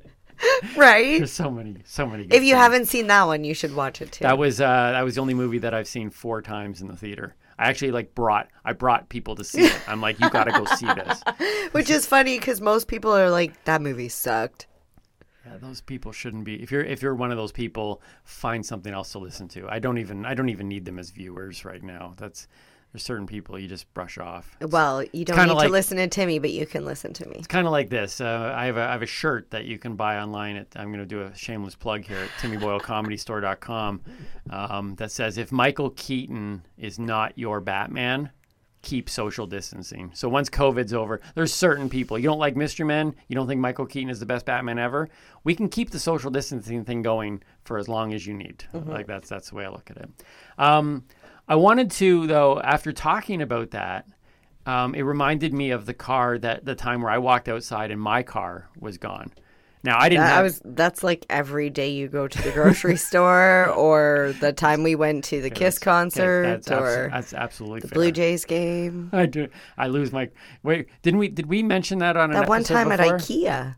right. 0.76 1.18
There's 1.18 1.32
so 1.32 1.50
many, 1.50 1.76
so 1.84 2.06
many. 2.06 2.24
If 2.24 2.32
you 2.34 2.40
things. 2.40 2.52
haven't 2.52 2.86
seen 2.86 3.06
that 3.06 3.24
one, 3.24 3.44
you 3.44 3.54
should 3.54 3.74
watch 3.74 4.02
it 4.02 4.12
too. 4.12 4.24
that 4.24 4.38
was 4.38 4.60
uh, 4.60 4.90
that 4.92 5.02
was 5.02 5.14
the 5.14 5.20
only 5.20 5.34
movie 5.34 5.58
that 5.58 5.72
I've 5.74 5.88
seen 5.88 6.10
four 6.10 6.42
times 6.42 6.80
in 6.80 6.88
the 6.88 6.96
theater. 6.96 7.34
I 7.58 7.68
actually 7.68 7.92
like 7.92 8.14
brought 8.14 8.48
I 8.64 8.72
brought 8.74 9.08
people 9.08 9.34
to 9.36 9.44
see 9.44 9.62
it. 9.64 9.88
I'm 9.88 10.00
like, 10.00 10.20
you 10.20 10.28
got 10.30 10.44
to 10.44 10.52
go 10.52 10.64
see 10.76 10.86
this. 10.86 11.22
Which 11.72 11.88
is 11.90 12.06
funny 12.06 12.38
because 12.38 12.60
most 12.60 12.86
people 12.86 13.12
are 13.12 13.30
like, 13.30 13.64
that 13.64 13.80
movie 13.80 14.10
sucked. 14.10 14.66
Yeah, 15.46 15.58
those 15.58 15.80
people 15.80 16.12
shouldn't 16.12 16.44
be. 16.44 16.60
If 16.62 16.72
you're 16.72 16.82
if 16.82 17.02
you're 17.02 17.14
one 17.14 17.30
of 17.30 17.36
those 17.36 17.52
people, 17.52 18.02
find 18.24 18.64
something 18.64 18.92
else 18.92 19.12
to 19.12 19.18
listen 19.18 19.48
to. 19.48 19.68
I 19.68 19.78
don't 19.78 19.98
even 19.98 20.24
I 20.24 20.34
don't 20.34 20.48
even 20.48 20.68
need 20.68 20.84
them 20.84 20.98
as 20.98 21.10
viewers 21.10 21.64
right 21.64 21.82
now. 21.82 22.14
That's 22.16 22.48
there's 22.92 23.02
certain 23.02 23.26
people 23.26 23.58
you 23.58 23.68
just 23.68 23.92
brush 23.94 24.16
off. 24.16 24.56
Well, 24.60 25.04
you 25.12 25.24
don't 25.24 25.36
need 25.46 25.52
like- 25.52 25.66
to 25.66 25.72
listen 25.72 25.98
to 25.98 26.08
Timmy, 26.08 26.38
but 26.38 26.50
you 26.50 26.66
can 26.66 26.84
listen 26.84 27.12
to 27.14 27.28
me. 27.28 27.36
It's 27.36 27.46
kind 27.46 27.66
of 27.66 27.72
like 27.72 27.90
this. 27.90 28.20
Uh, 28.20 28.54
I 28.56 28.66
have 28.66 28.76
a 28.76 28.82
I 28.82 28.92
have 28.92 29.02
a 29.02 29.06
shirt 29.06 29.50
that 29.50 29.66
you 29.66 29.78
can 29.78 29.96
buy 29.96 30.18
online. 30.18 30.56
At 30.56 30.68
I'm 30.76 30.88
going 30.88 31.00
to 31.00 31.06
do 31.06 31.22
a 31.22 31.34
shameless 31.36 31.74
plug 31.74 32.04
here 32.04 32.18
at 32.18 32.30
TimmyBoyleComedyStore.com 32.40 34.00
um, 34.50 34.94
that 34.96 35.12
says 35.12 35.38
if 35.38 35.52
Michael 35.52 35.90
Keaton 35.90 36.62
is 36.78 36.98
not 36.98 37.36
your 37.36 37.60
Batman, 37.60 38.30
keep 38.86 39.10
social 39.10 39.48
distancing. 39.48 40.12
So 40.14 40.28
once 40.28 40.48
COVID's 40.48 40.94
over, 40.94 41.20
there's 41.34 41.52
certain 41.52 41.88
people 41.90 42.16
you 42.16 42.28
don't 42.28 42.38
like 42.38 42.54
Mystery 42.54 42.86
Men, 42.86 43.16
you 43.26 43.34
don't 43.34 43.48
think 43.48 43.60
Michael 43.60 43.84
Keaton 43.84 44.08
is 44.08 44.20
the 44.20 44.26
best 44.26 44.46
Batman 44.46 44.78
ever. 44.78 45.08
We 45.42 45.56
can 45.56 45.68
keep 45.68 45.90
the 45.90 45.98
social 45.98 46.30
distancing 46.30 46.84
thing 46.84 47.02
going 47.02 47.42
for 47.64 47.78
as 47.78 47.88
long 47.88 48.14
as 48.14 48.26
you 48.28 48.32
need. 48.32 48.64
Like 48.92 49.08
that's 49.08 49.28
that's 49.28 49.50
the 49.50 49.56
way 49.56 49.64
I 49.64 49.70
look 49.70 49.90
at 49.90 49.96
it. 49.96 50.08
Um, 50.56 51.04
I 51.48 51.56
wanted 51.56 51.90
to 51.92 52.28
though 52.28 52.60
after 52.60 52.92
talking 52.92 53.42
about 53.42 53.72
that. 53.72 54.06
Um, 54.66 54.94
it 54.94 55.02
reminded 55.02 55.52
me 55.52 55.70
of 55.70 55.86
the 55.86 55.94
car 55.94 56.38
that 56.38 56.64
the 56.64 56.74
time 56.74 57.02
where 57.02 57.10
I 57.12 57.18
walked 57.18 57.48
outside 57.48 57.90
and 57.92 58.00
my 58.00 58.22
car 58.22 58.68
was 58.80 58.98
gone. 58.98 59.32
Now 59.86 59.98
I 60.00 60.08
didn't. 60.08 60.24
That, 60.24 60.30
have, 60.30 60.38
I 60.40 60.42
was. 60.42 60.60
That's 60.64 61.02
like 61.04 61.24
every 61.30 61.70
day 61.70 61.90
you 61.90 62.08
go 62.08 62.26
to 62.28 62.42
the 62.42 62.50
grocery 62.50 62.96
store, 63.08 63.68
or 63.70 64.34
the 64.40 64.52
time 64.52 64.82
we 64.82 64.94
went 64.96 65.24
to 65.26 65.40
the 65.40 65.48
Kiss 65.48 65.76
Okay, 65.78 65.84
concert, 65.84 66.42
that's, 66.42 66.68
abso- 66.68 66.80
or 66.80 67.08
that's 67.10 67.32
absolutely 67.32 67.80
the 67.80 67.88
fair. 67.88 67.94
Blue 67.94 68.10
Jays 68.10 68.44
game. 68.44 69.08
I 69.12 69.26
do. 69.26 69.48
I 69.78 69.86
lose 69.86 70.12
my. 70.12 70.28
Wait, 70.62 70.88
didn't 71.02 71.20
we? 71.20 71.28
Did 71.28 71.46
we 71.46 71.62
mention 71.62 72.00
that 72.00 72.16
on 72.16 72.30
an 72.32 72.40
That 72.40 72.48
one 72.48 72.64
time 72.64 72.88
before? 72.88 73.14
at 73.14 73.20
IKEA. 73.20 73.76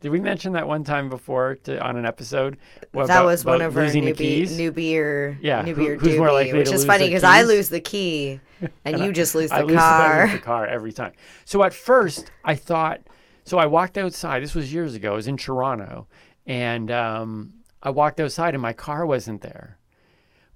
Did 0.00 0.10
we 0.10 0.20
mention 0.20 0.52
that 0.52 0.68
one 0.68 0.84
time 0.84 1.08
before 1.08 1.54
to, 1.64 1.80
on 1.82 1.96
an 1.96 2.04
episode? 2.04 2.58
What, 2.92 3.06
that 3.06 3.18
about- 3.20 3.26
was 3.26 3.44
one 3.44 3.62
of 3.62 3.74
our 3.76 3.84
newbie, 3.84 4.42
newbie 4.48 4.96
or 4.98 5.38
Yeah, 5.40 5.62
newbie 5.62 5.74
who- 5.74 5.86
or 5.92 5.96
who's 5.96 6.16
more 6.18 6.28
doobie, 6.28 6.32
likely 6.32 6.58
which 6.58 6.68
to 6.68 6.74
is 6.74 6.80
lose 6.82 6.86
funny 6.86 7.06
because 7.08 7.24
I 7.24 7.42
lose 7.42 7.70
the 7.70 7.80
key 7.80 8.40
and 8.84 9.00
you 9.00 9.12
just 9.12 9.34
lose 9.34 9.48
the 9.48 9.56
I 9.56 9.62
lose, 9.62 9.76
I 9.78 10.22
lose 10.24 10.32
the 10.32 10.38
car 10.40 10.66
every 10.66 10.92
time. 10.92 11.12
So 11.46 11.62
at 11.62 11.72
first, 11.72 12.30
I 12.44 12.54
thought. 12.54 13.00
So 13.44 13.58
I 13.58 13.66
walked 13.66 13.98
outside. 13.98 14.42
This 14.42 14.54
was 14.54 14.72
years 14.72 14.94
ago. 14.94 15.12
I 15.12 15.16
was 15.16 15.28
in 15.28 15.36
Toronto, 15.36 16.06
and 16.46 16.90
um, 16.90 17.54
I 17.82 17.90
walked 17.90 18.20
outside, 18.20 18.54
and 18.54 18.62
my 18.62 18.72
car 18.72 19.04
wasn't 19.04 19.42
there. 19.42 19.78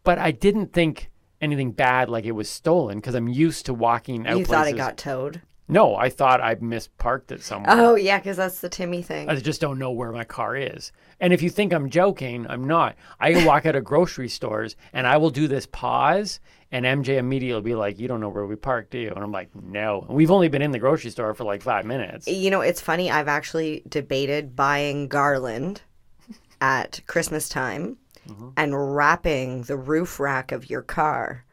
But 0.04 0.18
I 0.18 0.30
didn't 0.30 0.72
think 0.72 1.10
anything 1.40 1.72
bad, 1.72 2.08
like 2.08 2.24
it 2.24 2.32
was 2.32 2.48
stolen, 2.48 2.98
because 2.98 3.14
I'm 3.14 3.28
used 3.28 3.66
to 3.66 3.74
walking 3.74 4.26
out 4.26 4.38
you 4.38 4.44
thought 4.44 4.62
places. 4.62 4.74
it 4.74 4.76
got 4.76 4.96
towed. 4.96 5.42
No, 5.68 5.96
I 5.96 6.10
thought 6.10 6.40
I 6.40 6.54
misparked 6.54 7.32
it 7.32 7.42
somewhere. 7.42 7.74
Oh 7.76 7.96
yeah, 7.96 8.18
because 8.18 8.36
that's 8.36 8.60
the 8.60 8.68
Timmy 8.68 9.02
thing. 9.02 9.28
I 9.28 9.34
just 9.34 9.60
don't 9.60 9.80
know 9.80 9.90
where 9.90 10.12
my 10.12 10.22
car 10.22 10.56
is. 10.56 10.92
And 11.18 11.32
if 11.32 11.42
you 11.42 11.50
think 11.50 11.72
I'm 11.72 11.90
joking, 11.90 12.46
I'm 12.48 12.68
not. 12.68 12.94
I 13.18 13.32
can 13.32 13.44
walk 13.44 13.66
out 13.66 13.74
of 13.74 13.82
grocery 13.82 14.28
stores 14.28 14.76
and 14.92 15.08
I 15.08 15.16
will 15.16 15.30
do 15.30 15.48
this 15.48 15.66
pause, 15.66 16.38
and 16.72 16.84
MJ 16.84 17.16
immediately 17.18 17.54
will 17.54 17.60
be 17.62 17.74
like, 17.74 17.98
"You 17.98 18.08
don't 18.08 18.20
know 18.20 18.28
where 18.28 18.46
we 18.46 18.56
parked, 18.56 18.90
do 18.90 18.98
you?" 18.98 19.10
And 19.10 19.18
I'm 19.18 19.32
like, 19.32 19.50
"No." 19.54 20.04
And 20.08 20.16
we've 20.16 20.30
only 20.30 20.48
been 20.48 20.62
in 20.62 20.70
the 20.72 20.78
grocery 20.78 21.10
store 21.10 21.34
for 21.34 21.44
like 21.44 21.62
five 21.62 21.84
minutes. 21.84 22.26
You 22.26 22.50
know, 22.50 22.60
it's 22.60 22.80
funny. 22.80 23.10
I've 23.10 23.28
actually 23.28 23.82
debated 23.88 24.56
buying 24.56 25.08
garland 25.08 25.82
at 26.60 27.00
Christmas 27.06 27.48
time 27.48 27.98
Mm-hmm. 28.28 28.48
and 28.56 28.96
wrapping 28.96 29.62
the 29.62 29.76
roof 29.76 30.18
rack 30.18 30.50
of 30.50 30.68
your 30.68 30.82
car 30.82 31.44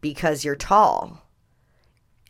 because 0.00 0.44
you're 0.44 0.54
tall. 0.54 1.26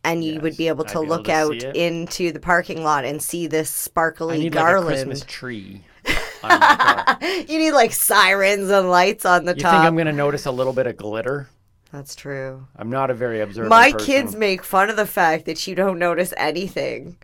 and 0.02 0.24
you 0.24 0.40
would 0.40 0.56
be 0.56 0.68
able 0.68 0.84
to 0.84 1.00
be 1.00 1.04
able 1.04 1.06
look 1.16 1.24
to 1.26 1.32
out 1.32 1.62
into 1.62 2.32
the 2.32 2.40
parking 2.40 2.82
lot 2.82 3.04
and 3.04 3.20
see 3.22 3.46
this 3.46 3.68
I 3.68 3.74
sparkly 3.84 4.38
need 4.38 4.54
like 4.54 4.64
a 4.64 4.68
garland. 4.68 4.86
Christmas 4.88 5.24
tree. 5.26 5.82
on 6.42 6.48
my 6.60 6.76
car. 7.18 7.18
you 7.46 7.58
need 7.58 7.72
like 7.72 7.92
sirens 7.92 8.70
and 8.70 8.88
lights 8.90 9.26
on 9.26 9.44
the 9.44 9.54
You 9.54 9.60
top. 9.62 9.72
think 9.72 9.84
I'm 9.84 9.96
going 9.96 10.06
to 10.06 10.12
notice 10.14 10.46
a 10.46 10.50
little 10.50 10.72
bit 10.72 10.86
of 10.86 10.96
glitter? 10.96 11.50
That's 11.94 12.16
true. 12.16 12.66
I'm 12.74 12.90
not 12.90 13.10
a 13.10 13.14
very 13.14 13.40
observant 13.40 13.70
My 13.70 13.92
person. 13.92 14.06
kids 14.06 14.34
make 14.34 14.64
fun 14.64 14.90
of 14.90 14.96
the 14.96 15.06
fact 15.06 15.44
that 15.46 15.64
you 15.68 15.76
don't 15.76 16.00
notice 16.00 16.34
anything. 16.36 17.18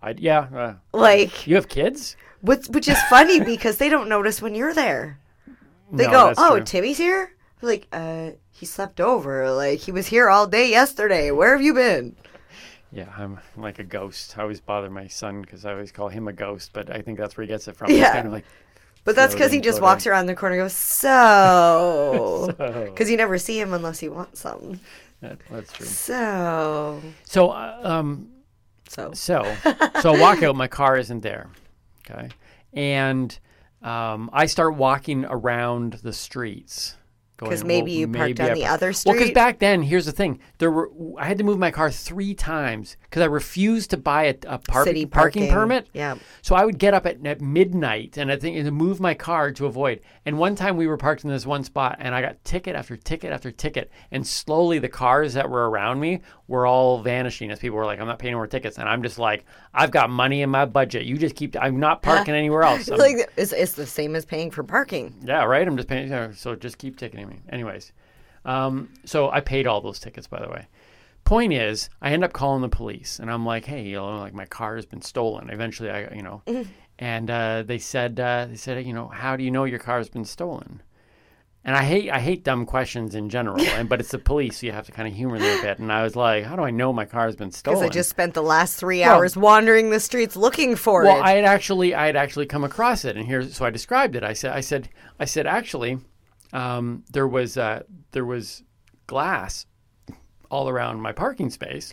I, 0.00 0.14
yeah. 0.16 0.48
Uh, 0.54 0.74
Like, 0.94 1.46
you 1.46 1.54
have 1.56 1.68
kids? 1.68 2.16
which, 2.40 2.66
which 2.68 2.88
is 2.88 2.98
funny 3.10 3.40
because 3.52 3.76
they 3.76 3.90
don't 3.90 4.08
notice 4.08 4.40
when 4.40 4.54
you're 4.54 4.72
there. 4.72 5.20
They 5.92 6.06
No, 6.06 6.10
go, 6.10 6.34
"Oh, 6.38 6.56
true. 6.56 6.64
Timmy's 6.64 6.96
here." 6.96 7.32
Like, 7.60 7.88
uh, 7.92 8.30
he 8.50 8.64
slept 8.64 9.02
over. 9.02 9.50
Like 9.52 9.80
he 9.80 9.92
was 9.92 10.06
here 10.06 10.30
all 10.30 10.46
day 10.46 10.70
yesterday. 10.70 11.30
Where 11.30 11.52
have 11.52 11.60
you 11.62 11.74
been? 11.74 12.16
Yeah, 12.90 13.12
I'm 13.18 13.38
like 13.56 13.78
a 13.78 13.84
ghost. 13.84 14.38
I 14.38 14.42
always 14.42 14.60
bother 14.60 14.88
my 14.88 15.08
son 15.08 15.42
because 15.42 15.66
I 15.66 15.72
always 15.72 15.92
call 15.92 16.08
him 16.08 16.26
a 16.26 16.32
ghost, 16.32 16.70
but 16.72 16.90
I 16.90 17.02
think 17.02 17.18
that's 17.18 17.36
where 17.36 17.42
he 17.42 17.48
gets 17.48 17.68
it 17.68 17.76
from. 17.76 17.90
Yeah. 17.90 17.96
He's 17.96 18.08
kind 18.12 18.26
of 18.28 18.32
like, 18.32 18.46
But 19.06 19.16
that's 19.16 19.32
because 19.34 19.50
he 19.52 19.60
just 19.60 19.78
floating. 19.78 19.92
walks 19.94 20.06
around 20.06 20.26
the 20.26 20.34
corner 20.34 20.56
and 20.56 20.64
goes, 20.64 20.72
so. 20.74 22.52
Because 22.58 23.08
you 23.10 23.16
never 23.16 23.38
see 23.38 23.58
him 23.58 23.72
unless 23.72 24.02
you 24.02 24.12
want 24.12 24.36
something. 24.36 24.78
that- 25.22 25.38
that's 25.50 25.72
true. 25.72 25.86
So. 25.86 27.00
So, 27.24 27.50
uh, 27.50 27.80
um, 27.82 28.28
So. 28.88 29.12
so, 29.14 29.42
so 30.02 30.14
I 30.14 30.20
walk 30.20 30.42
out. 30.42 30.54
My 30.56 30.68
car 30.68 30.96
isn't 30.98 31.20
there. 31.22 31.48
Okay, 32.10 32.28
and 32.74 33.36
um, 33.82 34.28
I 34.32 34.46
start 34.46 34.74
walking 34.74 35.24
around 35.24 35.94
the 36.02 36.12
streets. 36.12 36.96
Going, 37.36 37.50
'Cause 37.50 37.64
maybe 37.64 37.92
you 37.92 38.08
parked 38.08 38.40
on 38.40 38.50
I 38.50 38.54
the 38.54 38.66
other 38.66 38.92
street. 38.92 39.10
Well, 39.12 39.18
because 39.18 39.34
back 39.34 39.58
then, 39.58 39.82
here's 39.82 40.06
the 40.06 40.12
thing: 40.12 40.38
there 40.58 40.70
were 40.70 40.90
I 41.18 41.24
had 41.26 41.38
to 41.38 41.44
move 41.44 41.58
my 41.58 41.70
car 41.70 41.90
three 41.90 42.34
times 42.34 42.96
because 43.02 43.22
I 43.22 43.26
refused 43.26 43.90
to 43.90 43.96
buy 43.96 44.24
a, 44.24 44.34
a 44.46 44.58
par- 44.58 44.84
City 44.84 45.06
parking, 45.06 45.42
parking. 45.48 45.52
permit. 45.52 45.88
Yeah. 45.92 46.16
So 46.42 46.54
I 46.54 46.64
would 46.64 46.78
get 46.78 46.94
up 46.94 47.06
at, 47.06 47.24
at 47.26 47.40
midnight 47.40 48.16
and 48.16 48.30
I 48.30 48.36
think 48.36 48.56
and 48.56 48.70
move 48.72 49.00
my 49.00 49.14
car 49.14 49.50
to 49.52 49.66
avoid. 49.66 50.00
And 50.24 50.38
one 50.38 50.54
time 50.56 50.76
we 50.76 50.86
were 50.86 50.96
parked 50.96 51.24
in 51.24 51.30
this 51.30 51.46
one 51.46 51.62
spot 51.64 51.96
and 52.00 52.14
I 52.14 52.20
got 52.22 52.42
ticket 52.44 52.74
after 52.76 52.96
ticket 52.96 53.32
after 53.32 53.50
ticket. 53.50 53.90
And 54.10 54.26
slowly 54.26 54.78
the 54.78 54.88
cars 54.88 55.34
that 55.34 55.48
were 55.48 55.70
around 55.70 56.00
me 56.00 56.20
were 56.48 56.66
all 56.66 57.00
vanishing 57.02 57.50
as 57.50 57.58
people 57.58 57.76
were 57.76 57.84
like, 57.84 58.00
I'm 58.00 58.06
not 58.06 58.18
paying 58.18 58.34
more 58.34 58.46
tickets. 58.46 58.78
And 58.78 58.88
I'm 58.88 59.02
just 59.02 59.18
like, 59.18 59.44
I've 59.74 59.90
got 59.90 60.10
money 60.10 60.42
in 60.42 60.50
my 60.50 60.64
budget. 60.64 61.04
You 61.04 61.16
just 61.18 61.34
keep, 61.36 61.56
I'm 61.60 61.78
not 61.80 62.02
parking 62.02 62.34
anywhere 62.34 62.62
else. 62.62 62.88
I'm- 62.90 62.98
Like 62.98 63.30
it's, 63.36 63.52
it's 63.52 63.72
the 63.72 63.86
same 63.86 64.14
as 64.16 64.24
paying 64.24 64.50
for 64.50 64.62
parking. 64.62 65.14
yeah, 65.24 65.44
right. 65.44 65.66
I'm 65.66 65.76
just 65.76 65.88
paying. 65.88 66.32
So 66.34 66.54
just 66.56 66.78
keep 66.78 66.96
ticketing 66.96 67.25
me. 67.26 67.40
Anyways, 67.48 67.92
um, 68.44 68.90
so 69.04 69.30
I 69.30 69.40
paid 69.40 69.66
all 69.66 69.80
those 69.80 69.98
tickets, 69.98 70.26
by 70.26 70.40
the 70.40 70.48
way. 70.48 70.66
Point 71.24 71.52
is, 71.52 71.90
I 72.00 72.12
end 72.12 72.22
up 72.22 72.32
calling 72.32 72.62
the 72.62 72.68
police, 72.68 73.18
and 73.18 73.30
I'm 73.30 73.44
like, 73.44 73.64
"Hey, 73.64 73.82
you 73.82 73.96
know, 73.96 74.18
like 74.18 74.32
my 74.34 74.46
car 74.46 74.76
has 74.76 74.86
been 74.86 75.02
stolen." 75.02 75.50
Eventually, 75.50 75.90
I, 75.90 76.14
you 76.14 76.22
know, 76.22 76.42
and 76.98 77.30
uh, 77.30 77.62
they 77.66 77.78
said, 77.78 78.18
uh, 78.20 78.46
they 78.48 78.56
said, 78.56 78.86
you 78.86 78.92
know, 78.92 79.08
how 79.08 79.36
do 79.36 79.42
you 79.44 79.50
know 79.50 79.64
your 79.64 79.78
car 79.80 79.98
has 79.98 80.08
been 80.08 80.24
stolen? 80.24 80.82
And 81.64 81.74
I 81.74 81.82
hate, 81.82 82.08
I 82.10 82.20
hate 82.20 82.44
dumb 82.44 82.64
questions 82.64 83.16
in 83.16 83.28
general, 83.28 83.60
and 83.60 83.88
but 83.88 83.98
it's 83.98 84.12
the 84.12 84.18
police, 84.20 84.58
so 84.60 84.66
you 84.66 84.72
have 84.72 84.86
to 84.86 84.92
kind 84.92 85.08
of 85.08 85.14
humor 85.14 85.36
them 85.38 85.58
a 85.58 85.62
bit. 85.62 85.80
And 85.80 85.90
I 85.90 86.04
was 86.04 86.14
like, 86.14 86.44
how 86.44 86.54
do 86.54 86.62
I 86.62 86.70
know 86.70 86.92
my 86.92 87.04
car 87.06 87.26
has 87.26 87.34
been 87.34 87.50
stolen? 87.50 87.80
Because 87.80 87.90
I 87.90 87.92
just 87.92 88.08
spent 88.08 88.34
the 88.34 88.42
last 88.42 88.76
three 88.76 89.00
Well- 89.00 89.16
hours 89.16 89.36
wandering 89.36 89.90
the 89.90 89.98
streets 89.98 90.36
looking 90.36 90.76
for 90.76 91.02
Well, 91.02 91.16
it. 91.16 91.18
Well, 91.18 91.24
I 91.24 91.32
had 91.32 91.44
actually, 91.44 91.92
I 91.92 92.06
had 92.06 92.14
actually 92.14 92.46
come 92.46 92.62
across 92.62 93.04
it, 93.04 93.16
and 93.16 93.26
here, 93.26 93.42
so 93.42 93.64
I 93.64 93.70
described 93.70 94.14
it. 94.14 94.22
I 94.22 94.32
said, 94.32 94.52
I 94.52 94.60
said, 94.60 94.88
I 95.18 95.24
said, 95.24 95.48
actually, 95.48 95.98
um, 96.52 97.04
there 97.12 97.28
was, 97.28 97.56
uh, 97.56 97.82
there 98.12 98.24
was 98.24 98.62
glass 99.06 99.66
all 100.50 100.68
around 100.68 101.00
my 101.00 101.12
parking 101.12 101.50
space. 101.50 101.92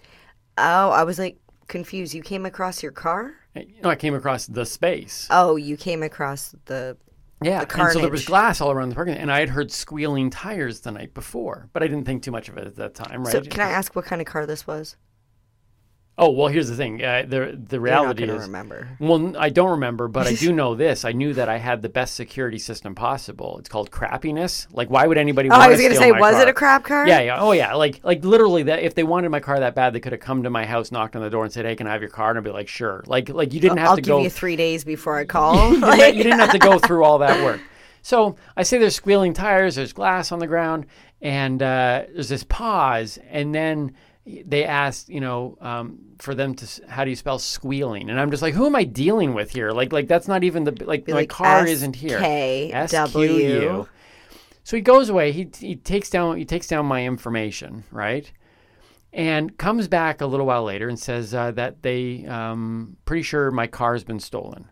oh, 0.57 0.89
I 0.89 1.03
was 1.03 1.19
like 1.19 1.37
confused. 1.67 2.13
You 2.13 2.21
came 2.21 2.45
across 2.45 2.83
your 2.83 2.91
car? 2.91 3.33
You 3.55 3.81
know, 3.83 3.89
I 3.89 3.95
came 3.95 4.15
across 4.15 4.47
the 4.47 4.65
space. 4.65 5.27
Oh, 5.29 5.55
you 5.55 5.77
came 5.77 6.03
across 6.03 6.55
the. 6.65 6.97
yeah, 7.41 7.65
the 7.65 7.81
and 7.81 7.91
so 7.93 7.99
there 7.99 8.09
was 8.09 8.25
glass 8.25 8.61
all 8.61 8.71
around 8.71 8.89
the 8.89 8.95
parking, 8.95 9.15
and 9.15 9.31
I 9.31 9.39
had 9.39 9.49
heard 9.49 9.71
squealing 9.71 10.29
tires 10.29 10.81
the 10.81 10.91
night 10.91 11.13
before, 11.13 11.69
but 11.73 11.83
I 11.83 11.87
didn't 11.87 12.05
think 12.05 12.23
too 12.23 12.31
much 12.31 12.49
of 12.49 12.57
it 12.57 12.65
at 12.65 12.75
that 12.77 12.95
time, 12.95 13.23
right? 13.23 13.31
So, 13.31 13.41
can 13.41 13.61
I 13.61 13.69
ask 13.69 13.95
what 13.95 14.05
kind 14.05 14.21
of 14.21 14.27
car 14.27 14.45
this 14.45 14.65
was? 14.65 14.95
Oh 16.15 16.29
well, 16.29 16.47
here's 16.47 16.69
the 16.69 16.75
thing. 16.75 17.03
Uh, 17.03 17.23
the 17.27 17.59
the 17.69 17.79
reality 17.79 18.25
is, 18.25 18.43
remember. 18.43 18.87
Well, 18.99 19.35
I 19.35 19.49
don't 19.49 19.71
remember, 19.71 20.07
but 20.07 20.27
I 20.27 20.33
do 20.35 20.51
know 20.53 20.75
this. 20.75 21.05
I 21.05 21.11
knew 21.11 21.33
that 21.33 21.49
I 21.49 21.57
had 21.57 21.81
the 21.81 21.89
best 21.89 22.13
security 22.13 22.59
system 22.59 22.93
possible. 22.93 23.57
It's 23.57 23.67
called 23.67 23.89
crappiness. 23.89 24.67
Like, 24.71 24.91
why 24.91 25.07
would 25.07 25.17
anybody? 25.17 25.49
Want 25.49 25.61
Oh, 25.63 25.65
I 25.65 25.69
was 25.69 25.81
gonna 25.81 25.95
say, 25.95 26.11
was 26.11 26.33
car? 26.35 26.41
it 26.43 26.47
a 26.49 26.53
crap 26.53 26.83
car? 26.83 27.07
Yeah, 27.07 27.21
yeah. 27.21 27.37
Oh, 27.41 27.51
yeah. 27.51 27.73
Like, 27.73 27.99
like 28.03 28.23
literally, 28.23 28.61
that 28.63 28.83
if 28.83 28.93
they 28.93 29.01
wanted 29.01 29.29
my 29.29 29.39
car 29.39 29.59
that 29.59 29.73
bad, 29.73 29.93
they 29.93 29.99
could 29.99 30.11
have 30.11 30.21
come 30.21 30.43
to 30.43 30.51
my 30.51 30.65
house, 30.67 30.91
knocked 30.91 31.15
on 31.15 31.23
the 31.23 31.31
door, 31.31 31.45
and 31.45 31.51
said, 31.51 31.65
"Hey, 31.65 31.75
can 31.75 31.87
I 31.87 31.93
have 31.93 32.01
your 32.01 32.11
car?" 32.11 32.29
And 32.29 32.37
I'd 32.37 32.43
be 32.43 32.51
like, 32.51 32.67
"Sure." 32.67 33.03
Like, 33.07 33.29
like 33.29 33.51
you 33.51 33.59
didn't 33.59 33.79
have 33.79 33.89
I'll 33.89 33.95
to 33.95 34.01
give 34.03 34.07
go. 34.09 34.21
you 34.21 34.29
three 34.29 34.55
days 34.55 34.83
before 34.83 35.17
I 35.17 35.25
call. 35.37 35.73
you, 35.73 35.79
Like- 35.79 35.99
didn't, 35.99 36.17
you 36.17 36.23
didn't 36.23 36.39
have 36.39 36.51
to 36.51 36.59
go 36.59 36.77
through 36.85 37.03
all 37.05 37.17
that 37.19 37.43
work. 37.43 37.59
So 38.03 38.35
I 38.55 38.61
say 38.63 38.77
there's 38.77 38.95
squealing 38.95 39.33
tires, 39.33 39.75
there's 39.75 39.93
glass 39.93 40.31
on 40.31 40.37
the 40.37 40.47
ground, 40.47 40.85
and 41.23 41.63
uh, 41.63 42.03
there's 42.13 42.29
this 42.29 42.43
pause, 42.43 43.17
and 43.31 43.55
then 43.55 43.95
they 44.25 44.63
asked, 44.63 45.09
you 45.09 45.19
know, 45.19 45.57
um, 45.59 45.99
for 46.19 46.33
them 46.33 46.55
to, 46.55 46.87
how 46.87 47.03
do 47.03 47.09
you 47.09 47.15
spell 47.15 47.39
squealing? 47.39 48.09
And 48.09 48.19
I'm 48.19 48.31
just 48.31 48.41
like, 48.41 48.53
who 48.53 48.65
am 48.65 48.75
I 48.75 48.85
dealing 48.85 49.33
with 49.33 49.51
here? 49.51 49.71
Like, 49.71 49.91
like 49.91 50.07
that's 50.07 50.27
not 50.27 50.43
even 50.43 50.63
the 50.63 50.85
like 50.85 51.07
my 51.07 51.13
like 51.13 51.29
car 51.29 51.65
isn't 51.67 51.95
here. 51.95 52.19
SKW. 52.71 53.11
SQU. 53.11 53.87
So 54.63 54.77
he 54.77 54.81
goes 54.81 55.09
away. 55.09 55.33
He 55.33 55.49
he 55.57 55.75
takes 55.75 56.09
down 56.09 56.37
he 56.37 56.45
takes 56.45 56.67
down 56.67 56.85
my 56.85 57.05
information, 57.05 57.83
right? 57.91 58.31
And 59.11 59.55
comes 59.57 59.87
back 59.87 60.21
a 60.21 60.25
little 60.25 60.45
while 60.45 60.63
later 60.63 60.87
and 60.87 60.97
says 60.97 61.33
uh, 61.33 61.51
that 61.51 61.83
they 61.83 62.25
um, 62.25 62.97
pretty 63.05 63.23
sure 63.23 63.51
my 63.51 63.67
car's 63.67 64.03
been 64.03 64.19
stolen. 64.19 64.69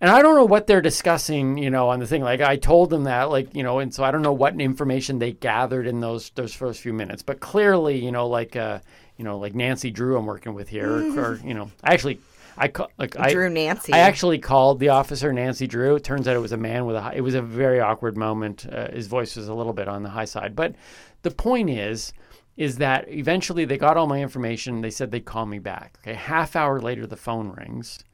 And 0.00 0.10
I 0.10 0.20
don't 0.20 0.34
know 0.34 0.44
what 0.44 0.66
they're 0.66 0.82
discussing, 0.82 1.56
you 1.56 1.70
know, 1.70 1.88
on 1.88 2.00
the 2.00 2.06
thing. 2.06 2.22
Like 2.22 2.42
I 2.42 2.56
told 2.56 2.90
them 2.90 3.04
that, 3.04 3.30
like 3.30 3.54
you 3.54 3.62
know, 3.62 3.78
and 3.78 3.94
so 3.94 4.04
I 4.04 4.10
don't 4.10 4.22
know 4.22 4.32
what 4.32 4.60
information 4.60 5.18
they 5.18 5.32
gathered 5.32 5.86
in 5.86 6.00
those 6.00 6.30
those 6.30 6.52
first 6.52 6.80
few 6.80 6.92
minutes. 6.92 7.22
But 7.22 7.40
clearly, 7.40 8.04
you 8.04 8.12
know, 8.12 8.28
like 8.28 8.56
uh, 8.56 8.80
you 9.16 9.24
know, 9.24 9.38
like 9.38 9.54
Nancy 9.54 9.90
Drew, 9.90 10.18
I'm 10.18 10.26
working 10.26 10.54
with 10.54 10.68
here, 10.68 10.90
or, 10.90 11.20
or 11.20 11.36
you 11.44 11.54
know, 11.54 11.70
I 11.82 11.94
actually, 11.94 12.20
I 12.58 12.68
ca- 12.68 12.88
like 12.98 13.18
I 13.18 13.32
Drew 13.32 13.48
Nancy. 13.48 13.94
I 13.94 13.98
actually 13.98 14.38
called 14.38 14.80
the 14.80 14.90
officer 14.90 15.32
Nancy 15.32 15.66
Drew. 15.66 15.96
It 15.96 16.04
turns 16.04 16.28
out 16.28 16.36
it 16.36 16.40
was 16.40 16.52
a 16.52 16.58
man 16.58 16.84
with 16.84 16.96
a. 16.96 17.00
High, 17.00 17.14
it 17.14 17.22
was 17.22 17.34
a 17.34 17.42
very 17.42 17.80
awkward 17.80 18.18
moment. 18.18 18.66
Uh, 18.70 18.90
his 18.90 19.06
voice 19.06 19.34
was 19.36 19.48
a 19.48 19.54
little 19.54 19.72
bit 19.72 19.88
on 19.88 20.02
the 20.02 20.10
high 20.10 20.26
side, 20.26 20.54
but 20.54 20.74
the 21.22 21.30
point 21.30 21.70
is, 21.70 22.12
is 22.58 22.76
that 22.78 23.08
eventually 23.08 23.64
they 23.64 23.78
got 23.78 23.96
all 23.96 24.06
my 24.06 24.20
information. 24.20 24.82
They 24.82 24.90
said 24.90 25.10
they'd 25.10 25.24
call 25.24 25.46
me 25.46 25.58
back. 25.58 25.98
Okay, 26.02 26.14
half 26.14 26.54
hour 26.54 26.80
later 26.80 27.06
the 27.06 27.16
phone 27.16 27.50
rings, 27.52 28.04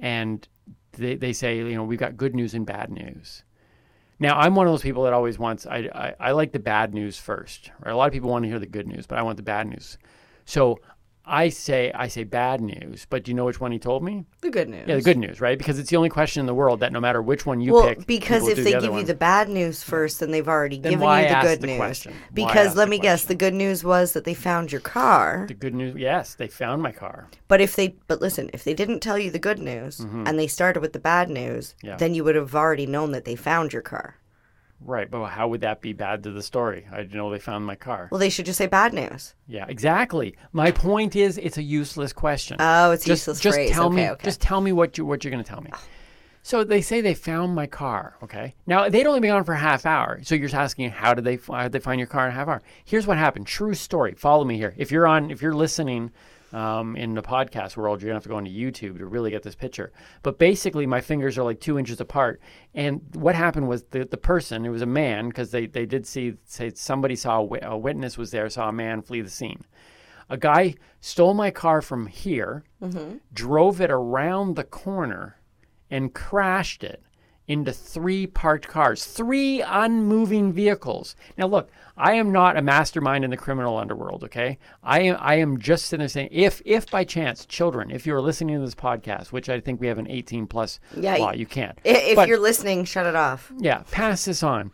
and 0.00 0.46
they 1.00 1.16
they 1.16 1.32
say 1.32 1.58
you 1.58 1.74
know 1.74 1.84
we've 1.84 1.98
got 1.98 2.16
good 2.16 2.34
news 2.34 2.54
and 2.54 2.66
bad 2.66 2.90
news. 2.90 3.42
Now 4.18 4.38
I'm 4.38 4.54
one 4.54 4.66
of 4.66 4.72
those 4.72 4.82
people 4.82 5.04
that 5.04 5.12
always 5.12 5.38
wants. 5.38 5.66
I 5.66 5.88
I, 5.94 6.14
I 6.28 6.32
like 6.32 6.52
the 6.52 6.58
bad 6.58 6.94
news 6.94 7.18
first. 7.18 7.70
Right? 7.84 7.92
A 7.92 7.96
lot 7.96 8.06
of 8.06 8.12
people 8.12 8.30
want 8.30 8.44
to 8.44 8.48
hear 8.48 8.58
the 8.58 8.66
good 8.66 8.86
news, 8.86 9.06
but 9.06 9.18
I 9.18 9.22
want 9.22 9.36
the 9.36 9.42
bad 9.42 9.66
news. 9.66 9.98
So 10.44 10.80
I 11.32 11.48
say 11.48 11.92
I 11.94 12.08
say 12.08 12.24
bad 12.24 12.60
news, 12.60 13.06
but 13.08 13.22
do 13.24 13.30
you 13.30 13.34
know 13.36 13.44
which 13.44 13.60
one 13.60 13.70
he 13.72 13.78
told 13.78 14.02
me? 14.02 14.24
the 14.40 14.50
good 14.50 14.68
news. 14.68 14.84
Yeah, 14.88 14.96
the 14.96 15.02
good 15.02 15.18
news, 15.18 15.40
right? 15.40 15.56
Because 15.56 15.78
it's 15.78 15.90
the 15.90 15.96
only 15.96 16.08
question 16.08 16.40
in 16.40 16.46
the 16.46 16.54
world 16.54 16.80
that 16.80 16.92
no 16.92 17.00
matter 17.00 17.22
which 17.22 17.46
one 17.46 17.60
you 17.60 17.72
well, 17.74 17.88
pick, 17.88 18.06
because 18.06 18.48
if 18.48 18.56
they 18.56 18.64
the 18.72 18.80
give 18.80 18.84
you 18.84 18.90
one. 18.92 19.04
the 19.04 19.14
bad 19.14 19.48
news 19.48 19.82
first, 19.82 20.18
then 20.20 20.30
they've 20.30 20.48
already 20.48 20.78
Then 20.78 20.92
given 20.92 21.06
you 21.08 21.14
the 21.22 21.28
ask 21.28 21.46
good 21.46 21.60
the 21.60 21.66
news. 21.68 21.76
question? 21.76 22.14
Because 22.34 22.74
let 22.74 22.88
me 22.88 22.98
guess, 22.98 23.24
the 23.24 23.34
good 23.34 23.54
news 23.54 23.84
was 23.84 24.12
that 24.14 24.24
they 24.24 24.34
found 24.34 24.72
your 24.72 24.80
car. 24.80 25.44
the 25.46 25.54
good 25.54 25.74
news, 25.74 25.94
yes, 25.96 26.34
they 26.34 26.48
found 26.48 26.82
my 26.82 26.90
car. 26.92 27.28
But 27.48 27.60
if 27.60 27.76
they, 27.76 27.94
but 28.08 28.20
listen, 28.20 28.50
if 28.52 28.64
they 28.64 28.74
didn't 28.74 29.00
tell 29.00 29.18
you 29.18 29.30
the 29.30 29.38
good 29.38 29.58
news 29.60 30.00
and 30.00 30.38
they 30.38 30.46
started 30.48 30.80
with 30.80 30.92
the 30.94 30.98
bad 30.98 31.28
news, 31.30 31.74
Mm-hmm. 31.80 31.86
Yeah. 31.86 31.96
then 31.96 32.14
you 32.14 32.24
would 32.24 32.34
have 32.36 32.54
already 32.54 32.86
known 32.86 33.12
that 33.12 33.24
they 33.24 33.36
found 33.36 33.72
your 33.72 33.82
car. 33.82 34.16
Right, 34.82 35.10
but 35.10 35.26
how 35.26 35.48
would 35.48 35.60
that 35.60 35.82
be 35.82 35.92
bad 35.92 36.22
to 36.22 36.30
the 36.30 36.42
story? 36.42 36.86
I 36.90 36.98
didn't 36.98 37.14
know 37.14 37.30
they 37.30 37.38
found 37.38 37.66
my 37.66 37.74
car. 37.74 38.08
Well, 38.10 38.18
they 38.18 38.30
should 38.30 38.46
just 38.46 38.58
say 38.58 38.66
bad 38.66 38.94
news. 38.94 39.34
yeah, 39.46 39.66
exactly. 39.68 40.36
My 40.52 40.70
point 40.70 41.14
is, 41.16 41.36
it's 41.38 41.58
a 41.58 41.62
useless 41.62 42.12
question. 42.12 42.56
Oh, 42.60 42.92
it's 42.92 43.04
just, 43.04 43.22
useless 43.22 43.40
just 43.40 43.56
phrase. 43.56 43.70
tell 43.70 43.86
okay, 43.86 43.96
me, 43.96 44.10
okay. 44.10 44.24
just 44.24 44.40
tell 44.40 44.60
me 44.60 44.72
what 44.72 44.96
you 44.96 45.04
what 45.04 45.22
you're 45.22 45.30
going 45.30 45.44
to 45.44 45.48
tell 45.48 45.60
me. 45.60 45.70
Ah. 45.72 45.82
So 46.42 46.64
they 46.64 46.80
say 46.80 47.02
they 47.02 47.12
found 47.12 47.54
my 47.54 47.66
car. 47.66 48.16
Okay, 48.22 48.54
now 48.66 48.88
they'd 48.88 49.06
only 49.06 49.20
been 49.20 49.30
gone 49.30 49.44
for 49.44 49.52
a 49.52 49.58
half 49.58 49.84
hour. 49.84 50.20
So 50.22 50.34
you're 50.34 50.48
just 50.48 50.54
asking, 50.54 50.90
how 50.90 51.12
did 51.12 51.24
they 51.24 51.36
how 51.36 51.64
did 51.64 51.72
they 51.72 51.80
find 51.80 51.98
your 51.98 52.08
car 52.08 52.26
in 52.26 52.32
a 52.32 52.34
half 52.34 52.48
hour? 52.48 52.62
Here's 52.84 53.06
what 53.06 53.18
happened. 53.18 53.46
True 53.46 53.74
story. 53.74 54.14
Follow 54.14 54.44
me 54.44 54.56
here. 54.56 54.74
If 54.78 54.90
you're 54.90 55.06
on, 55.06 55.30
if 55.30 55.42
you're 55.42 55.54
listening. 55.54 56.10
Um, 56.52 56.96
in 56.96 57.14
the 57.14 57.22
podcast 57.22 57.76
world, 57.76 58.02
you're 58.02 58.08
gonna 58.08 58.16
have 58.16 58.24
to 58.24 58.28
go 58.28 58.38
into 58.38 58.50
YouTube 58.50 58.98
to 58.98 59.06
really 59.06 59.30
get 59.30 59.44
this 59.44 59.54
picture. 59.54 59.92
But 60.22 60.38
basically, 60.38 60.84
my 60.84 61.00
fingers 61.00 61.38
are 61.38 61.44
like 61.44 61.60
two 61.60 61.78
inches 61.78 62.00
apart. 62.00 62.40
And 62.74 63.02
what 63.14 63.36
happened 63.36 63.68
was 63.68 63.84
the, 63.84 64.04
the 64.04 64.16
person, 64.16 64.64
it 64.64 64.70
was 64.70 64.82
a 64.82 64.86
man, 64.86 65.28
because 65.28 65.52
they, 65.52 65.66
they 65.66 65.86
did 65.86 66.06
see 66.06 66.34
say 66.44 66.70
somebody 66.74 67.14
saw 67.14 67.40
a, 67.42 67.58
a 67.62 67.78
witness 67.78 68.18
was 68.18 68.32
there, 68.32 68.48
saw 68.48 68.68
a 68.68 68.72
man 68.72 69.00
flee 69.02 69.20
the 69.20 69.30
scene. 69.30 69.64
A 70.28 70.36
guy 70.36 70.74
stole 71.00 71.34
my 71.34 71.50
car 71.50 71.82
from 71.82 72.06
here, 72.06 72.64
drove 73.32 73.80
it 73.80 73.90
around 73.90 74.56
the 74.56 74.64
corner, 74.64 75.36
and 75.90 76.14
crashed 76.14 76.82
it 76.84 77.02
into 77.50 77.72
three 77.72 78.26
parked 78.26 78.68
cars, 78.68 79.04
three 79.04 79.60
unmoving 79.60 80.52
vehicles. 80.52 81.16
Now, 81.36 81.46
look, 81.48 81.68
I 81.96 82.12
am 82.14 82.30
not 82.30 82.56
a 82.56 82.62
mastermind 82.62 83.24
in 83.24 83.30
the 83.30 83.36
criminal 83.36 83.76
underworld. 83.76 84.22
Okay, 84.24 84.58
I 84.84 85.00
am. 85.00 85.16
I 85.20 85.34
am 85.34 85.58
just 85.58 85.86
sitting 85.86 86.00
there 86.02 86.08
saying, 86.08 86.28
if 86.30 86.62
if 86.64 86.90
by 86.90 87.04
chance, 87.04 87.44
children, 87.44 87.90
if 87.90 88.06
you 88.06 88.14
are 88.14 88.20
listening 88.20 88.56
to 88.58 88.64
this 88.64 88.74
podcast, 88.74 89.32
which 89.32 89.48
I 89.48 89.58
think 89.60 89.80
we 89.80 89.88
have 89.88 89.98
an 89.98 90.08
18 90.08 90.46
plus 90.46 90.78
Yeah, 90.96 91.16
law, 91.16 91.32
you 91.32 91.46
can't. 91.46 91.78
If 91.84 92.16
But- 92.16 92.28
you're 92.28 92.38
listening, 92.38 92.84
shut 92.84 93.06
it 93.06 93.16
off. 93.16 93.52
yeah, 93.58 93.82
pass 93.90 94.24
this 94.24 94.42
on. 94.42 94.70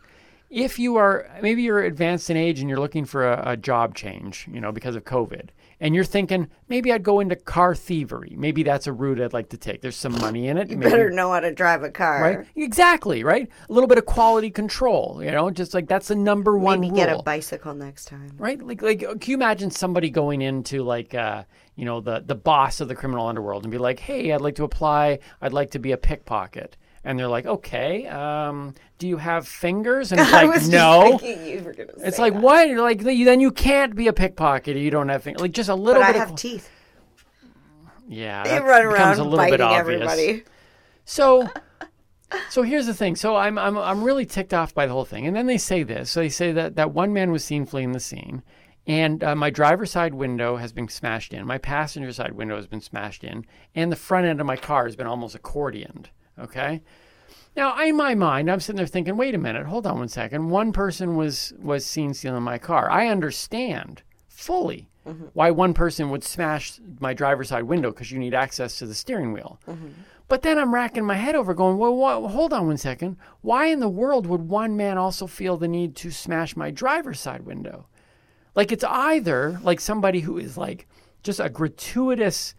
If 0.50 0.78
you 0.78 0.96
are 0.96 1.28
maybe 1.42 1.62
you're 1.62 1.82
advanced 1.82 2.30
in 2.30 2.36
age 2.36 2.60
and 2.60 2.68
you're 2.68 2.78
looking 2.78 3.04
for 3.04 3.26
a, 3.26 3.42
a 3.52 3.56
job 3.56 3.94
change, 3.96 4.46
you 4.52 4.60
know, 4.60 4.70
because 4.70 4.94
of 4.94 5.04
COVID, 5.04 5.48
and 5.80 5.94
you're 5.94 6.04
thinking 6.04 6.48
maybe 6.68 6.92
I'd 6.92 7.02
go 7.02 7.20
into 7.20 7.36
car 7.36 7.74
thievery. 7.74 8.34
Maybe 8.36 8.62
that's 8.62 8.86
a 8.86 8.92
route 8.92 9.20
I'd 9.20 9.32
like 9.32 9.50
to 9.50 9.56
take. 9.58 9.82
There's 9.82 9.96
some 9.96 10.12
money 10.12 10.48
in 10.48 10.56
it. 10.56 10.70
You 10.70 10.76
maybe, 10.76 10.90
better 10.90 11.10
know 11.10 11.32
how 11.32 11.40
to 11.40 11.52
drive 11.52 11.82
a 11.82 11.90
car. 11.90 12.22
right? 12.22 12.46
Exactly, 12.56 13.22
right? 13.24 13.48
A 13.68 13.72
little 13.72 13.88
bit 13.88 13.98
of 13.98 14.06
quality 14.06 14.50
control, 14.50 15.20
you 15.22 15.30
know, 15.30 15.50
just 15.50 15.74
like 15.74 15.86
that's 15.88 16.08
the 16.08 16.14
number 16.16 16.56
one 16.56 16.80
Maybe 16.80 16.90
rule. 16.90 16.96
get 17.06 17.18
a 17.20 17.22
bicycle 17.22 17.74
next 17.74 18.06
time. 18.06 18.32
right? 18.38 18.60
Like, 18.62 18.82
like, 18.82 19.00
can 19.00 19.20
you 19.30 19.36
imagine 19.36 19.70
somebody 19.70 20.10
going 20.10 20.42
into 20.42 20.82
like, 20.82 21.14
uh, 21.14 21.44
you 21.74 21.84
know, 21.84 22.00
the 22.00 22.22
the 22.26 22.34
boss 22.34 22.80
of 22.80 22.88
the 22.88 22.94
criminal 22.94 23.26
underworld 23.26 23.64
and 23.64 23.70
be 23.70 23.76
like, 23.78 23.98
"Hey, 23.98 24.32
I'd 24.32 24.40
like 24.40 24.54
to 24.54 24.64
apply. 24.64 25.18
I'd 25.42 25.52
like 25.52 25.72
to 25.72 25.78
be 25.78 25.92
a 25.92 25.98
pickpocket." 25.98 26.76
And 27.06 27.16
they're 27.18 27.28
like, 27.28 27.46
"Okay, 27.46 28.06
um, 28.08 28.74
do 28.98 29.06
you 29.06 29.16
have 29.16 29.46
fingers?" 29.46 30.10
And 30.12 30.20
it's 30.20 30.32
I 30.32 30.42
like, 30.44 30.66
"No." 30.66 31.16
thinking 31.18 31.46
you 31.46 31.60
were 31.62 31.72
gonna 31.72 31.92
It's 31.98 32.18
like 32.18 32.32
that. 32.34 32.42
what? 32.42 32.68
Like 32.76 33.00
then 33.02 33.40
you 33.40 33.52
can't 33.52 33.94
be 33.94 34.08
a 34.08 34.12
pickpocket 34.12 34.76
if 34.76 34.82
you 34.82 34.90
don't 34.90 35.08
have 35.08 35.22
fingers. 35.22 35.40
Like 35.40 35.52
just 35.52 35.68
a 35.70 35.74
little 35.74 36.02
But 36.02 36.08
I 36.08 36.12
bit 36.12 36.18
have 36.18 36.30
of 36.32 36.36
teeth. 36.36 36.68
yeah. 38.08 38.42
They 38.44 38.60
run 38.60 38.82
around 38.84 39.18
a 39.18 39.24
little 39.24 39.38
bit 39.46 39.58
biting 39.60 39.66
obvious. 39.66 40.00
everybody. 40.02 40.44
So, 41.04 41.48
so 42.50 42.62
here's 42.62 42.86
the 42.86 42.94
thing. 42.94 43.16
So 43.16 43.36
I'm 43.36 43.58
I'm 43.58 43.78
I'm 43.78 44.02
really 44.02 44.26
ticked 44.26 44.52
off 44.52 44.74
by 44.74 44.86
the 44.86 44.92
whole 44.92 45.04
thing. 45.04 45.26
And 45.26 45.36
then 45.36 45.46
they 45.46 45.58
say 45.58 45.82
this. 45.84 46.10
So 46.10 46.20
they 46.20 46.28
say 46.28 46.52
that 46.52 46.76
that 46.76 46.92
one 46.92 47.12
man 47.12 47.30
was 47.30 47.44
seen 47.44 47.66
fleeing 47.66 47.92
the 47.92 48.00
scene, 48.00 48.42
and 48.86 49.22
uh, 49.22 49.36
my 49.36 49.50
driver's 49.50 49.92
side 49.92 50.14
window 50.14 50.56
has 50.56 50.72
been 50.72 50.88
smashed 50.88 51.32
in. 51.32 51.46
My 51.46 51.58
passenger 51.58 52.12
side 52.12 52.32
window 52.32 52.56
has 52.56 52.66
been 52.66 52.80
smashed 52.80 53.22
in, 53.22 53.46
and 53.76 53.92
the 53.92 53.96
front 53.96 54.26
end 54.26 54.40
of 54.40 54.46
my 54.46 54.56
car 54.56 54.86
has 54.86 54.96
been 54.96 55.06
almost 55.06 55.40
accordioned. 55.40 56.06
Okay. 56.38 56.82
Now, 57.56 57.82
in 57.82 57.96
my 57.96 58.14
mind, 58.14 58.50
I'm 58.50 58.60
sitting 58.60 58.76
there 58.76 58.86
thinking, 58.86 59.16
wait 59.16 59.34
a 59.34 59.38
minute, 59.38 59.66
hold 59.66 59.86
on 59.86 59.98
one 59.98 60.08
second. 60.08 60.50
One 60.50 60.72
person 60.72 61.16
was 61.16 61.54
was 61.58 61.86
seen 61.86 62.12
stealing 62.12 62.42
my 62.42 62.58
car. 62.58 62.90
I 62.90 63.08
understand 63.08 64.02
fully 64.28 64.90
mm-hmm. 65.06 65.26
why 65.32 65.50
one 65.50 65.72
person 65.72 66.10
would 66.10 66.22
smash 66.22 66.78
my 67.00 67.14
driver's 67.14 67.48
side 67.48 67.64
window 67.64 67.90
because 67.90 68.12
you 68.12 68.18
need 68.18 68.34
access 68.34 68.78
to 68.78 68.86
the 68.86 68.94
steering 68.94 69.32
wheel. 69.32 69.58
Mm-hmm. 69.66 69.88
But 70.28 70.42
then 70.42 70.58
I'm 70.58 70.74
racking 70.74 71.04
my 71.04 71.14
head 71.14 71.36
over, 71.36 71.54
going, 71.54 71.78
well, 71.78 71.96
wha- 71.96 72.28
hold 72.28 72.52
on 72.52 72.66
one 72.66 72.76
second. 72.76 73.16
Why 73.42 73.66
in 73.66 73.80
the 73.80 73.88
world 73.88 74.26
would 74.26 74.42
one 74.42 74.76
man 74.76 74.98
also 74.98 75.26
feel 75.26 75.56
the 75.56 75.68
need 75.68 75.94
to 75.96 76.10
smash 76.10 76.56
my 76.56 76.70
driver's 76.70 77.20
side 77.20 77.46
window? 77.46 77.86
Like 78.54 78.72
it's 78.72 78.84
either 78.84 79.60
like 79.62 79.80
somebody 79.80 80.20
who 80.20 80.38
is 80.38 80.58
like 80.58 80.88
just 81.22 81.40
a 81.40 81.48
gratuitous, 81.48 82.54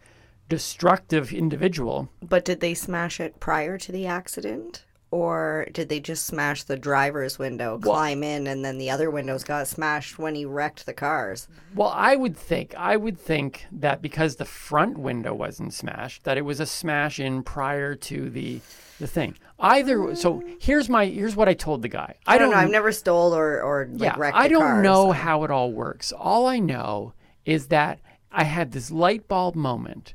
destructive 0.48 1.32
individual. 1.32 2.08
But 2.22 2.44
did 2.44 2.60
they 2.60 2.74
smash 2.74 3.20
it 3.20 3.40
prior 3.40 3.78
to 3.78 3.92
the 3.92 4.06
accident? 4.06 4.84
Or 5.10 5.66
did 5.72 5.88
they 5.88 6.00
just 6.00 6.26
smash 6.26 6.64
the 6.64 6.76
driver's 6.76 7.38
window, 7.38 7.78
climb 7.78 8.22
in, 8.22 8.46
and 8.46 8.62
then 8.62 8.76
the 8.76 8.90
other 8.90 9.10
windows 9.10 9.42
got 9.42 9.66
smashed 9.66 10.18
when 10.18 10.34
he 10.34 10.44
wrecked 10.44 10.84
the 10.84 10.92
cars? 10.92 11.48
Well, 11.74 11.88
I 11.88 12.14
would 12.14 12.36
think 12.36 12.74
I 12.76 12.98
would 12.98 13.18
think 13.18 13.64
that 13.72 14.02
because 14.02 14.36
the 14.36 14.44
front 14.44 14.98
window 14.98 15.32
wasn't 15.32 15.72
smashed, 15.72 16.24
that 16.24 16.36
it 16.36 16.42
was 16.44 16.60
a 16.60 16.66
smash 16.66 17.18
in 17.18 17.42
prior 17.42 17.94
to 17.94 18.28
the 18.28 18.60
the 19.00 19.06
thing. 19.06 19.34
Either 19.58 20.14
so 20.14 20.42
here's 20.60 20.90
my 20.90 21.06
here's 21.06 21.34
what 21.34 21.48
I 21.48 21.54
told 21.54 21.80
the 21.80 21.88
guy. 21.88 22.16
I, 22.26 22.36
don't 22.36 22.50
know. 22.50 22.58
I've 22.58 22.70
never 22.70 22.92
stole 22.92 23.34
or, 23.34 23.62
or 23.62 23.88
like, 23.90 24.12
yeah, 24.12 24.14
wrecked 24.18 24.36
I 24.36 24.48
don't 24.48 24.60
car, 24.60 24.82
know 24.82 25.06
so- 25.06 25.12
how 25.12 25.42
it 25.44 25.50
all 25.50 25.72
works. 25.72 26.12
All 26.12 26.46
I 26.46 26.58
know 26.58 27.14
is 27.46 27.68
that 27.68 27.98
I 28.30 28.44
had 28.44 28.72
this 28.72 28.90
light 28.90 29.26
bulb 29.26 29.54
moment 29.54 30.12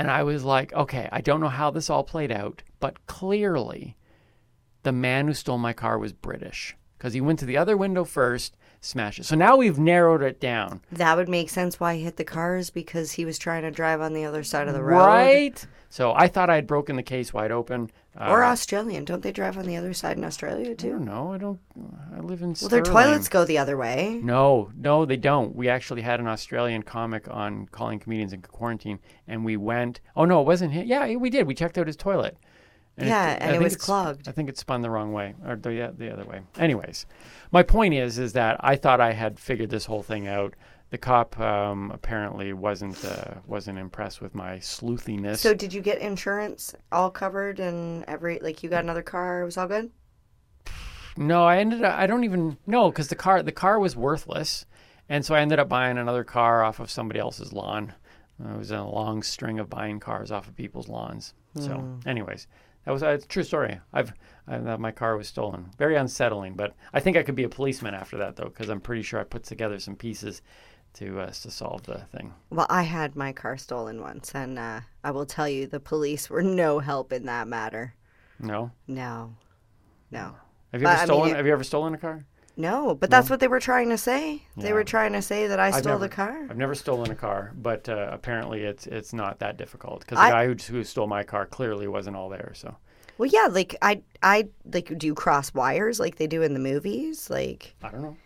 and 0.00 0.10
I 0.10 0.22
was 0.22 0.44
like, 0.44 0.72
okay, 0.72 1.10
I 1.12 1.20
don't 1.20 1.40
know 1.40 1.48
how 1.48 1.70
this 1.70 1.90
all 1.90 2.02
played 2.02 2.32
out, 2.32 2.62
but 2.78 3.06
clearly 3.06 3.96
the 4.82 4.92
man 4.92 5.26
who 5.26 5.34
stole 5.34 5.58
my 5.58 5.74
car 5.74 5.98
was 5.98 6.14
British 6.14 6.74
because 6.96 7.12
he 7.12 7.20
went 7.20 7.38
to 7.40 7.44
the 7.44 7.58
other 7.58 7.76
window 7.76 8.04
first, 8.04 8.56
smashed 8.80 9.18
it. 9.18 9.24
So 9.24 9.36
now 9.36 9.56
we've 9.56 9.78
narrowed 9.78 10.22
it 10.22 10.40
down. 10.40 10.80
That 10.90 11.18
would 11.18 11.28
make 11.28 11.50
sense 11.50 11.78
why 11.78 11.96
he 11.96 12.02
hit 12.02 12.16
the 12.16 12.24
cars 12.24 12.70
because 12.70 13.12
he 13.12 13.26
was 13.26 13.38
trying 13.38 13.62
to 13.62 13.70
drive 13.70 14.00
on 14.00 14.14
the 14.14 14.24
other 14.24 14.42
side 14.42 14.68
of 14.68 14.74
the 14.74 14.82
road. 14.82 15.04
Right? 15.04 15.66
So 15.90 16.14
I 16.14 16.28
thought 16.28 16.48
I 16.48 16.54
had 16.54 16.66
broken 16.66 16.96
the 16.96 17.02
case 17.02 17.34
wide 17.34 17.52
open. 17.52 17.90
Uh, 18.18 18.26
Or 18.28 18.42
Australian. 18.44 19.04
Don't 19.04 19.22
they 19.22 19.30
drive 19.30 19.56
on 19.56 19.66
the 19.66 19.76
other 19.76 19.94
side 19.94 20.16
in 20.16 20.24
Australia 20.24 20.74
too? 20.74 20.98
don't. 20.98 21.08
I 21.08 21.38
don't. 21.38 21.60
I 22.16 22.20
live 22.20 22.42
in. 22.42 22.56
Well, 22.60 22.68
their 22.68 22.82
toilets 22.82 23.28
go 23.28 23.44
the 23.44 23.58
other 23.58 23.76
way. 23.76 24.20
No, 24.22 24.72
no, 24.76 25.04
they 25.04 25.16
don't. 25.16 25.54
We 25.54 25.68
actually 25.68 26.02
had 26.02 26.18
an 26.18 26.26
Australian 26.26 26.82
comic 26.82 27.28
on 27.30 27.66
calling 27.66 28.00
comedians 28.00 28.32
in 28.32 28.42
quarantine, 28.42 28.98
and 29.28 29.44
we 29.44 29.56
went. 29.56 30.00
Oh 30.16 30.24
no, 30.24 30.40
it 30.40 30.46
wasn't 30.46 30.72
him. 30.72 30.86
Yeah, 30.86 31.14
we 31.14 31.30
did. 31.30 31.46
We 31.46 31.54
checked 31.54 31.78
out 31.78 31.86
his 31.86 31.96
toilet. 31.96 32.36
Yeah, 32.98 33.38
and 33.40 33.54
it 33.54 33.62
was 33.62 33.76
clogged. 33.76 34.28
I 34.28 34.32
think 34.32 34.48
it 34.48 34.58
spun 34.58 34.82
the 34.82 34.90
wrong 34.90 35.12
way, 35.12 35.34
or 35.46 35.56
the 35.56 35.94
the 35.96 36.12
other 36.12 36.24
way. 36.24 36.40
Anyways, 36.58 37.06
my 37.52 37.62
point 37.62 37.94
is, 37.94 38.18
is 38.18 38.32
that 38.34 38.56
I 38.60 38.76
thought 38.76 39.00
I 39.00 39.12
had 39.12 39.38
figured 39.38 39.70
this 39.70 39.86
whole 39.86 40.02
thing 40.02 40.26
out. 40.26 40.54
The 40.90 40.98
cop 40.98 41.38
um, 41.38 41.92
apparently 41.92 42.52
wasn't 42.52 43.04
uh, 43.04 43.34
wasn't 43.46 43.78
impressed 43.78 44.20
with 44.20 44.34
my 44.34 44.58
sleuthiness. 44.58 45.38
So 45.38 45.54
did 45.54 45.72
you 45.72 45.80
get 45.80 45.98
insurance 45.98 46.74
all 46.90 47.10
covered 47.10 47.60
and 47.60 48.04
every 48.08 48.40
like 48.40 48.62
you 48.62 48.68
got 48.68 48.82
another 48.82 49.02
car? 49.02 49.42
It 49.42 49.44
was 49.44 49.56
all 49.56 49.68
good. 49.68 49.90
No, 51.16 51.44
I 51.44 51.58
ended 51.58 51.84
up. 51.84 51.96
I 51.96 52.06
don't 52.06 52.24
even 52.24 52.56
know 52.66 52.90
because 52.90 53.08
the 53.08 53.14
car 53.14 53.42
the 53.42 53.52
car 53.52 53.78
was 53.78 53.94
worthless, 53.94 54.66
and 55.08 55.24
so 55.24 55.34
I 55.34 55.40
ended 55.40 55.60
up 55.60 55.68
buying 55.68 55.96
another 55.96 56.24
car 56.24 56.64
off 56.64 56.80
of 56.80 56.90
somebody 56.90 57.20
else's 57.20 57.52
lawn. 57.52 57.94
Uh, 58.42 58.54
it 58.54 58.58
was 58.58 58.70
a 58.72 58.82
long 58.82 59.22
string 59.22 59.60
of 59.60 59.70
buying 59.70 60.00
cars 60.00 60.32
off 60.32 60.48
of 60.48 60.56
people's 60.56 60.88
lawns. 60.88 61.34
So, 61.56 61.98
anyways, 62.06 62.46
that 62.84 62.92
was 62.92 63.02
a 63.02 63.18
true 63.18 63.42
story. 63.42 63.80
I've 63.92 64.12
I, 64.46 64.58
that 64.58 64.80
my 64.80 64.92
car 64.92 65.16
was 65.16 65.28
stolen. 65.28 65.70
Very 65.78 65.96
unsettling, 65.96 66.54
but 66.54 66.74
I 66.92 67.00
think 67.00 67.16
I 67.16 67.22
could 67.22 67.34
be 67.34 67.44
a 67.44 67.48
policeman 67.48 67.94
after 67.94 68.16
that 68.18 68.36
though, 68.36 68.44
because 68.44 68.68
I'm 68.68 68.80
pretty 68.80 69.02
sure 69.02 69.20
I 69.20 69.24
put 69.24 69.44
together 69.44 69.78
some 69.78 69.96
pieces 69.96 70.42
to 70.94 71.20
uh, 71.20 71.30
to 71.30 71.50
solve 71.50 71.82
the 71.84 71.98
thing. 72.16 72.32
Well, 72.50 72.66
I 72.68 72.82
had 72.82 73.16
my 73.16 73.32
car 73.32 73.56
stolen 73.56 74.00
once, 74.00 74.32
and 74.34 74.58
uh, 74.58 74.80
I 75.04 75.10
will 75.10 75.26
tell 75.26 75.48
you, 75.48 75.66
the 75.66 75.80
police 75.80 76.28
were 76.30 76.42
no 76.42 76.78
help 76.80 77.12
in 77.12 77.26
that 77.26 77.48
matter. 77.48 77.94
No, 78.38 78.70
No, 78.86 79.34
no, 80.10 80.34
have 80.72 80.80
you 80.80 80.86
But, 80.86 80.90
ever 80.90 80.96
I 80.96 80.96
mean, 81.00 81.06
stolen? 81.06 81.34
have 81.34 81.46
you 81.46 81.52
ever 81.52 81.64
stolen 81.64 81.94
a 81.94 81.98
car? 81.98 82.24
no. 82.56 82.94
But 82.94 83.10
that's 83.10 83.30
what 83.30 83.40
they 83.40 83.48
were 83.48 83.60
trying 83.60 83.88
to 83.90 83.98
say. 83.98 84.42
They 84.56 84.68
Yeah. 84.68 84.74
were 84.74 84.84
trying 84.84 85.12
to 85.14 85.22
say 85.22 85.46
that 85.46 85.58
I 85.60 85.70
stole 85.70 85.92
never- 85.94 86.08
the 86.08 86.14
car. 86.14 86.46
I've 86.50 86.56
never 86.58 86.74
stolen 86.74 87.10
a 87.10 87.14
car, 87.14 87.52
but 87.54 87.88
uh, 87.88 88.08
apparently 88.10 88.62
it's 88.62 88.86
it's 88.86 89.12
not 89.12 89.38
that 89.40 89.56
difficult 89.56 90.00
because 90.00 90.18
I- 90.18 90.28
the 90.30 90.34
guy 90.36 90.46
who, 90.46 90.54
who 90.78 90.84
stole 90.84 91.06
my 91.06 91.22
car 91.22 91.46
clearly 91.46 91.86
wasn't 91.88 92.16
all 92.16 92.28
there. 92.28 92.52
So 92.54 92.76
Well, 93.18 93.28
yeah, 93.32 93.48
like 93.50 93.76
I, 93.82 94.02
I 94.22 94.48
like. 94.72 94.96
Do 94.98 95.06
you 95.06 95.14
cross 95.14 95.52
wires 95.54 96.00
like 96.00 96.16
they 96.16 96.26
do 96.26 96.40
in 96.42 96.54
the 96.54 96.60
movies? 96.60 97.28
Like 97.30 97.74
I 97.82 97.90
don't 97.90 98.02
know. 98.02 98.16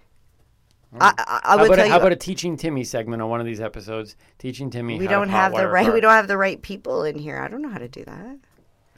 I, 1.01 1.15
I, 1.17 1.41
I 1.45 1.49
How 1.49 1.65
about, 1.65 1.75
tell 1.75 1.85
a, 1.85 1.87
you, 1.87 1.91
how 1.91 1.99
about 1.99 2.13
a 2.13 2.17
teaching 2.17 2.57
Timmy 2.57 2.85
segment 2.85 3.23
on 3.23 3.29
one 3.29 3.41
of 3.41 3.47
these 3.47 3.61
episodes? 3.61 4.17
Teaching 4.39 4.71
Timmy. 4.71 4.99
we 4.99 5.07
how 5.07 5.13
don't 5.13 5.29
have 5.29 5.55
the 5.55 5.69
right. 5.69 5.93
We 5.93 6.01
don't 6.01 6.13
have 6.13 6.29
the 6.29 6.37
right 6.37 6.61
people 6.61 7.05
in 7.05 7.19
here. 7.19 7.39
I 7.39 7.49
don't 7.49 7.63
know 7.63 7.71
how 7.71 7.79
to 7.79 7.89
do 7.89 8.05
that. 8.05 8.39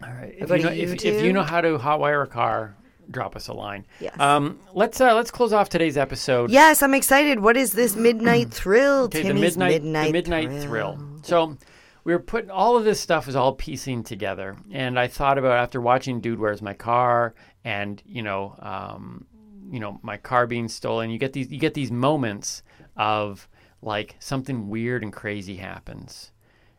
All 0.02 0.12
right. 0.12 0.34
If 0.36 0.50
you, 0.50 0.58
know, 0.58 0.68
if, 0.68 1.04
if 1.04 1.24
you 1.24 1.32
know 1.32 1.42
how 1.42 1.60
to 1.60 1.78
hotwire 1.78 2.22
a 2.22 2.26
car, 2.26 2.76
drop 3.10 3.34
us 3.36 3.48
a 3.48 3.54
line. 3.54 3.86
Yes. 4.00 4.18
Um. 4.20 4.60
Let's 4.74 5.00
uh, 5.00 5.14
let's 5.14 5.30
close 5.30 5.52
off 5.52 5.68
today's 5.68 5.96
episode. 5.96 6.50
Yes, 6.50 6.82
I'm 6.82 6.94
excited. 6.94 7.40
What 7.40 7.56
is 7.56 7.72
this 7.72 7.96
midnight 7.96 8.50
thrill? 8.52 9.04
Okay, 9.04 9.22
the 9.22 9.34
midnight, 9.34 9.82
midnight 9.82 10.06
the 10.06 10.12
midnight 10.12 10.62
thrill. 10.62 10.98
So 11.22 11.56
we 12.04 12.12
were 12.12 12.20
putting 12.20 12.50
all 12.50 12.76
of 12.76 12.84
this 12.84 13.00
stuff 13.00 13.26
is 13.26 13.36
all 13.36 13.54
piecing 13.54 14.04
together, 14.04 14.56
and 14.70 14.98
I 14.98 15.08
thought 15.08 15.38
about 15.38 15.58
after 15.58 15.80
watching 15.80 16.20
Dude, 16.20 16.38
Where's 16.38 16.62
My 16.62 16.74
Car, 16.74 17.34
and 17.64 18.02
you 18.06 18.22
know, 18.22 18.54
um, 18.60 19.26
you 19.70 19.80
know, 19.80 19.98
my 20.02 20.16
car 20.16 20.46
being 20.46 20.68
stolen. 20.68 21.10
You 21.10 21.18
get 21.18 21.32
these, 21.32 21.50
you 21.50 21.58
get 21.58 21.74
these 21.74 21.90
moments 21.90 22.62
of 22.96 23.48
like 23.82 24.16
something 24.18 24.68
weird 24.68 25.02
and 25.02 25.12
crazy 25.12 25.56
happens, 25.56 26.32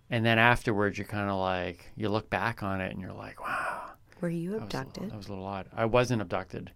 and 0.09 0.25
then 0.25 0.39
afterwards 0.39 0.97
you're 0.97 1.07
kind 1.07 1.29
of 1.29 1.37
like 1.37 1.91
you 1.95 2.09
look 2.09 2.29
back 2.29 2.63
on 2.63 2.81
it 2.81 2.91
and 2.91 3.01
you're 3.01 3.13
like, 3.13 3.39
wow. 3.41 3.81
Were 4.19 4.29
you 4.29 4.51
That 4.51 4.61
was, 4.61 4.73
a 4.73 4.75
little, 4.75 4.81
abducted? 4.83 5.11
that 5.11 5.17
was 5.17 5.27
a 5.27 5.29
little 5.29 5.45
odd. 5.45 5.67
I 5.75 5.85
wasn't 5.85 6.21
abducted. 6.23 6.71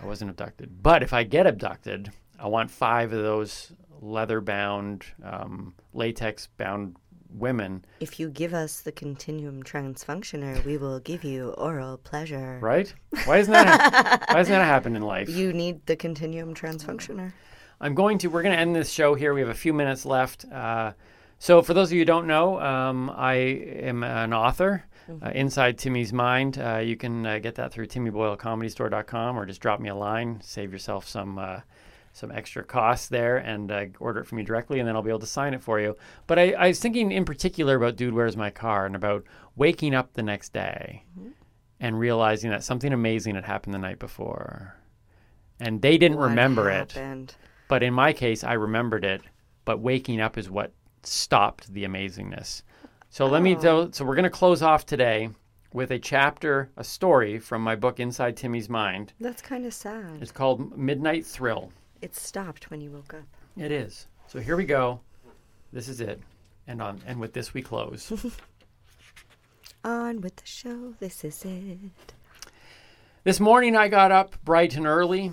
I 0.00 0.06
wasn't 0.06 0.30
abducted. 0.30 0.82
But 0.82 1.02
if 1.02 1.12
I 1.12 1.24
get 1.24 1.46
abducted, 1.46 2.10
I 2.38 2.46
want 2.48 2.70
five 2.70 3.12
of 3.12 3.22
those 3.22 3.72
leather 4.00 4.40
bound, 4.40 5.04
um, 5.22 5.74
latex 5.92 6.48
bound 6.56 6.96
women, 7.34 7.84
If 8.00 8.18
you 8.20 8.28
give 8.28 8.52
us 8.54 8.80
the 8.80 8.92
continuum 8.92 9.62
transfunctioner, 9.62 10.64
we 10.64 10.76
will 10.76 11.00
give 11.00 11.24
you 11.24 11.50
oral 11.50 11.98
pleasure. 11.98 12.58
right? 12.60 12.92
Why 13.24 13.38
isn't 13.38 13.52
that? 13.52 14.24
why 14.28 14.34
doesn't 14.36 14.52
that 14.52 14.64
happen 14.64 14.96
in 14.96 15.02
life? 15.02 15.28
You 15.28 15.52
need 15.52 15.86
the 15.86 15.96
continuum 15.96 16.54
transfunctioner. 16.54 17.32
I'm 17.80 17.94
going 17.94 18.18
to. 18.18 18.28
We're 18.28 18.42
going 18.42 18.54
to 18.54 18.60
end 18.60 18.76
this 18.76 18.90
show 18.90 19.14
here. 19.14 19.32
We 19.32 19.40
have 19.40 19.48
a 19.48 19.54
few 19.54 19.72
minutes 19.72 20.04
left. 20.04 20.44
Uh, 20.52 20.92
so, 21.38 21.62
for 21.62 21.72
those 21.72 21.88
of 21.88 21.92
you 21.94 22.00
who 22.00 22.04
don't 22.04 22.26
know, 22.26 22.60
um, 22.60 23.08
I 23.10 23.32
am 23.34 24.02
an 24.02 24.34
author. 24.34 24.84
uh, 25.22 25.30
Inside 25.30 25.78
Timmy's 25.78 26.12
Mind. 26.12 26.58
Uh, 26.58 26.76
you 26.78 26.96
can 26.96 27.24
uh, 27.26 27.38
get 27.38 27.54
that 27.54 27.72
through 27.72 27.86
timmyboylecomedystore.com 27.86 29.38
or 29.38 29.46
just 29.46 29.60
drop 29.60 29.80
me 29.80 29.88
a 29.88 29.94
line. 29.94 30.40
Save 30.42 30.72
yourself 30.72 31.08
some 31.08 31.38
uh, 31.38 31.60
some 32.12 32.32
extra 32.32 32.64
costs 32.64 33.08
there 33.08 33.36
and 33.36 33.70
uh, 33.70 33.86
order 33.98 34.20
it 34.20 34.26
from 34.26 34.36
me 34.36 34.42
directly, 34.42 34.78
and 34.78 34.88
then 34.88 34.96
I'll 34.96 35.02
be 35.02 35.10
able 35.10 35.20
to 35.20 35.26
sign 35.26 35.54
it 35.54 35.62
for 35.62 35.80
you. 35.80 35.96
But 36.26 36.38
I, 36.38 36.52
I 36.52 36.68
was 36.68 36.80
thinking 36.80 37.12
in 37.12 37.24
particular 37.24 37.76
about 37.76 37.96
Dude, 37.96 38.14
Where's 38.14 38.36
My 38.36 38.50
Car? 38.50 38.86
and 38.86 38.96
about 38.96 39.24
waking 39.56 39.94
up 39.94 40.12
the 40.12 40.22
next 40.22 40.52
day 40.52 41.04
and 41.78 41.98
realizing 41.98 42.50
that 42.50 42.64
something 42.64 42.92
amazing 42.92 43.34
had 43.36 43.44
happened 43.44 43.74
the 43.74 43.78
night 43.78 43.98
before. 43.98 44.76
And 45.60 45.80
they 45.80 45.98
didn't 45.98 46.18
What 46.18 46.30
remember 46.30 46.70
it. 46.70 46.96
But 47.68 47.82
in 47.82 47.94
my 47.94 48.12
case, 48.12 48.42
I 48.42 48.54
remembered 48.54 49.04
it. 49.04 49.22
But 49.64 49.80
waking 49.80 50.20
up 50.20 50.36
is 50.36 50.50
what 50.50 50.72
stopped 51.02 51.72
the 51.72 51.84
amazingness. 51.84 52.62
So 53.08 53.26
let 53.26 53.42
me 53.42 53.54
tell. 53.54 53.92
So 53.92 54.04
we're 54.04 54.14
going 54.14 54.24
to 54.24 54.30
close 54.30 54.62
off 54.62 54.86
today 54.86 55.30
with 55.72 55.90
a 55.92 55.98
chapter, 55.98 56.70
a 56.76 56.84
story 56.84 57.38
from 57.38 57.62
my 57.62 57.76
book 57.76 58.00
Inside 58.00 58.36
Timmy's 58.36 58.68
Mind. 58.68 59.12
That's 59.20 59.42
kind 59.42 59.64
of 59.66 59.72
sad. 59.74 60.18
It's 60.20 60.32
called 60.32 60.76
Midnight 60.76 61.24
Thrill. 61.24 61.72
It 62.02 62.16
stopped 62.16 62.70
when 62.70 62.80
you 62.80 62.90
woke 62.90 63.14
up. 63.14 63.24
It 63.56 63.70
is. 63.70 64.06
So 64.26 64.40
here 64.40 64.56
we 64.56 64.64
go. 64.64 65.00
This 65.72 65.88
is 65.88 66.00
it. 66.00 66.20
And 66.66 66.80
on 66.80 67.00
and 67.06 67.20
with 67.20 67.32
this 67.32 67.52
we 67.52 67.62
close. 67.62 68.12
On 69.84 70.20
with 70.20 70.36
the 70.36 70.46
show. 70.46 70.94
This 71.00 71.24
is 71.24 71.44
it. 71.44 72.12
This 73.24 73.40
morning 73.40 73.76
I 73.76 73.88
got 73.88 74.12
up 74.12 74.36
bright 74.44 74.76
and 74.76 74.86
early. 74.86 75.32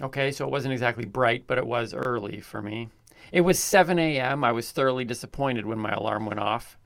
Okay, 0.00 0.32
so 0.32 0.44
it 0.46 0.50
wasn't 0.50 0.72
exactly 0.72 1.04
bright, 1.04 1.44
but 1.46 1.58
it 1.58 1.66
was 1.66 1.94
early 1.94 2.40
for 2.40 2.60
me. 2.60 2.88
It 3.32 3.42
was 3.42 3.58
7 3.58 3.98
a.m. 3.98 4.44
I 4.44 4.52
was 4.52 4.72
thoroughly 4.72 5.04
disappointed 5.04 5.66
when 5.66 5.78
my 5.78 5.92
alarm 5.92 6.26
went 6.26 6.40
off. 6.40 6.78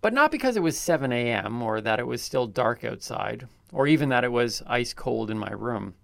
But 0.00 0.12
not 0.12 0.30
because 0.30 0.56
it 0.56 0.62
was 0.62 0.78
7 0.78 1.12
a.m. 1.12 1.62
or 1.62 1.80
that 1.80 1.98
it 1.98 2.06
was 2.06 2.20
still 2.22 2.46
dark 2.46 2.84
outside, 2.84 3.48
or 3.72 3.86
even 3.86 4.10
that 4.10 4.24
it 4.24 4.32
was 4.32 4.62
ice 4.66 4.92
cold 4.92 5.30
in 5.30 5.38
my 5.38 5.50
room. 5.52 5.94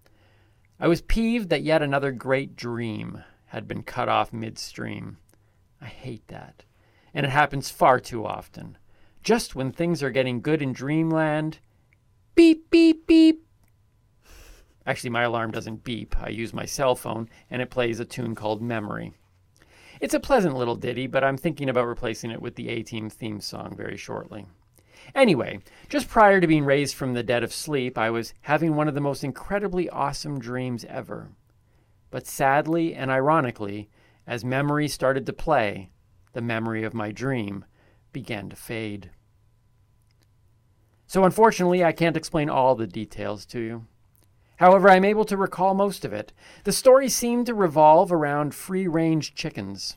I 0.83 0.89
was 0.89 1.03
peeved 1.03 1.51
that 1.51 1.63
yet 1.63 1.83
another 1.83 2.11
great 2.11 2.57
dream 2.57 3.23
had 3.47 3.69
been 3.69 3.83
cut 3.83 4.09
off 4.09 4.33
midstream. 4.33 5.19
I 5.79 5.87
hate 5.87 6.27
that. 6.29 6.65
And 7.13 7.27
it 7.27 7.31
happens 7.31 7.69
far 7.69 8.01
too 8.01 8.25
often. 8.25 8.79
Just 9.23 9.55
when 9.55 9.73
things 9.73 10.03
are 10.03 10.11
getting 10.11 10.41
good 10.41 10.63
in 10.63 10.73
dreamland, 10.73 11.59
beep, 12.35 12.71
beep, 12.71 13.07
beep. 13.07 13.47
Actually, 14.87 15.11
my 15.11 15.25
alarm 15.25 15.51
doesn't 15.51 15.85
beep. 15.85 16.17
I 16.19 16.31
use 16.31 16.55
my 16.55 16.65
cell 16.65 16.95
phone 16.97 17.29
and 17.51 17.61
it 17.61 17.69
plays 17.69 18.01
a 18.01 18.07
tune 18.07 18.35
called 18.35 18.63
Memory. 18.63 19.13
It's 20.01 20.15
a 20.15 20.21
pleasant 20.21 20.57
little 20.57 20.77
ditty, 20.77 21.07
but 21.07 21.23
I'm 21.23 21.37
thinking 21.37 21.69
about 21.69 21.87
replacing 21.87 22.31
it 22.31 22.41
with 22.41 22.55
the 22.55 22.71
A 22.71 22.83
Team 22.83 23.11
theme 23.11 23.41
song 23.41 23.75
very 23.77 23.99
shortly. 23.99 24.47
Anyway, 25.15 25.61
just 25.89 26.09
prior 26.09 26.41
to 26.41 26.47
being 26.47 26.65
raised 26.65 26.95
from 26.95 27.15
the 27.15 27.23
dead 27.23 27.43
of 27.43 27.53
sleep, 27.53 27.99
I 27.99 28.11
was 28.11 28.35
having 28.43 28.75
one 28.75 28.89
of 28.89 28.95
the 28.95 29.01
most 29.01 29.25
incredibly 29.25 29.89
awesome 29.89 30.39
dreams 30.39 30.85
ever. 30.85 31.31
But 32.11 32.27
sadly 32.27 32.95
and 32.95 33.11
ironically, 33.11 33.89
as 34.27 34.45
memory 34.45 34.89
started 34.89 35.27
to 35.27 35.33
play, 35.33 35.91
the 36.33 36.41
memory 36.41 36.85
of 36.85 36.95
my 36.95 37.11
dream 37.11 37.65
began 38.13 38.49
to 38.49 38.57
fade. 38.57 39.11
So, 41.07 41.25
unfortunately, 41.25 41.85
I 41.85 41.93
can't 41.93 42.17
explain 42.17 42.49
all 42.49 42.77
the 42.77 42.87
details 42.87 43.45
to 43.47 43.59
you. 43.59 43.87
However, 44.59 44.89
I'm 44.89 45.05
able 45.05 45.25
to 45.25 45.37
recall 45.37 45.75
most 45.75 46.05
of 46.05 46.13
it. 46.13 46.33
The 46.65 46.73
story 46.73 47.09
seemed 47.09 47.47
to 47.47 47.55
revolve 47.55 48.13
around 48.13 48.55
free 48.55 48.87
range 48.87 49.35
chickens, 49.35 49.97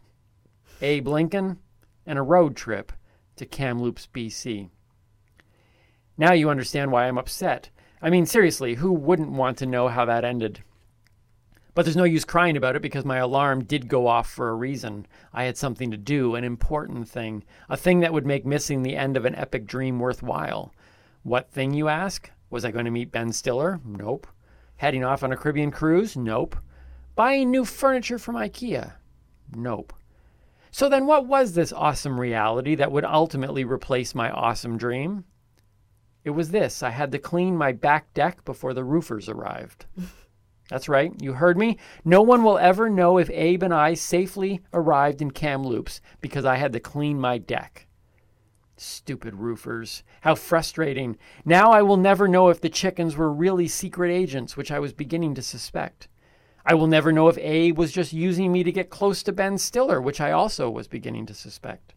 Abe 0.82 1.07
Lincoln, 1.07 1.59
and 2.05 2.18
a 2.18 2.24
road 2.24 2.55
trip 2.55 2.91
to 3.36 3.45
Kamloops, 3.45 4.07
BC. 4.14 4.70
Now 6.18 6.34
you 6.34 6.49
understand 6.49 6.91
why 6.91 7.07
I'm 7.07 7.18
upset. 7.18 7.70
I 8.01 8.09
mean, 8.09 8.26
seriously, 8.26 8.76
who 8.76 8.91
wouldn't 8.93 9.32
want 9.32 9.57
to 9.59 9.66
know 9.66 9.88
how 9.88 10.05
that 10.05 10.26
ended? 10.26 10.64
But 11.76 11.86
there's 11.86 11.97
no 11.97 12.03
use 12.03 12.26
crying 12.26 12.55
about 12.55 12.76
it 12.76 12.84
because 12.84 13.03
my 13.03 13.18
alarm 13.18 13.64
did 13.64 13.88
go 13.88 14.05
off 14.05 14.30
for 14.30 14.49
a 14.49 14.55
reason. 14.55 15.07
I 15.34 15.45
had 15.45 15.57
something 15.57 15.89
to 15.89 15.97
do, 15.97 16.36
an 16.36 16.43
important 16.43 17.07
thing, 17.09 17.43
a 17.68 17.76
thing 17.76 18.01
that 18.01 18.14
would 18.14 18.28
make 18.28 18.45
missing 18.45 18.84
the 18.84 18.95
end 18.95 19.18
of 19.18 19.26
an 19.26 19.36
epic 19.36 19.66
dream 19.66 19.99
worthwhile. 19.99 20.74
What 21.24 21.49
thing, 21.49 21.74
you 21.74 21.88
ask? 21.88 22.30
Was 22.51 22.64
I 22.64 22.72
going 22.72 22.86
to 22.86 22.91
meet 22.91 23.11
Ben 23.11 23.32
Stiller? 23.32 23.80
Nope. 23.84 24.28
Heading 24.76 25.03
off 25.03 25.24
on 25.24 25.32
a 25.32 25.38
Caribbean 25.38 25.72
cruise? 25.72 26.16
Nope. 26.16 26.55
Buying 27.16 27.49
new 27.49 27.66
furniture 27.66 28.20
from 28.20 28.36
IKEA? 28.36 28.93
Nope. 29.55 29.93
So 30.70 30.89
then, 30.89 31.07
what 31.07 31.26
was 31.26 31.53
this 31.53 31.74
awesome 31.74 32.20
reality 32.20 32.76
that 32.76 32.91
would 32.91 33.05
ultimately 33.05 33.64
replace 33.64 34.14
my 34.14 34.30
awesome 34.30 34.78
dream? 34.78 35.24
It 36.24 36.32
was 36.32 36.52
this 36.52 36.82
I 36.82 36.90
had 36.92 37.12
to 37.12 37.20
clean 37.20 37.58
my 37.58 37.72
back 37.72 38.14
deck 38.14 38.46
before 38.46 38.74
the 38.74 38.84
roofers 38.84 39.28
arrived. 39.28 39.86
That's 40.70 40.88
right, 40.88 41.12
you 41.22 41.34
heard 41.34 41.58
me. 41.58 41.78
No 42.06 42.22
one 42.22 42.44
will 42.44 42.58
ever 42.58 42.90
know 42.90 43.18
if 43.18 43.30
Abe 43.30 43.64
and 43.64 43.74
I 43.74 43.94
safely 43.94 44.62
arrived 44.74 45.22
in 45.22 45.32
Kamloops 45.32 46.00
because 46.22 46.46
I 46.46 46.56
had 46.56 46.74
to 46.74 46.80
clean 46.80 47.20
my 47.20 47.38
deck. 47.38 47.88
Stupid 48.78 49.36
roofers. 49.36 50.04
How 50.22 50.36
frustrating. 50.36 51.18
Now 51.46 51.72
I 51.72 51.82
will 51.82 51.98
never 51.98 52.28
know 52.28 52.50
if 52.50 52.62
the 52.62 52.70
chickens 52.70 53.16
were 53.16 53.32
really 53.32 53.68
secret 53.68 54.12
agents, 54.12 54.58
which 54.58 54.72
I 54.72 54.80
was 54.80 54.94
beginning 54.94 55.36
to 55.36 55.42
suspect. 55.42 56.08
I 56.66 56.74
will 56.76 56.88
never 56.88 57.12
know 57.12 57.28
if 57.28 57.38
Abe 57.38 57.78
was 57.78 57.92
just 57.92 58.14
using 58.14 58.52
me 58.52 58.64
to 58.64 58.72
get 58.72 58.90
close 58.90 59.22
to 59.24 59.34
Ben 59.34 59.58
Stiller, 59.58 60.02
which 60.02 60.22
I 60.22 60.32
also 60.32 60.70
was 60.70 60.88
beginning 60.88 61.26
to 61.26 61.34
suspect. 61.34 61.93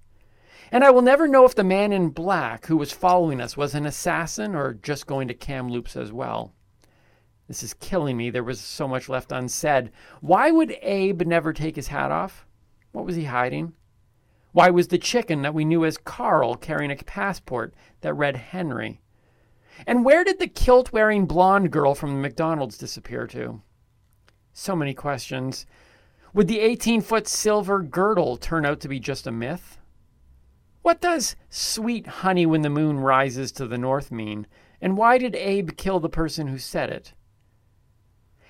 And 0.72 0.82
I 0.82 0.90
will 0.90 1.02
never 1.02 1.28
know 1.28 1.44
if 1.44 1.54
the 1.54 1.64
man 1.64 1.92
in 1.92 2.10
black 2.10 2.66
who 2.66 2.76
was 2.76 2.92
following 2.92 3.40
us 3.40 3.56
was 3.56 3.74
an 3.74 3.86
assassin 3.86 4.54
or 4.54 4.74
just 4.74 5.06
going 5.06 5.28
to 5.28 5.34
Kamloops 5.34 5.96
as 5.96 6.12
well. 6.12 6.52
This 7.48 7.62
is 7.62 7.74
killing 7.74 8.16
me. 8.16 8.30
There 8.30 8.42
was 8.42 8.60
so 8.60 8.88
much 8.88 9.08
left 9.08 9.30
unsaid. 9.30 9.92
Why 10.20 10.50
would 10.50 10.76
Abe 10.82 11.22
never 11.22 11.52
take 11.52 11.76
his 11.76 11.88
hat 11.88 12.10
off? 12.10 12.46
What 12.90 13.04
was 13.04 13.14
he 13.14 13.24
hiding? 13.24 13.74
Why 14.52 14.70
was 14.70 14.88
the 14.88 14.98
chicken 14.98 15.42
that 15.42 15.54
we 15.54 15.64
knew 15.64 15.84
as 15.84 15.98
Carl 15.98 16.56
carrying 16.56 16.90
a 16.90 16.96
passport 16.96 17.74
that 18.00 18.14
read 18.14 18.36
Henry? 18.36 19.00
And 19.86 20.04
where 20.04 20.24
did 20.24 20.38
the 20.38 20.48
kilt 20.48 20.92
wearing 20.92 21.26
blonde 21.26 21.70
girl 21.70 21.94
from 21.94 22.14
the 22.14 22.20
McDonald's 22.20 22.78
disappear 22.78 23.26
to? 23.28 23.60
So 24.52 24.74
many 24.74 24.94
questions. 24.94 25.66
Would 26.32 26.48
the 26.48 26.60
18 26.60 27.02
foot 27.02 27.28
silver 27.28 27.82
girdle 27.82 28.36
turn 28.36 28.64
out 28.64 28.80
to 28.80 28.88
be 28.88 28.98
just 28.98 29.26
a 29.26 29.32
myth? 29.32 29.78
What 30.86 31.00
does 31.00 31.34
sweet 31.50 32.06
honey 32.06 32.46
when 32.46 32.62
the 32.62 32.70
moon 32.70 33.00
rises 33.00 33.50
to 33.50 33.66
the 33.66 33.76
north 33.76 34.12
mean? 34.12 34.46
And 34.80 34.96
why 34.96 35.18
did 35.18 35.34
Abe 35.34 35.70
kill 35.76 35.98
the 35.98 36.08
person 36.08 36.46
who 36.46 36.58
said 36.58 36.90
it? 36.90 37.12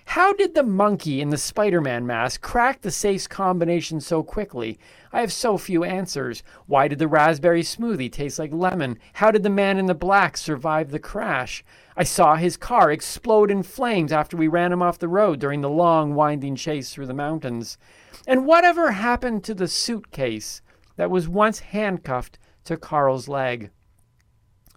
How 0.04 0.34
did 0.34 0.54
the 0.54 0.62
monkey 0.62 1.22
in 1.22 1.30
the 1.30 1.38
Spider 1.38 1.80
Man 1.80 2.06
mask 2.06 2.42
crack 2.42 2.82
the 2.82 2.90
safe's 2.90 3.26
combination 3.26 4.02
so 4.02 4.22
quickly? 4.22 4.78
I 5.14 5.20
have 5.20 5.32
so 5.32 5.56
few 5.56 5.82
answers. 5.82 6.42
Why 6.66 6.88
did 6.88 6.98
the 6.98 7.08
raspberry 7.08 7.62
smoothie 7.62 8.12
taste 8.12 8.38
like 8.38 8.52
lemon? 8.52 8.98
How 9.14 9.30
did 9.30 9.42
the 9.42 9.48
man 9.48 9.78
in 9.78 9.86
the 9.86 9.94
black 9.94 10.36
survive 10.36 10.90
the 10.90 10.98
crash? 10.98 11.64
I 11.96 12.04
saw 12.04 12.36
his 12.36 12.58
car 12.58 12.92
explode 12.92 13.50
in 13.50 13.62
flames 13.62 14.12
after 14.12 14.36
we 14.36 14.46
ran 14.46 14.72
him 14.72 14.82
off 14.82 14.98
the 14.98 15.08
road 15.08 15.40
during 15.40 15.62
the 15.62 15.70
long, 15.70 16.14
winding 16.14 16.56
chase 16.56 16.92
through 16.92 17.06
the 17.06 17.14
mountains. 17.14 17.78
And 18.26 18.44
whatever 18.44 18.90
happened 18.90 19.42
to 19.44 19.54
the 19.54 19.68
suitcase 19.68 20.60
that 20.96 21.10
was 21.10 21.28
once 21.28 21.60
handcuffed 21.60 22.38
to 22.64 22.76
Carl's 22.76 23.28
leg? 23.28 23.70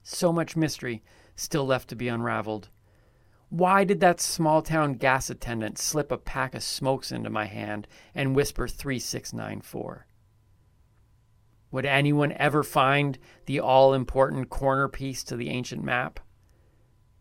So 0.03 0.31
much 0.31 0.55
mystery 0.55 1.03
still 1.35 1.65
left 1.65 1.89
to 1.89 1.95
be 1.95 2.07
unraveled. 2.07 2.69
Why 3.49 3.83
did 3.83 3.99
that 4.01 4.21
small 4.21 4.61
town 4.61 4.93
gas 4.93 5.29
attendant 5.29 5.79
slip 5.79 6.11
a 6.11 6.17
pack 6.17 6.53
of 6.53 6.61
smokes 6.61 7.11
into 7.11 7.29
my 7.29 7.45
hand 7.45 7.87
and 8.13 8.35
whisper 8.35 8.67
3694? 8.67 10.05
Would 11.71 11.85
anyone 11.85 12.31
ever 12.33 12.63
find 12.63 13.17
the 13.45 13.59
all 13.59 13.93
important 13.93 14.49
corner 14.49 14.87
piece 14.87 15.23
to 15.25 15.35
the 15.35 15.49
ancient 15.49 15.83
map? 15.83 16.19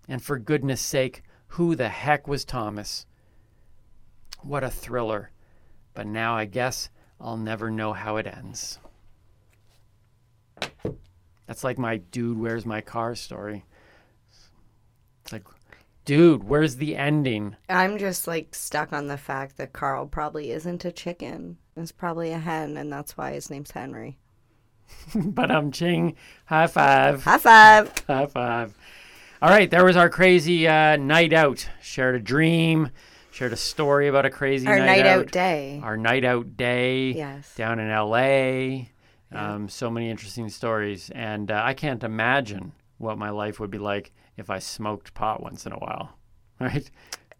And 0.06 0.22
for 0.22 0.38
goodness 0.38 0.80
sake, 0.80 1.22
who 1.48 1.74
the 1.74 1.88
heck 1.88 2.26
was 2.26 2.44
Thomas? 2.44 3.06
What 4.42 4.64
a 4.64 4.70
thriller. 4.70 5.32
But 5.94 6.06
now 6.06 6.36
I 6.36 6.44
guess 6.44 6.90
I'll 7.20 7.36
never 7.36 7.70
know 7.70 7.92
how 7.92 8.16
it 8.16 8.26
ends. 8.26 8.78
That's 11.46 11.64
like 11.64 11.78
my 11.78 11.96
dude, 11.98 12.38
where's 12.38 12.66
my 12.66 12.80
car 12.80 13.14
story. 13.14 13.64
It's 15.24 15.32
like, 15.32 15.44
dude, 16.04 16.44
where's 16.44 16.76
the 16.76 16.96
ending? 16.96 17.56
I'm 17.68 17.98
just 17.98 18.26
like 18.26 18.54
stuck 18.54 18.92
on 18.92 19.06
the 19.08 19.16
fact 19.18 19.56
that 19.56 19.72
Carl 19.72 20.06
probably 20.06 20.50
isn't 20.50 20.84
a 20.84 20.92
chicken. 20.92 21.58
It's 21.76 21.92
probably 21.92 22.32
a 22.32 22.38
hen, 22.38 22.76
and 22.76 22.92
that's 22.92 23.16
why 23.16 23.32
his 23.32 23.50
name's 23.50 23.70
Henry. 23.70 24.18
but 25.14 25.50
I'm 25.50 25.70
ching. 25.70 26.16
High 26.46 26.66
five. 26.66 27.22
High 27.22 27.38
five. 27.38 27.92
High 28.06 28.26
five. 28.26 28.74
All 29.40 29.50
right, 29.50 29.70
there 29.70 29.84
was 29.84 29.96
our 29.96 30.08
crazy 30.10 30.66
uh, 30.66 30.96
night 30.96 31.32
out. 31.32 31.68
Shared 31.80 32.16
a 32.16 32.18
dream, 32.20 32.90
shared 33.30 33.52
a 33.52 33.56
story 33.56 34.08
about 34.08 34.26
a 34.26 34.30
crazy 34.30 34.66
Our 34.66 34.78
night, 34.78 34.86
night 34.86 35.06
out. 35.06 35.20
out 35.20 35.30
day. 35.30 35.80
Our 35.82 35.96
night 35.96 36.24
out 36.24 36.56
day 36.56 37.12
Yes. 37.12 37.54
down 37.54 37.78
in 37.78 37.88
LA. 37.88 38.86
Um, 39.32 39.68
so 39.68 39.90
many 39.90 40.10
interesting 40.10 40.48
stories. 40.48 41.10
And 41.14 41.50
uh, 41.50 41.60
I 41.64 41.74
can't 41.74 42.02
imagine 42.02 42.72
what 42.98 43.18
my 43.18 43.30
life 43.30 43.60
would 43.60 43.70
be 43.70 43.78
like 43.78 44.12
if 44.36 44.50
I 44.50 44.58
smoked 44.58 45.14
pot 45.14 45.42
once 45.42 45.66
in 45.66 45.72
a 45.72 45.78
while. 45.78 46.14
Right? 46.60 46.90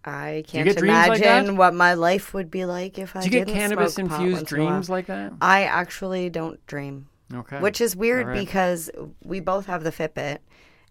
I 0.04 0.44
can't 0.46 0.64
dreams 0.76 1.08
like 1.08 1.20
imagine 1.20 1.56
what 1.56 1.74
my 1.74 1.94
life 1.94 2.32
would 2.32 2.52
be 2.52 2.64
like 2.64 3.00
if 3.00 3.16
I 3.16 3.20
Do 3.20 3.26
you 3.26 3.44
get 3.44 3.48
cannabis 3.48 3.98
infused 3.98 4.32
once 4.32 4.52
in 4.52 4.60
a 4.60 4.62
while. 4.62 4.70
dreams 4.70 4.88
like 4.88 5.06
that? 5.06 5.32
I 5.40 5.64
actually 5.64 6.30
don't 6.30 6.64
dream, 6.68 7.08
Okay. 7.34 7.58
which 7.58 7.80
is 7.80 7.96
weird 7.96 8.28
right. 8.28 8.38
because 8.38 8.90
we 9.24 9.40
both 9.40 9.66
have 9.66 9.82
the 9.82 9.90
Fitbit, 9.90 10.38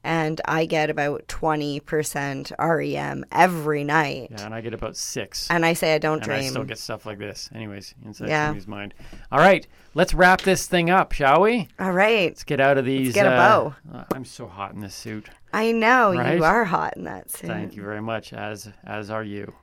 and 0.03 0.39
I 0.45 0.65
get 0.65 0.89
about 0.89 1.27
twenty 1.27 1.79
percent 1.79 2.51
REM 2.59 3.25
every 3.31 3.83
night, 3.83 4.29
Yeah, 4.31 4.45
and 4.45 4.53
I 4.53 4.61
get 4.61 4.73
about 4.73 4.95
six. 4.97 5.47
and 5.49 5.65
I 5.65 5.73
say 5.73 5.95
I 5.95 5.97
don't 5.97 6.23
and 6.23 6.31
I 6.31 6.37
dream. 6.39 6.49
still 6.51 6.63
get 6.63 6.77
stuff 6.77 7.05
like 7.05 7.17
this. 7.17 7.49
Anyways, 7.53 7.93
inside 8.05 8.29
Yeah. 8.29 8.47
Timmy's 8.49 8.67
mind. 8.67 8.93
All 9.31 9.39
right, 9.39 9.65
let's 9.93 10.13
wrap 10.13 10.41
this 10.41 10.67
thing 10.67 10.89
up, 10.89 11.11
shall 11.11 11.41
we? 11.41 11.67
All 11.79 11.91
right, 11.91 12.29
Let's 12.29 12.43
get 12.43 12.59
out 12.59 12.77
of 12.77 12.85
these. 12.85 13.07
Let's 13.07 13.15
get 13.15 13.25
a 13.27 13.31
uh, 13.31 13.37
bow. 13.37 13.75
uh, 13.93 14.03
I'm 14.13 14.25
so 14.25 14.47
hot 14.47 14.73
in 14.73 14.79
this 14.81 14.95
suit. 14.95 15.29
I 15.53 15.71
know 15.71 16.13
Right? 16.13 16.37
you 16.37 16.43
are 16.43 16.65
hot 16.65 16.95
in 16.97 17.05
that 17.05 17.31
suit. 17.31 17.47
Thank 17.47 17.75
you 17.75 17.81
very 17.83 18.01
much. 18.01 18.33
As 18.33 18.69
as 18.85 19.09
are 19.09 19.23
you. 19.23 19.53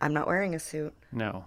I'm 0.00 0.12
not 0.12 0.26
wearing 0.26 0.54
a 0.54 0.58
suit. 0.60 0.94
No, 1.12 1.46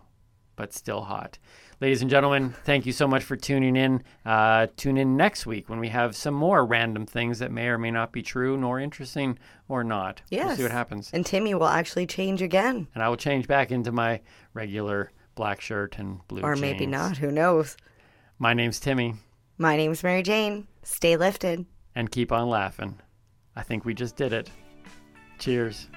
but 0.56 0.74
still 0.74 1.02
hot. 1.02 1.38
Ladies 1.82 2.02
and 2.04 2.12
gentlemen, 2.12 2.54
thank 2.64 2.86
you 2.86 2.92
so 2.92 3.08
much 3.08 3.24
for 3.24 3.36
tuning 3.36 3.76
in. 3.76 4.04
Uh, 4.24 4.68
tune 4.78 4.98
in 4.98 5.18
next 5.18 5.48
week 5.48 5.68
when 5.68 5.80
we 5.80 5.90
have 5.90 6.16
some 6.16 6.36
more 6.36 6.64
random 6.64 7.08
things 7.08 7.40
that 7.40 7.52
may 7.52 7.68
or 7.70 7.80
may 7.80 7.90
not 7.90 8.12
be 8.12 8.22
true, 8.22 8.56
nor 8.56 8.80
interesting, 8.80 9.40
or 9.68 9.84
not. 9.84 10.22
We'll 10.30 10.42
Yes. 10.42 10.58
see 10.58 10.64
what 10.64 10.72
happens. 10.72 11.10
And 11.12 11.26
Timmy 11.26 11.56
will 11.56 11.66
actually 11.68 12.06
change 12.06 12.44
again, 12.44 12.88
And 12.94 13.04
I 13.04 13.10
will 13.10 13.18
change 13.18 13.48
back 13.48 13.72
into 13.72 13.92
my 13.92 14.22
regular 14.54 15.12
black 15.34 15.60
shirt 15.60 15.98
and 15.98 16.20
blue 16.28 16.44
or 16.44 16.56
maybe 16.56 16.86
not. 16.86 17.18
Who 17.18 17.32
knows? 17.32 17.76
My 18.38 18.54
name's 18.54 18.80
Timmy, 18.80 19.16
My 19.58 19.76
name's 19.76 20.04
Marijane. 20.04 20.68
Stay 20.84 21.18
lifted. 21.18 21.66
and 21.96 22.12
keep 22.12 22.32
on 22.32 22.48
laughing. 22.48 23.00
I 23.56 23.64
think 23.64 23.86
we 23.86 23.96
just 23.96 24.16
did 24.16 24.34
it. 24.34 24.52
Cheers. 25.40 25.88